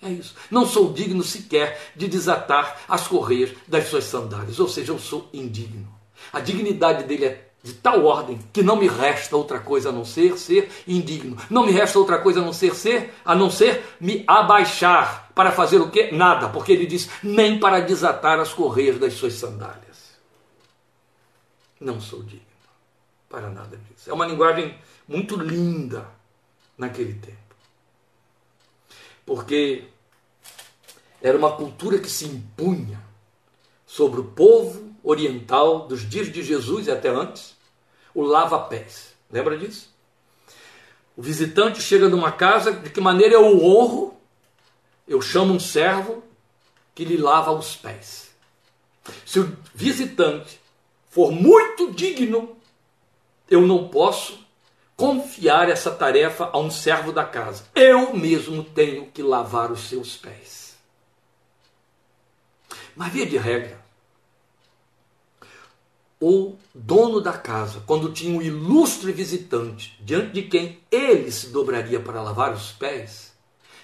É 0.01 0.09
isso. 0.09 0.33
Não 0.49 0.65
sou 0.65 0.93
digno 0.93 1.21
sequer 1.21 1.91
de 1.93 2.07
desatar 2.07 2.81
as 2.87 3.07
correias 3.07 3.51
das 3.67 3.87
suas 3.87 4.05
sandálias. 4.05 4.57
Ou 4.59 4.69
seja, 4.69 4.93
eu 4.93 4.99
sou 4.99 5.29
indigno. 5.33 5.87
A 6.31 6.39
dignidade 6.39 7.03
dele 7.03 7.25
é 7.25 7.47
de 7.61 7.73
tal 7.73 8.05
ordem 8.05 8.39
que 8.51 8.61
não 8.61 8.75
me 8.77 8.87
resta 8.87 9.35
outra 9.35 9.59
coisa 9.59 9.89
a 9.89 9.91
não 9.91 10.05
ser 10.05 10.37
ser 10.37 10.69
indigno. 10.87 11.37
Não 11.49 11.65
me 11.65 11.71
resta 11.73 11.99
outra 11.99 12.19
coisa 12.19 12.39
a 12.39 12.43
não 12.43 12.53
ser 12.53 12.75
ser, 12.75 13.13
a 13.23 13.35
não 13.35 13.49
ser 13.49 13.83
me 13.99 14.23
abaixar 14.27 15.29
para 15.35 15.51
fazer 15.51 15.79
o 15.79 15.89
quê? 15.89 16.09
Nada, 16.11 16.47
porque 16.49 16.71
ele 16.71 16.85
diz 16.85 17.09
nem 17.21 17.59
para 17.59 17.81
desatar 17.81 18.39
as 18.39 18.53
correias 18.53 18.97
das 18.97 19.13
suas 19.13 19.33
sandálias 19.33 19.92
não 21.83 21.99
sou 21.99 22.23
digno 22.23 22.45
para 23.29 23.49
nada 23.49 23.77
disso. 23.77 24.09
É 24.09 24.13
uma 24.13 24.27
linguagem 24.27 24.77
muito 25.07 25.35
linda 25.35 26.07
naquele 26.77 27.15
tempo. 27.15 27.37
Porque 29.25 29.85
era 31.21 31.37
uma 31.37 31.55
cultura 31.55 31.97
que 31.99 32.09
se 32.09 32.25
impunha 32.25 33.01
sobre 33.85 34.19
o 34.19 34.25
povo 34.25 34.93
oriental 35.03 35.87
dos 35.87 36.07
dias 36.07 36.31
de 36.31 36.43
Jesus 36.43 36.87
e 36.87 36.91
até 36.91 37.09
antes, 37.09 37.55
o 38.13 38.21
lava-pés. 38.21 39.13
Lembra 39.31 39.57
disso? 39.57 39.91
O 41.15 41.21
visitante 41.21 41.81
chega 41.81 42.09
numa 42.09 42.31
casa, 42.31 42.71
de 42.71 42.89
que 42.89 43.01
maneira 43.01 43.35
eu 43.35 43.45
o 43.45 43.63
honro? 43.65 44.17
Eu 45.07 45.21
chamo 45.21 45.53
um 45.53 45.59
servo 45.59 46.23
que 46.95 47.03
lhe 47.03 47.17
lava 47.17 47.51
os 47.51 47.75
pés. 47.75 48.31
Se 49.25 49.39
o 49.39 49.57
visitante 49.73 50.59
for 51.13 51.31
muito 51.31 51.91
digno, 51.91 52.57
eu 53.47 53.61
não 53.61 53.87
posso 53.87 54.43
confiar 54.97 55.69
essa 55.69 55.91
tarefa 55.91 56.49
a 56.51 56.57
um 56.57 56.71
servo 56.71 57.11
da 57.11 57.23
casa. 57.23 57.65
Eu 57.75 58.15
mesmo 58.15 58.63
tenho 58.63 59.05
que 59.11 59.21
lavar 59.21 59.71
os 59.71 59.81
seus 59.81 60.17
pés. 60.17 60.75
Mas 62.95 63.13
via 63.13 63.27
de 63.27 63.37
regra, 63.37 63.79
o 66.19 66.55
dono 66.73 67.21
da 67.21 67.33
casa, 67.33 67.83
quando 67.85 68.11
tinha 68.11 68.35
um 68.35 68.41
ilustre 68.41 69.11
visitante 69.11 69.95
diante 70.01 70.31
de 70.31 70.41
quem 70.41 70.79
ele 70.89 71.31
se 71.31 71.49
dobraria 71.49 71.99
para 71.99 72.23
lavar 72.23 72.53
os 72.53 72.71
pés, 72.71 73.33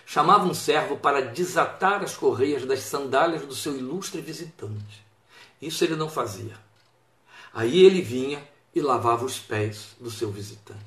chamava 0.04 0.48
um 0.48 0.54
servo 0.56 0.98
para 0.98 1.22
desatar 1.22 2.02
as 2.02 2.18
correias 2.18 2.66
das 2.66 2.80
sandálias 2.80 3.44
do 3.44 3.54
seu 3.54 3.78
ilustre 3.78 4.20
visitante. 4.20 5.06
Isso 5.62 5.84
ele 5.84 5.96
não 5.96 6.10
fazia. 6.10 6.69
Aí 7.54 7.86
ele 7.86 8.02
vinha 8.02 8.46
e 8.74 8.82
lavava 8.82 9.26
os 9.26 9.40
pés 9.40 9.96
do 10.00 10.12
seu 10.12 10.32
visitante. 10.32 10.80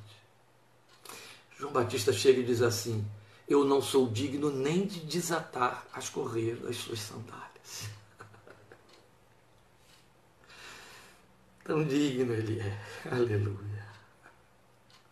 João 1.58 1.72
Batista 1.72 2.12
chega 2.12 2.40
e 2.40 2.44
diz 2.44 2.62
assim: 2.62 3.04
Eu 3.48 3.64
não 3.64 3.80
sou 3.80 4.08
digno 4.08 4.50
nem 4.50 4.86
de 4.86 5.00
desatar 5.00 5.86
as 5.92 6.08
correias 6.08 6.60
das 6.60 6.76
suas 6.76 7.00
sandálias. 7.00 7.88
Tão 11.64 11.84
digno 11.84 12.32
ele 12.32 12.60
é. 12.60 12.80
Aleluia. 13.10 13.86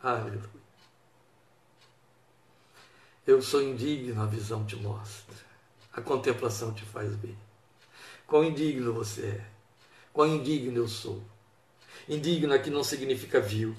Aleluia. 0.02 0.60
Eu 3.26 3.42
sou 3.42 3.62
indigno, 3.62 4.20
a 4.20 4.26
visão 4.26 4.64
te 4.64 4.74
mostra. 4.74 5.36
A 5.92 6.00
contemplação 6.00 6.72
te 6.72 6.84
faz 6.84 7.14
bem. 7.14 7.36
Quão 8.26 8.42
indigno 8.42 8.92
você 8.92 9.26
é. 9.26 9.46
Quão 10.12 10.26
indigno 10.26 10.78
eu 10.78 10.88
sou. 10.88 11.22
Indigno 12.10 12.52
aqui 12.52 12.70
não 12.70 12.82
significa 12.82 13.40
vil. 13.40 13.72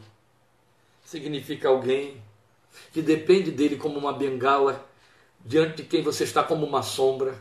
Significa 1.04 1.68
alguém 1.68 2.24
que 2.94 3.02
depende 3.02 3.52
dele 3.52 3.76
como 3.76 4.00
uma 4.00 4.14
bengala 4.14 4.88
diante 5.46 5.84
de 5.84 5.84
quem 5.84 6.02
você 6.02 6.24
está 6.24 6.42
como 6.42 6.66
uma 6.66 6.82
sombra 6.82 7.36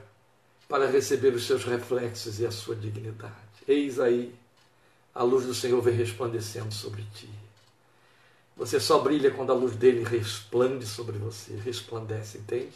para 0.68 0.91
receber 0.91 1.32
os 1.32 1.47
seus 1.47 1.62
reflexos 1.62 2.41
e 2.41 2.47
a 2.47 2.51
sua 2.51 2.74
dignidade. 2.74 3.34
Eis 3.68 4.01
aí 4.01 4.34
a 5.14 5.22
luz 5.22 5.47
do 5.47 5.55
Senhor 5.55 5.80
vem 5.80 5.95
resplandecendo 5.95 6.74
sobre 6.74 7.05
ti. 7.14 7.30
Você 8.57 8.80
só 8.80 8.99
brilha 8.99 9.30
quando 9.30 9.53
a 9.53 9.55
luz 9.55 9.76
dele 9.76 10.03
resplande 10.03 10.86
sobre 10.86 11.18
você, 11.18 11.55
resplandece, 11.55 12.38
entende? 12.38 12.74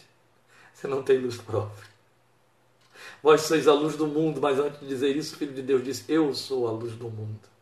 Você 0.72 0.86
não 0.86 1.02
tem 1.02 1.18
luz 1.18 1.36
própria. 1.36 1.92
Vós 3.20 3.40
sois 3.40 3.66
a 3.66 3.72
luz 3.72 3.96
do 3.96 4.06
mundo, 4.06 4.40
mas 4.40 4.60
antes 4.60 4.78
de 4.78 4.86
dizer 4.86 5.16
isso, 5.16 5.34
o 5.34 5.38
Filho 5.38 5.52
de 5.52 5.62
Deus 5.62 5.82
disse: 5.82 6.04
Eu 6.08 6.32
sou 6.32 6.68
a 6.68 6.70
luz 6.70 6.94
do 6.94 7.10
mundo. 7.10 7.53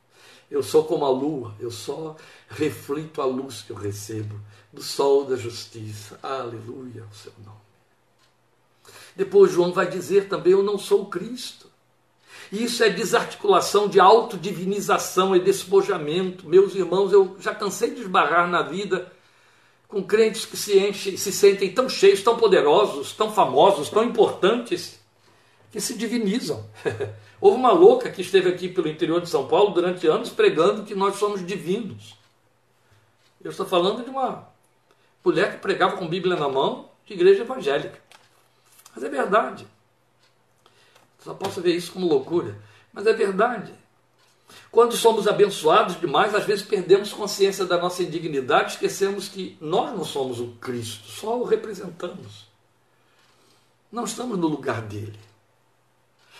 Eu 0.52 0.62
sou 0.62 0.84
como 0.84 1.06
a 1.06 1.08
lua, 1.08 1.54
eu 1.58 1.70
só 1.70 2.14
reflito 2.50 3.22
a 3.22 3.24
luz 3.24 3.62
que 3.62 3.72
eu 3.72 3.76
recebo 3.76 4.38
do 4.70 4.82
sol 4.82 5.24
da 5.24 5.34
justiça. 5.34 6.20
Aleluia 6.22 7.04
ao 7.04 7.14
seu 7.14 7.32
nome. 7.42 7.56
Depois 9.16 9.50
João 9.50 9.72
vai 9.72 9.88
dizer 9.88 10.28
também: 10.28 10.52
Eu 10.52 10.62
não 10.62 10.76
sou 10.76 11.06
Cristo. 11.06 11.68
Isso 12.52 12.84
é 12.84 12.90
desarticulação 12.90 13.88
de 13.88 13.98
autodivinização 13.98 15.34
e 15.34 15.40
despojamento. 15.40 16.46
Meus 16.46 16.74
irmãos, 16.74 17.14
eu 17.14 17.34
já 17.40 17.54
cansei 17.54 17.94
de 17.94 18.02
esbarrar 18.02 18.46
na 18.46 18.60
vida 18.60 19.10
com 19.88 20.02
crentes 20.02 20.44
que 20.44 20.56
se 20.58 20.78
enchem, 20.78 21.16
se 21.16 21.32
sentem 21.32 21.72
tão 21.72 21.88
cheios, 21.88 22.22
tão 22.22 22.36
poderosos, 22.36 23.12
tão 23.12 23.32
famosos, 23.32 23.88
tão 23.88 24.04
importantes, 24.04 25.00
que 25.70 25.80
se 25.80 25.94
divinizam. 25.94 26.62
Houve 27.42 27.56
uma 27.56 27.72
louca 27.72 28.08
que 28.08 28.22
esteve 28.22 28.48
aqui 28.48 28.68
pelo 28.68 28.86
interior 28.86 29.20
de 29.20 29.28
São 29.28 29.48
Paulo 29.48 29.74
durante 29.74 30.06
anos 30.06 30.30
pregando 30.30 30.84
que 30.84 30.94
nós 30.94 31.16
somos 31.16 31.44
divinos. 31.44 32.16
Eu 33.42 33.50
estou 33.50 33.66
falando 33.66 34.04
de 34.04 34.10
uma 34.10 34.46
mulher 35.24 35.54
que 35.54 35.58
pregava 35.58 35.96
com 35.96 36.06
Bíblia 36.06 36.36
na 36.36 36.48
mão, 36.48 36.88
de 37.04 37.14
igreja 37.14 37.42
evangélica. 37.42 37.98
Mas 38.94 39.02
é 39.02 39.08
verdade. 39.08 39.66
Só 41.18 41.34
posso 41.34 41.60
ver 41.60 41.74
isso 41.74 41.90
como 41.90 42.06
loucura. 42.06 42.56
Mas 42.92 43.08
é 43.08 43.12
verdade. 43.12 43.74
Quando 44.70 44.94
somos 44.94 45.26
abençoados 45.26 45.98
demais, 45.98 46.36
às 46.36 46.44
vezes 46.44 46.64
perdemos 46.64 47.12
consciência 47.12 47.64
da 47.64 47.76
nossa 47.76 48.04
indignidade, 48.04 48.74
esquecemos 48.74 49.26
que 49.26 49.58
nós 49.60 49.90
não 49.96 50.04
somos 50.04 50.38
o 50.38 50.52
Cristo, 50.60 51.08
só 51.08 51.36
o 51.40 51.44
representamos. 51.44 52.46
Não 53.90 54.04
estamos 54.04 54.38
no 54.38 54.46
lugar 54.46 54.80
dele. 54.82 55.31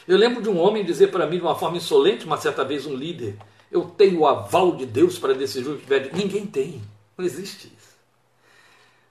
Eu 0.06 0.16
lembro 0.16 0.42
de 0.42 0.48
um 0.48 0.58
homem 0.58 0.84
dizer 0.84 1.10
para 1.10 1.26
mim 1.26 1.36
de 1.36 1.42
uma 1.42 1.54
forma 1.54 1.76
insolente, 1.76 2.24
uma 2.24 2.36
certa 2.36 2.64
vez, 2.64 2.86
um 2.86 2.94
líder: 2.94 3.36
Eu 3.70 3.84
tenho 3.84 4.20
o 4.20 4.26
aval 4.26 4.76
de 4.76 4.86
Deus 4.86 5.18
para 5.18 5.34
decidir 5.34 5.68
o 5.68 5.76
que 5.76 5.82
tiver. 5.82 6.12
Ninguém 6.14 6.46
tem. 6.46 6.82
Não 7.16 7.24
existe 7.24 7.66
isso. 7.66 7.92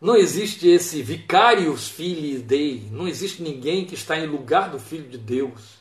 Não 0.02 0.16
existe 0.16 0.68
esse 0.68 1.04
vicarius 1.04 1.88
filii 1.88 2.40
dei, 2.40 2.90
não 2.92 3.08
existe 3.08 3.44
ninguém 3.44 3.86
que 3.86 3.94
está 3.94 4.18
em 4.18 4.26
lugar 4.26 4.72
do 4.72 4.80
Filho 4.80 5.08
de 5.08 5.18
Deus. 5.18 5.76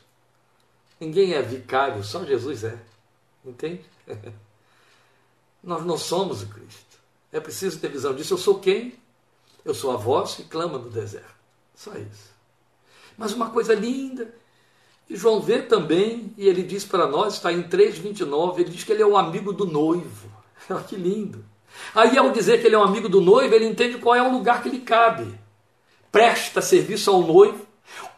Ninguém 1.00 1.32
é 1.32 1.40
vicário, 1.40 2.04
só 2.04 2.22
Jesus 2.22 2.64
é. 2.64 2.78
Entende? 3.42 3.82
Nós 5.64 5.86
não 5.86 5.96
somos 5.96 6.42
o 6.42 6.48
Cristo. 6.48 7.00
É 7.32 7.40
preciso 7.40 7.78
ter 7.80 7.88
visão 7.88 8.14
disso. 8.14 8.34
Eu 8.34 8.38
sou 8.38 8.58
quem? 8.58 8.94
Eu 9.64 9.74
sou 9.74 9.90
a 9.90 9.96
voz 9.96 10.34
que 10.34 10.44
clama 10.44 10.78
no 10.78 10.90
deserto. 10.90 11.34
Só 11.74 11.94
isso. 11.94 12.30
Mas 13.16 13.32
uma 13.32 13.50
coisa 13.50 13.74
linda, 13.74 14.34
e 15.11 15.16
João 15.16 15.40
vê 15.40 15.58
também, 15.61 16.32
e 16.38 16.46
ele 16.46 16.62
diz 16.62 16.84
para 16.84 17.04
nós, 17.04 17.34
está 17.34 17.52
em 17.52 17.64
3,29, 17.64 18.61
ele 18.61 18.70
diz 18.70 18.84
que 18.84 18.92
ele 18.92 19.02
é 19.02 19.06
o 19.06 19.16
amigo 19.16 19.52
do 19.52 19.66
noivo. 19.66 20.30
Olha 20.70 20.80
que 20.86 20.94
lindo. 20.94 21.44
Aí, 21.92 22.16
ao 22.16 22.30
dizer 22.30 22.61
que 22.61 22.68
ele 22.68 22.76
é 22.76 22.78
um 22.78 22.84
amigo 22.84 23.08
do 23.08 23.20
noivo, 23.20 23.52
ele 23.52 23.66
entende 23.66 23.98
qual 23.98 24.14
é 24.14 24.22
o 24.22 24.30
lugar 24.30 24.62
que 24.62 24.68
lhe 24.68 24.78
cabe. 24.78 25.26
Presta 26.12 26.62
serviço 26.62 27.11
ao 27.11 27.22
noivo, 27.22 27.66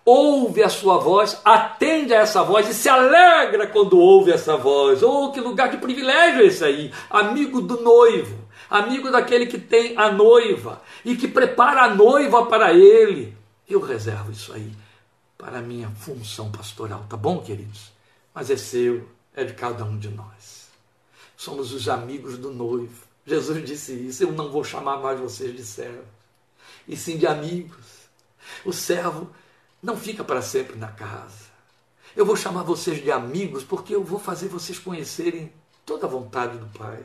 ouve 0.04 0.62
a 0.62 0.68
sua 0.68 0.98
voz, 0.98 1.40
atende 1.42 2.12
a 2.12 2.18
essa 2.18 2.42
voz 2.42 2.68
e 2.68 2.74
se 2.74 2.90
alegra 2.90 3.66
quando 3.66 3.98
ouve 3.98 4.30
essa 4.30 4.58
voz. 4.58 5.02
Oh, 5.02 5.30
que 5.30 5.40
lugar 5.40 5.70
de 5.70 5.78
privilégio 5.78 6.42
esse 6.42 6.62
aí! 6.62 6.92
Amigo 7.08 7.62
do 7.62 7.80
noivo, 7.80 8.36
amigo 8.68 9.10
daquele 9.10 9.46
que 9.46 9.58
tem 9.58 9.96
a 9.96 10.12
noiva 10.12 10.82
e 11.06 11.16
que 11.16 11.26
prepara 11.26 11.84
a 11.84 11.94
noiva 11.94 12.44
para 12.44 12.74
ele. 12.74 13.34
Eu 13.66 13.80
reservo 13.80 14.30
isso 14.30 14.52
aí 14.52 14.81
para 15.42 15.58
a 15.58 15.60
minha 15.60 15.90
função 15.90 16.52
pastoral, 16.52 17.04
tá 17.08 17.16
bom, 17.16 17.42
queridos? 17.42 17.90
Mas 18.32 18.48
é 18.48 18.56
seu, 18.56 19.08
é 19.34 19.42
de 19.42 19.52
cada 19.54 19.84
um 19.84 19.98
de 19.98 20.08
nós. 20.08 20.68
Somos 21.36 21.72
os 21.72 21.88
amigos 21.88 22.38
do 22.38 22.52
noivo. 22.52 23.04
Jesus 23.26 23.64
disse 23.64 23.92
isso: 23.92 24.22
Eu 24.22 24.30
não 24.30 24.52
vou 24.52 24.62
chamar 24.62 24.98
mais 24.98 25.18
vocês 25.18 25.54
de 25.56 25.64
servos, 25.64 26.06
e 26.86 26.96
sim 26.96 27.18
de 27.18 27.26
amigos. 27.26 28.02
O 28.64 28.72
servo 28.72 29.28
não 29.82 29.96
fica 29.96 30.22
para 30.22 30.40
sempre 30.40 30.76
na 30.76 30.92
casa. 30.92 31.50
Eu 32.14 32.24
vou 32.24 32.36
chamar 32.36 32.62
vocês 32.62 33.02
de 33.02 33.10
amigos 33.10 33.64
porque 33.64 33.96
eu 33.96 34.04
vou 34.04 34.20
fazer 34.20 34.46
vocês 34.46 34.78
conhecerem 34.78 35.52
toda 35.84 36.06
a 36.06 36.10
vontade 36.10 36.56
do 36.56 36.66
Pai. 36.78 37.04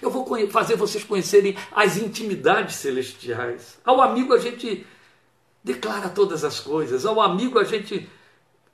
Eu 0.00 0.10
vou 0.10 0.26
fazer 0.50 0.76
vocês 0.76 1.04
conhecerem 1.04 1.56
as 1.72 1.96
intimidades 1.96 2.76
celestiais. 2.76 3.78
Ao 3.82 4.02
amigo 4.02 4.34
a 4.34 4.38
gente 4.38 4.86
declara 5.62 6.08
todas 6.08 6.44
as 6.44 6.60
coisas, 6.60 7.06
ao 7.06 7.20
amigo 7.20 7.58
a 7.58 7.64
gente 7.64 8.08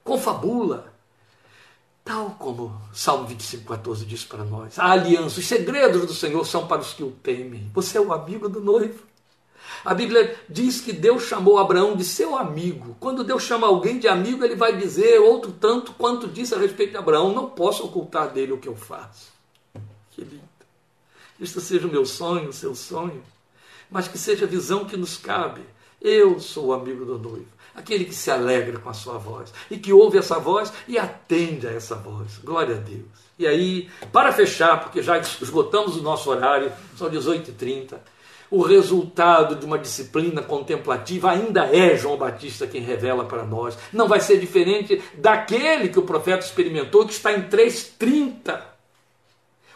confabula. 0.02 0.92
Tal 2.04 2.30
como 2.38 2.80
Salmo 2.94 3.26
25, 3.26 3.64
14 3.66 4.06
diz 4.06 4.24
para 4.24 4.42
nós: 4.42 4.78
a 4.78 4.90
aliança, 4.92 5.40
os 5.40 5.46
segredos 5.46 6.06
do 6.06 6.14
Senhor 6.14 6.44
são 6.46 6.66
para 6.66 6.80
os 6.80 6.94
que 6.94 7.02
o 7.02 7.10
temem. 7.10 7.70
Você 7.74 7.98
é 7.98 8.00
o 8.00 8.12
amigo 8.12 8.48
do 8.48 8.60
noivo. 8.60 9.06
A 9.84 9.92
Bíblia 9.92 10.36
diz 10.48 10.80
que 10.80 10.92
Deus 10.92 11.24
chamou 11.24 11.58
Abraão 11.58 11.94
de 11.94 12.04
seu 12.04 12.36
amigo. 12.36 12.96
Quando 12.98 13.22
Deus 13.22 13.42
chama 13.42 13.66
alguém 13.66 13.98
de 13.98 14.08
amigo, 14.08 14.42
ele 14.42 14.56
vai 14.56 14.76
dizer 14.76 15.20
outro 15.20 15.52
tanto 15.52 15.92
quanto 15.92 16.26
disse 16.26 16.54
a 16.54 16.58
respeito 16.58 16.92
de 16.92 16.96
Abraão: 16.96 17.34
Não 17.34 17.50
posso 17.50 17.84
ocultar 17.84 18.32
dele 18.32 18.52
o 18.52 18.58
que 18.58 18.68
eu 18.68 18.76
faço. 18.76 19.30
Que 20.12 20.22
lindo. 20.22 20.42
Isto 21.38 21.60
seja 21.60 21.86
o 21.86 21.90
meu 21.90 22.04
sonho, 22.04 22.48
o 22.48 22.52
seu 22.52 22.74
sonho, 22.74 23.22
mas 23.90 24.08
que 24.08 24.18
seja 24.18 24.46
a 24.46 24.48
visão 24.48 24.84
que 24.84 24.96
nos 24.96 25.16
cabe. 25.16 25.60
Eu 26.00 26.38
sou 26.40 26.66
o 26.66 26.72
amigo 26.72 27.04
do 27.04 27.18
noivo 27.18 27.58
aquele 27.78 28.04
que 28.04 28.14
se 28.14 28.30
alegra 28.30 28.78
com 28.78 28.88
a 28.88 28.94
sua 28.94 29.18
voz 29.18 29.52
e 29.70 29.78
que 29.78 29.92
ouve 29.92 30.18
essa 30.18 30.38
voz 30.38 30.72
e 30.86 30.98
atende 30.98 31.66
a 31.66 31.70
essa 31.70 31.94
voz. 31.94 32.38
Glória 32.42 32.76
a 32.76 32.78
Deus. 32.78 33.28
E 33.38 33.46
aí, 33.46 33.88
para 34.12 34.32
fechar, 34.32 34.80
porque 34.82 35.00
já 35.00 35.16
esgotamos 35.18 35.96
o 35.96 36.02
nosso 36.02 36.28
horário, 36.28 36.72
são 36.96 37.08
18h30, 37.08 37.94
o 38.50 38.62
resultado 38.62 39.54
de 39.54 39.64
uma 39.64 39.78
disciplina 39.78 40.42
contemplativa 40.42 41.30
ainda 41.30 41.66
é 41.66 41.96
João 41.96 42.16
Batista 42.16 42.66
quem 42.66 42.80
revela 42.80 43.24
para 43.24 43.44
nós. 43.44 43.78
Não 43.92 44.08
vai 44.08 44.20
ser 44.20 44.38
diferente 44.38 45.00
daquele 45.14 45.88
que 45.88 45.98
o 45.98 46.02
profeta 46.02 46.44
experimentou, 46.44 47.06
que 47.06 47.12
está 47.12 47.32
em 47.32 47.42
3,30. 47.42 48.58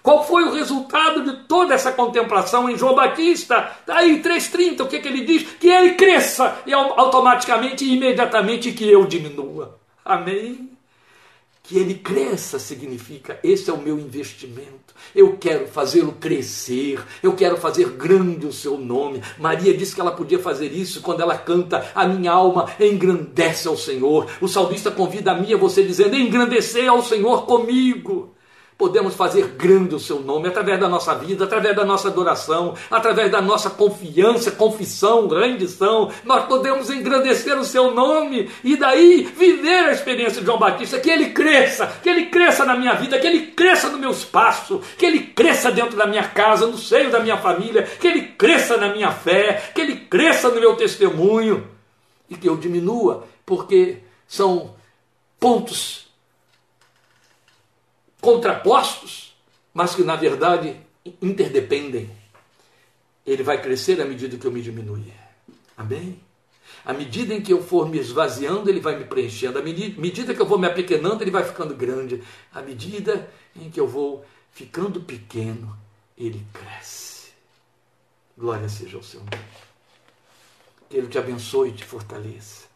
Qual 0.03 0.27
foi 0.27 0.43
o 0.45 0.53
resultado 0.53 1.23
de 1.23 1.45
toda 1.45 1.75
essa 1.75 1.93
contemplação 1.93 2.69
em 2.69 2.77
João 2.77 2.95
Batista? 2.95 3.71
Aí, 3.87 4.21
3,30, 4.21 4.81
o 4.81 4.89
que, 4.89 4.99
que 4.99 5.07
ele 5.07 5.25
diz? 5.25 5.45
Que 5.61 5.69
ele 5.69 5.95
cresça 5.95 6.57
e 6.67 6.73
automaticamente 6.73 7.85
e 7.85 7.95
imediatamente 7.95 8.73
que 8.73 8.89
eu 8.89 9.07
diminua. 9.07 9.79
Amém? 10.05 10.71
Que 11.63 11.79
ele 11.79 11.95
cresça 11.95 12.59
significa: 12.59 13.39
esse 13.45 13.71
é 13.71 13.73
o 13.73 13.79
meu 13.79 13.97
investimento. 13.97 14.93
Eu 15.15 15.37
quero 15.37 15.69
fazê-lo 15.69 16.13
crescer, 16.13 17.01
eu 17.23 17.35
quero 17.35 17.57
fazer 17.57 17.91
grande 17.91 18.45
o 18.45 18.53
seu 18.53 18.77
nome. 18.77 19.23
Maria 19.39 19.73
disse 19.73 19.95
que 19.95 20.01
ela 20.01 20.11
podia 20.11 20.41
fazer 20.41 20.73
isso 20.73 21.01
quando 21.01 21.21
ela 21.21 21.39
canta: 21.39 21.93
A 21.95 22.05
minha 22.09 22.33
alma 22.33 22.69
engrandece 22.81 23.69
ao 23.69 23.77
Senhor. 23.77 24.29
O 24.41 24.49
salmista 24.49 24.91
convida 24.91 25.31
a 25.31 25.37
mim 25.37 25.55
a 25.55 25.57
você 25.57 25.85
dizendo: 25.85 26.17
Engrandecer 26.17 26.91
ao 26.91 27.05
Senhor 27.05 27.47
comigo 27.47 28.32
podemos 28.83 29.15
fazer 29.15 29.47
grande 29.57 29.95
o 29.95 30.01
seu 30.01 30.19
nome 30.19 30.49
através 30.49 30.81
da 30.81 30.89
nossa 30.89 31.15
vida, 31.15 31.45
através 31.45 31.77
da 31.77 31.85
nossa 31.85 32.09
adoração, 32.09 32.75
através 32.91 33.31
da 33.31 33.41
nossa 33.41 33.71
confiança, 33.71 34.51
confissão, 34.51 35.29
rendição. 35.29 36.11
Nós 36.25 36.47
podemos 36.47 36.91
engrandecer 36.91 37.57
o 37.57 37.65
seu 37.65 37.93
nome 37.93 38.51
e 38.65 38.75
daí 38.77 39.23
viver 39.39 39.85
a 39.85 39.93
experiência 39.93 40.41
de 40.41 40.47
João 40.47 40.59
Batista, 40.59 40.99
que 40.99 41.09
ele 41.09 41.27
cresça, 41.27 41.87
que 42.03 42.09
ele 42.09 42.27
cresça 42.27 42.65
na 42.65 42.75
minha 42.75 42.95
vida, 42.95 43.21
que 43.21 43.27
ele 43.29 43.53
cresça 43.53 43.89
no 43.89 43.99
meu 43.99 44.11
espaço, 44.11 44.81
que 44.99 45.07
ele 45.07 45.21
cresça 45.21 45.71
dentro 45.71 45.97
da 45.97 46.09
minha 46.09 46.25
casa, 46.25 46.67
no 46.67 46.77
seio 46.77 47.09
da 47.09 47.21
minha 47.21 47.37
família, 47.37 47.85
que 47.85 48.09
ele 48.09 48.23
cresça 48.23 48.77
na 48.77 48.93
minha 48.93 49.13
fé, 49.13 49.71
que 49.73 49.81
ele 49.81 49.95
cresça 49.95 50.49
no 50.49 50.59
meu 50.59 50.75
testemunho 50.75 51.69
e 52.29 52.35
que 52.35 52.49
eu 52.49 52.57
diminua, 52.57 53.29
porque 53.47 53.99
são 54.27 54.75
pontos 55.39 56.02
contrapostos, 58.23 59.37
mas 59.75 59.97
que 59.97 60.05
na 60.05 60.15
verdade 60.15 60.81
interdependem. 61.21 62.09
Ele 63.27 63.43
vai 63.43 63.61
crescer 63.61 64.01
à 64.01 64.05
medida 64.05 64.39
que 64.39 64.47
eu 64.47 64.53
me 64.53 64.63
diminuir. 64.63 65.13
Amém? 65.77 66.21
À 66.85 66.93
medida 66.93 67.35
em 67.35 67.43
que 67.43 67.53
eu 67.53 67.63
for 67.63 67.89
me 67.89 67.99
esvaziando, 67.99 68.71
ele 68.71 68.81
vai 68.81 68.97
me 68.97 69.05
preenchendo. 69.05 69.59
À 69.59 69.63
medida 69.63 70.35
que 70.35 70.41
eu 70.41 70.47
vou 70.47 70.59
me 70.59 70.67
apequenando, 70.67 71.23
ele 71.23 71.31
vai 71.31 71.45
ficando 71.45 71.75
grande. 71.75 72.23
À 72.53 72.63
medida 72.63 73.29
em 73.55 73.71
que 73.71 73.79
eu 73.79 73.87
vou 73.87 74.25
ficando 74.53 75.01
pequeno, 75.01 75.77
ele 76.17 76.45
cresce. 76.53 77.33
Glória 78.37 78.69
seja 78.69 78.97
ao 78.97 79.03
seu 79.03 79.21
nome. 79.21 79.45
Que 80.89 80.97
ele 80.97 81.09
te 81.09 81.19
abençoe 81.19 81.71
e 81.71 81.73
te 81.73 81.85
fortaleça. 81.85 82.67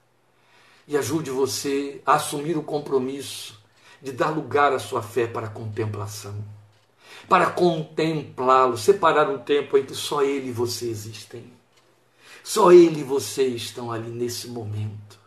E 0.88 0.96
ajude 0.96 1.30
você 1.30 2.00
a 2.04 2.14
assumir 2.14 2.56
o 2.56 2.62
compromisso 2.62 3.60
de 4.02 4.12
dar 4.12 4.30
lugar 4.30 4.72
à 4.72 4.78
sua 4.78 5.02
fé 5.02 5.26
para 5.26 5.46
a 5.46 5.50
contemplação, 5.50 6.34
para 7.28 7.50
contemplá-lo, 7.50 8.76
separar 8.76 9.28
um 9.28 9.38
tempo 9.38 9.76
em 9.76 9.84
que 9.84 9.94
só 9.94 10.22
Ele 10.22 10.48
e 10.48 10.52
você 10.52 10.88
existem. 10.88 11.52
Só 12.44 12.72
Ele 12.72 13.00
e 13.00 13.04
você 13.04 13.46
estão 13.46 13.90
ali 13.90 14.10
nesse 14.10 14.48
momento. 14.48 15.18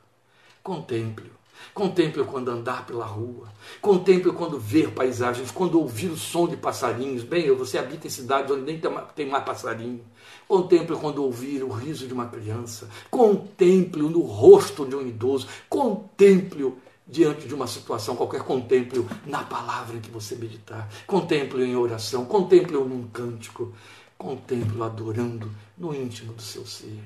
Contemple-o. 0.63 1.39
Contemple 1.73 2.23
quando 2.23 2.49
andar 2.49 2.85
pela 2.85 3.05
rua. 3.05 3.47
Contemple 3.81 4.31
quando 4.31 4.59
ver 4.59 4.91
paisagens, 4.91 5.51
quando 5.51 5.79
ouvir 5.79 6.07
o 6.07 6.17
som 6.17 6.47
de 6.47 6.57
passarinhos. 6.57 7.23
Bem, 7.23 7.51
você 7.51 7.77
habita 7.77 8.07
em 8.07 8.09
cidades 8.09 8.51
onde 8.51 8.63
nem 8.63 8.81
tem 9.15 9.25
mais 9.27 9.43
passarinho. 9.43 10.03
Contemple 10.47 10.95
quando 10.95 11.23
ouvir 11.23 11.63
o 11.63 11.69
riso 11.69 12.07
de 12.07 12.13
uma 12.13 12.27
criança. 12.27 12.89
Contemple-o 13.09 14.09
no 14.09 14.21
rosto 14.21 14.85
de 14.85 14.95
um 14.95 15.05
idoso. 15.05 15.47
Contemple-o 15.69 16.77
diante 17.09 17.47
de 17.47 17.55
uma 17.55 17.65
situação 17.65 18.15
qualquer, 18.15 18.43
contemple-o 18.43 19.09
na 19.25 19.43
palavra 19.43 19.97
em 19.97 19.99
que 19.99 20.11
você 20.11 20.35
meditar, 20.35 20.87
contemple-o 21.07 21.65
em 21.65 21.75
oração, 21.75 22.23
contemple-o 22.23 22.87
num 22.87 23.07
cântico, 23.07 23.73
contemple-o 24.17 24.83
adorando 24.83 25.49
no 25.75 25.93
íntimo 25.95 26.33
do 26.33 26.41
seu 26.41 26.65
ser. 26.65 27.03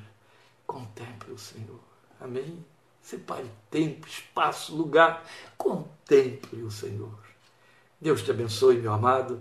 Contemple 0.67 1.33
o 1.33 1.37
Senhor. 1.37 1.79
Amém? 2.19 2.57
Separe 3.01 3.45
tempo, 3.69 4.07
espaço, 4.07 4.75
lugar. 4.75 5.25
Contemple 5.57 6.63
o 6.63 6.71
Senhor. 6.71 7.13
Deus 7.99 8.21
te 8.23 8.31
abençoe, 8.31 8.77
meu 8.77 8.91
amado. 8.91 9.39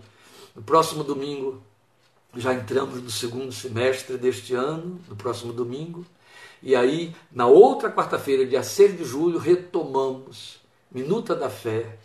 No 0.55 0.63
próximo 0.63 1.03
domingo, 1.03 1.63
já 2.35 2.55
entramos 2.55 3.03
no 3.03 3.11
segundo 3.11 3.51
semestre 3.53 4.17
deste 4.17 4.55
ano, 4.55 5.01
no 5.09 5.17
próximo 5.17 5.53
domingo. 5.53 6.05
E 6.63 6.77
aí, 6.77 7.13
na 7.33 7.47
outra 7.47 7.91
quarta-feira, 7.91 8.47
dia 8.47 8.63
6 8.63 8.97
de 8.97 9.05
julho, 9.05 9.37
retomamos 9.37 10.61
Minuta 10.93 11.35
da 11.35 11.51
Fé 11.51 11.99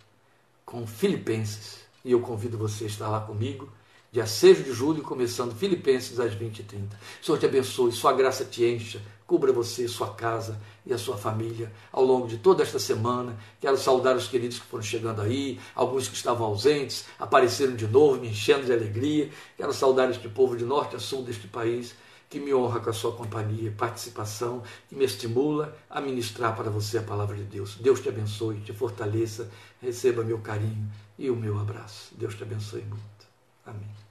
com 0.66 0.88
Filipenses. 0.88 1.86
E 2.04 2.12
eu 2.12 2.22
convido 2.22 2.58
você 2.58 2.86
a 2.86 2.88
estar 2.88 3.08
lá 3.08 3.20
comigo, 3.20 3.70
dia 4.12 4.26
6 4.26 4.66
de 4.66 4.74
julho, 4.74 5.04
começando 5.04 5.54
Filipenses 5.54 6.20
às 6.20 6.34
20h30. 6.34 6.90
Senhor 7.22 7.38
te 7.38 7.46
abençoe, 7.46 7.92
sua 7.92 8.14
graça 8.14 8.46
te 8.46 8.66
encha, 8.66 9.00
cubra 9.28 9.54
você, 9.54 9.88
sua 9.88 10.16
casa 10.16 10.60
e 10.84 10.92
a 10.92 10.98
sua 10.98 11.18
família 11.18 11.72
ao 11.92 12.04
longo 12.04 12.28
de 12.28 12.38
toda 12.40 12.64
esta 12.64 12.80
semana. 12.80 13.38
Quero 13.62 13.78
saudar 13.78 14.16
os 14.16 14.28
queridos 14.28 14.58
que 14.58 14.66
foram 14.66 14.84
chegando 14.84 15.22
aí, 15.22 15.60
alguns 15.76 16.08
que 16.08 16.16
estavam 16.16 16.48
ausentes, 16.48 17.06
apareceram 17.20 17.76
de 17.76 17.86
novo, 17.86 18.20
me 18.20 18.30
enchendo 18.30 18.66
de 18.66 18.74
alegria. 18.74 19.30
Quero 19.56 19.72
saudar 19.72 20.10
este 20.10 20.28
povo 20.28 20.58
de 20.58 20.66
norte 20.66 20.96
a 20.96 21.00
sul 21.00 21.22
deste 21.22 21.48
país 21.48 21.94
que 22.30 22.40
me 22.40 22.54
honra 22.54 22.80
com 22.80 22.90
a 22.90 22.94
sua 22.94 23.14
companhia, 23.14 23.74
participação, 23.78 24.62
que 24.90 24.96
me 24.96 25.06
estimula 25.06 25.78
a 25.90 26.02
ministrar 26.02 26.56
para 26.56 26.70
você 26.70 26.98
a 26.98 27.04
palavra 27.04 27.36
de 27.36 27.44
Deus. 27.44 27.76
Deus 27.76 28.02
te 28.02 28.10
abençoe, 28.10 28.60
te 28.60 28.74
fortaleça, 28.74 29.50
receba 29.82 30.24
meu 30.24 30.40
carinho 30.40 30.90
e 31.18 31.30
o 31.30 31.36
meu 31.36 31.58
abraço. 31.60 32.14
Deus 32.18 32.36
te 32.36 32.44
abençoe 32.44 32.82
muito. 32.82 33.28
Amém. 33.66 34.07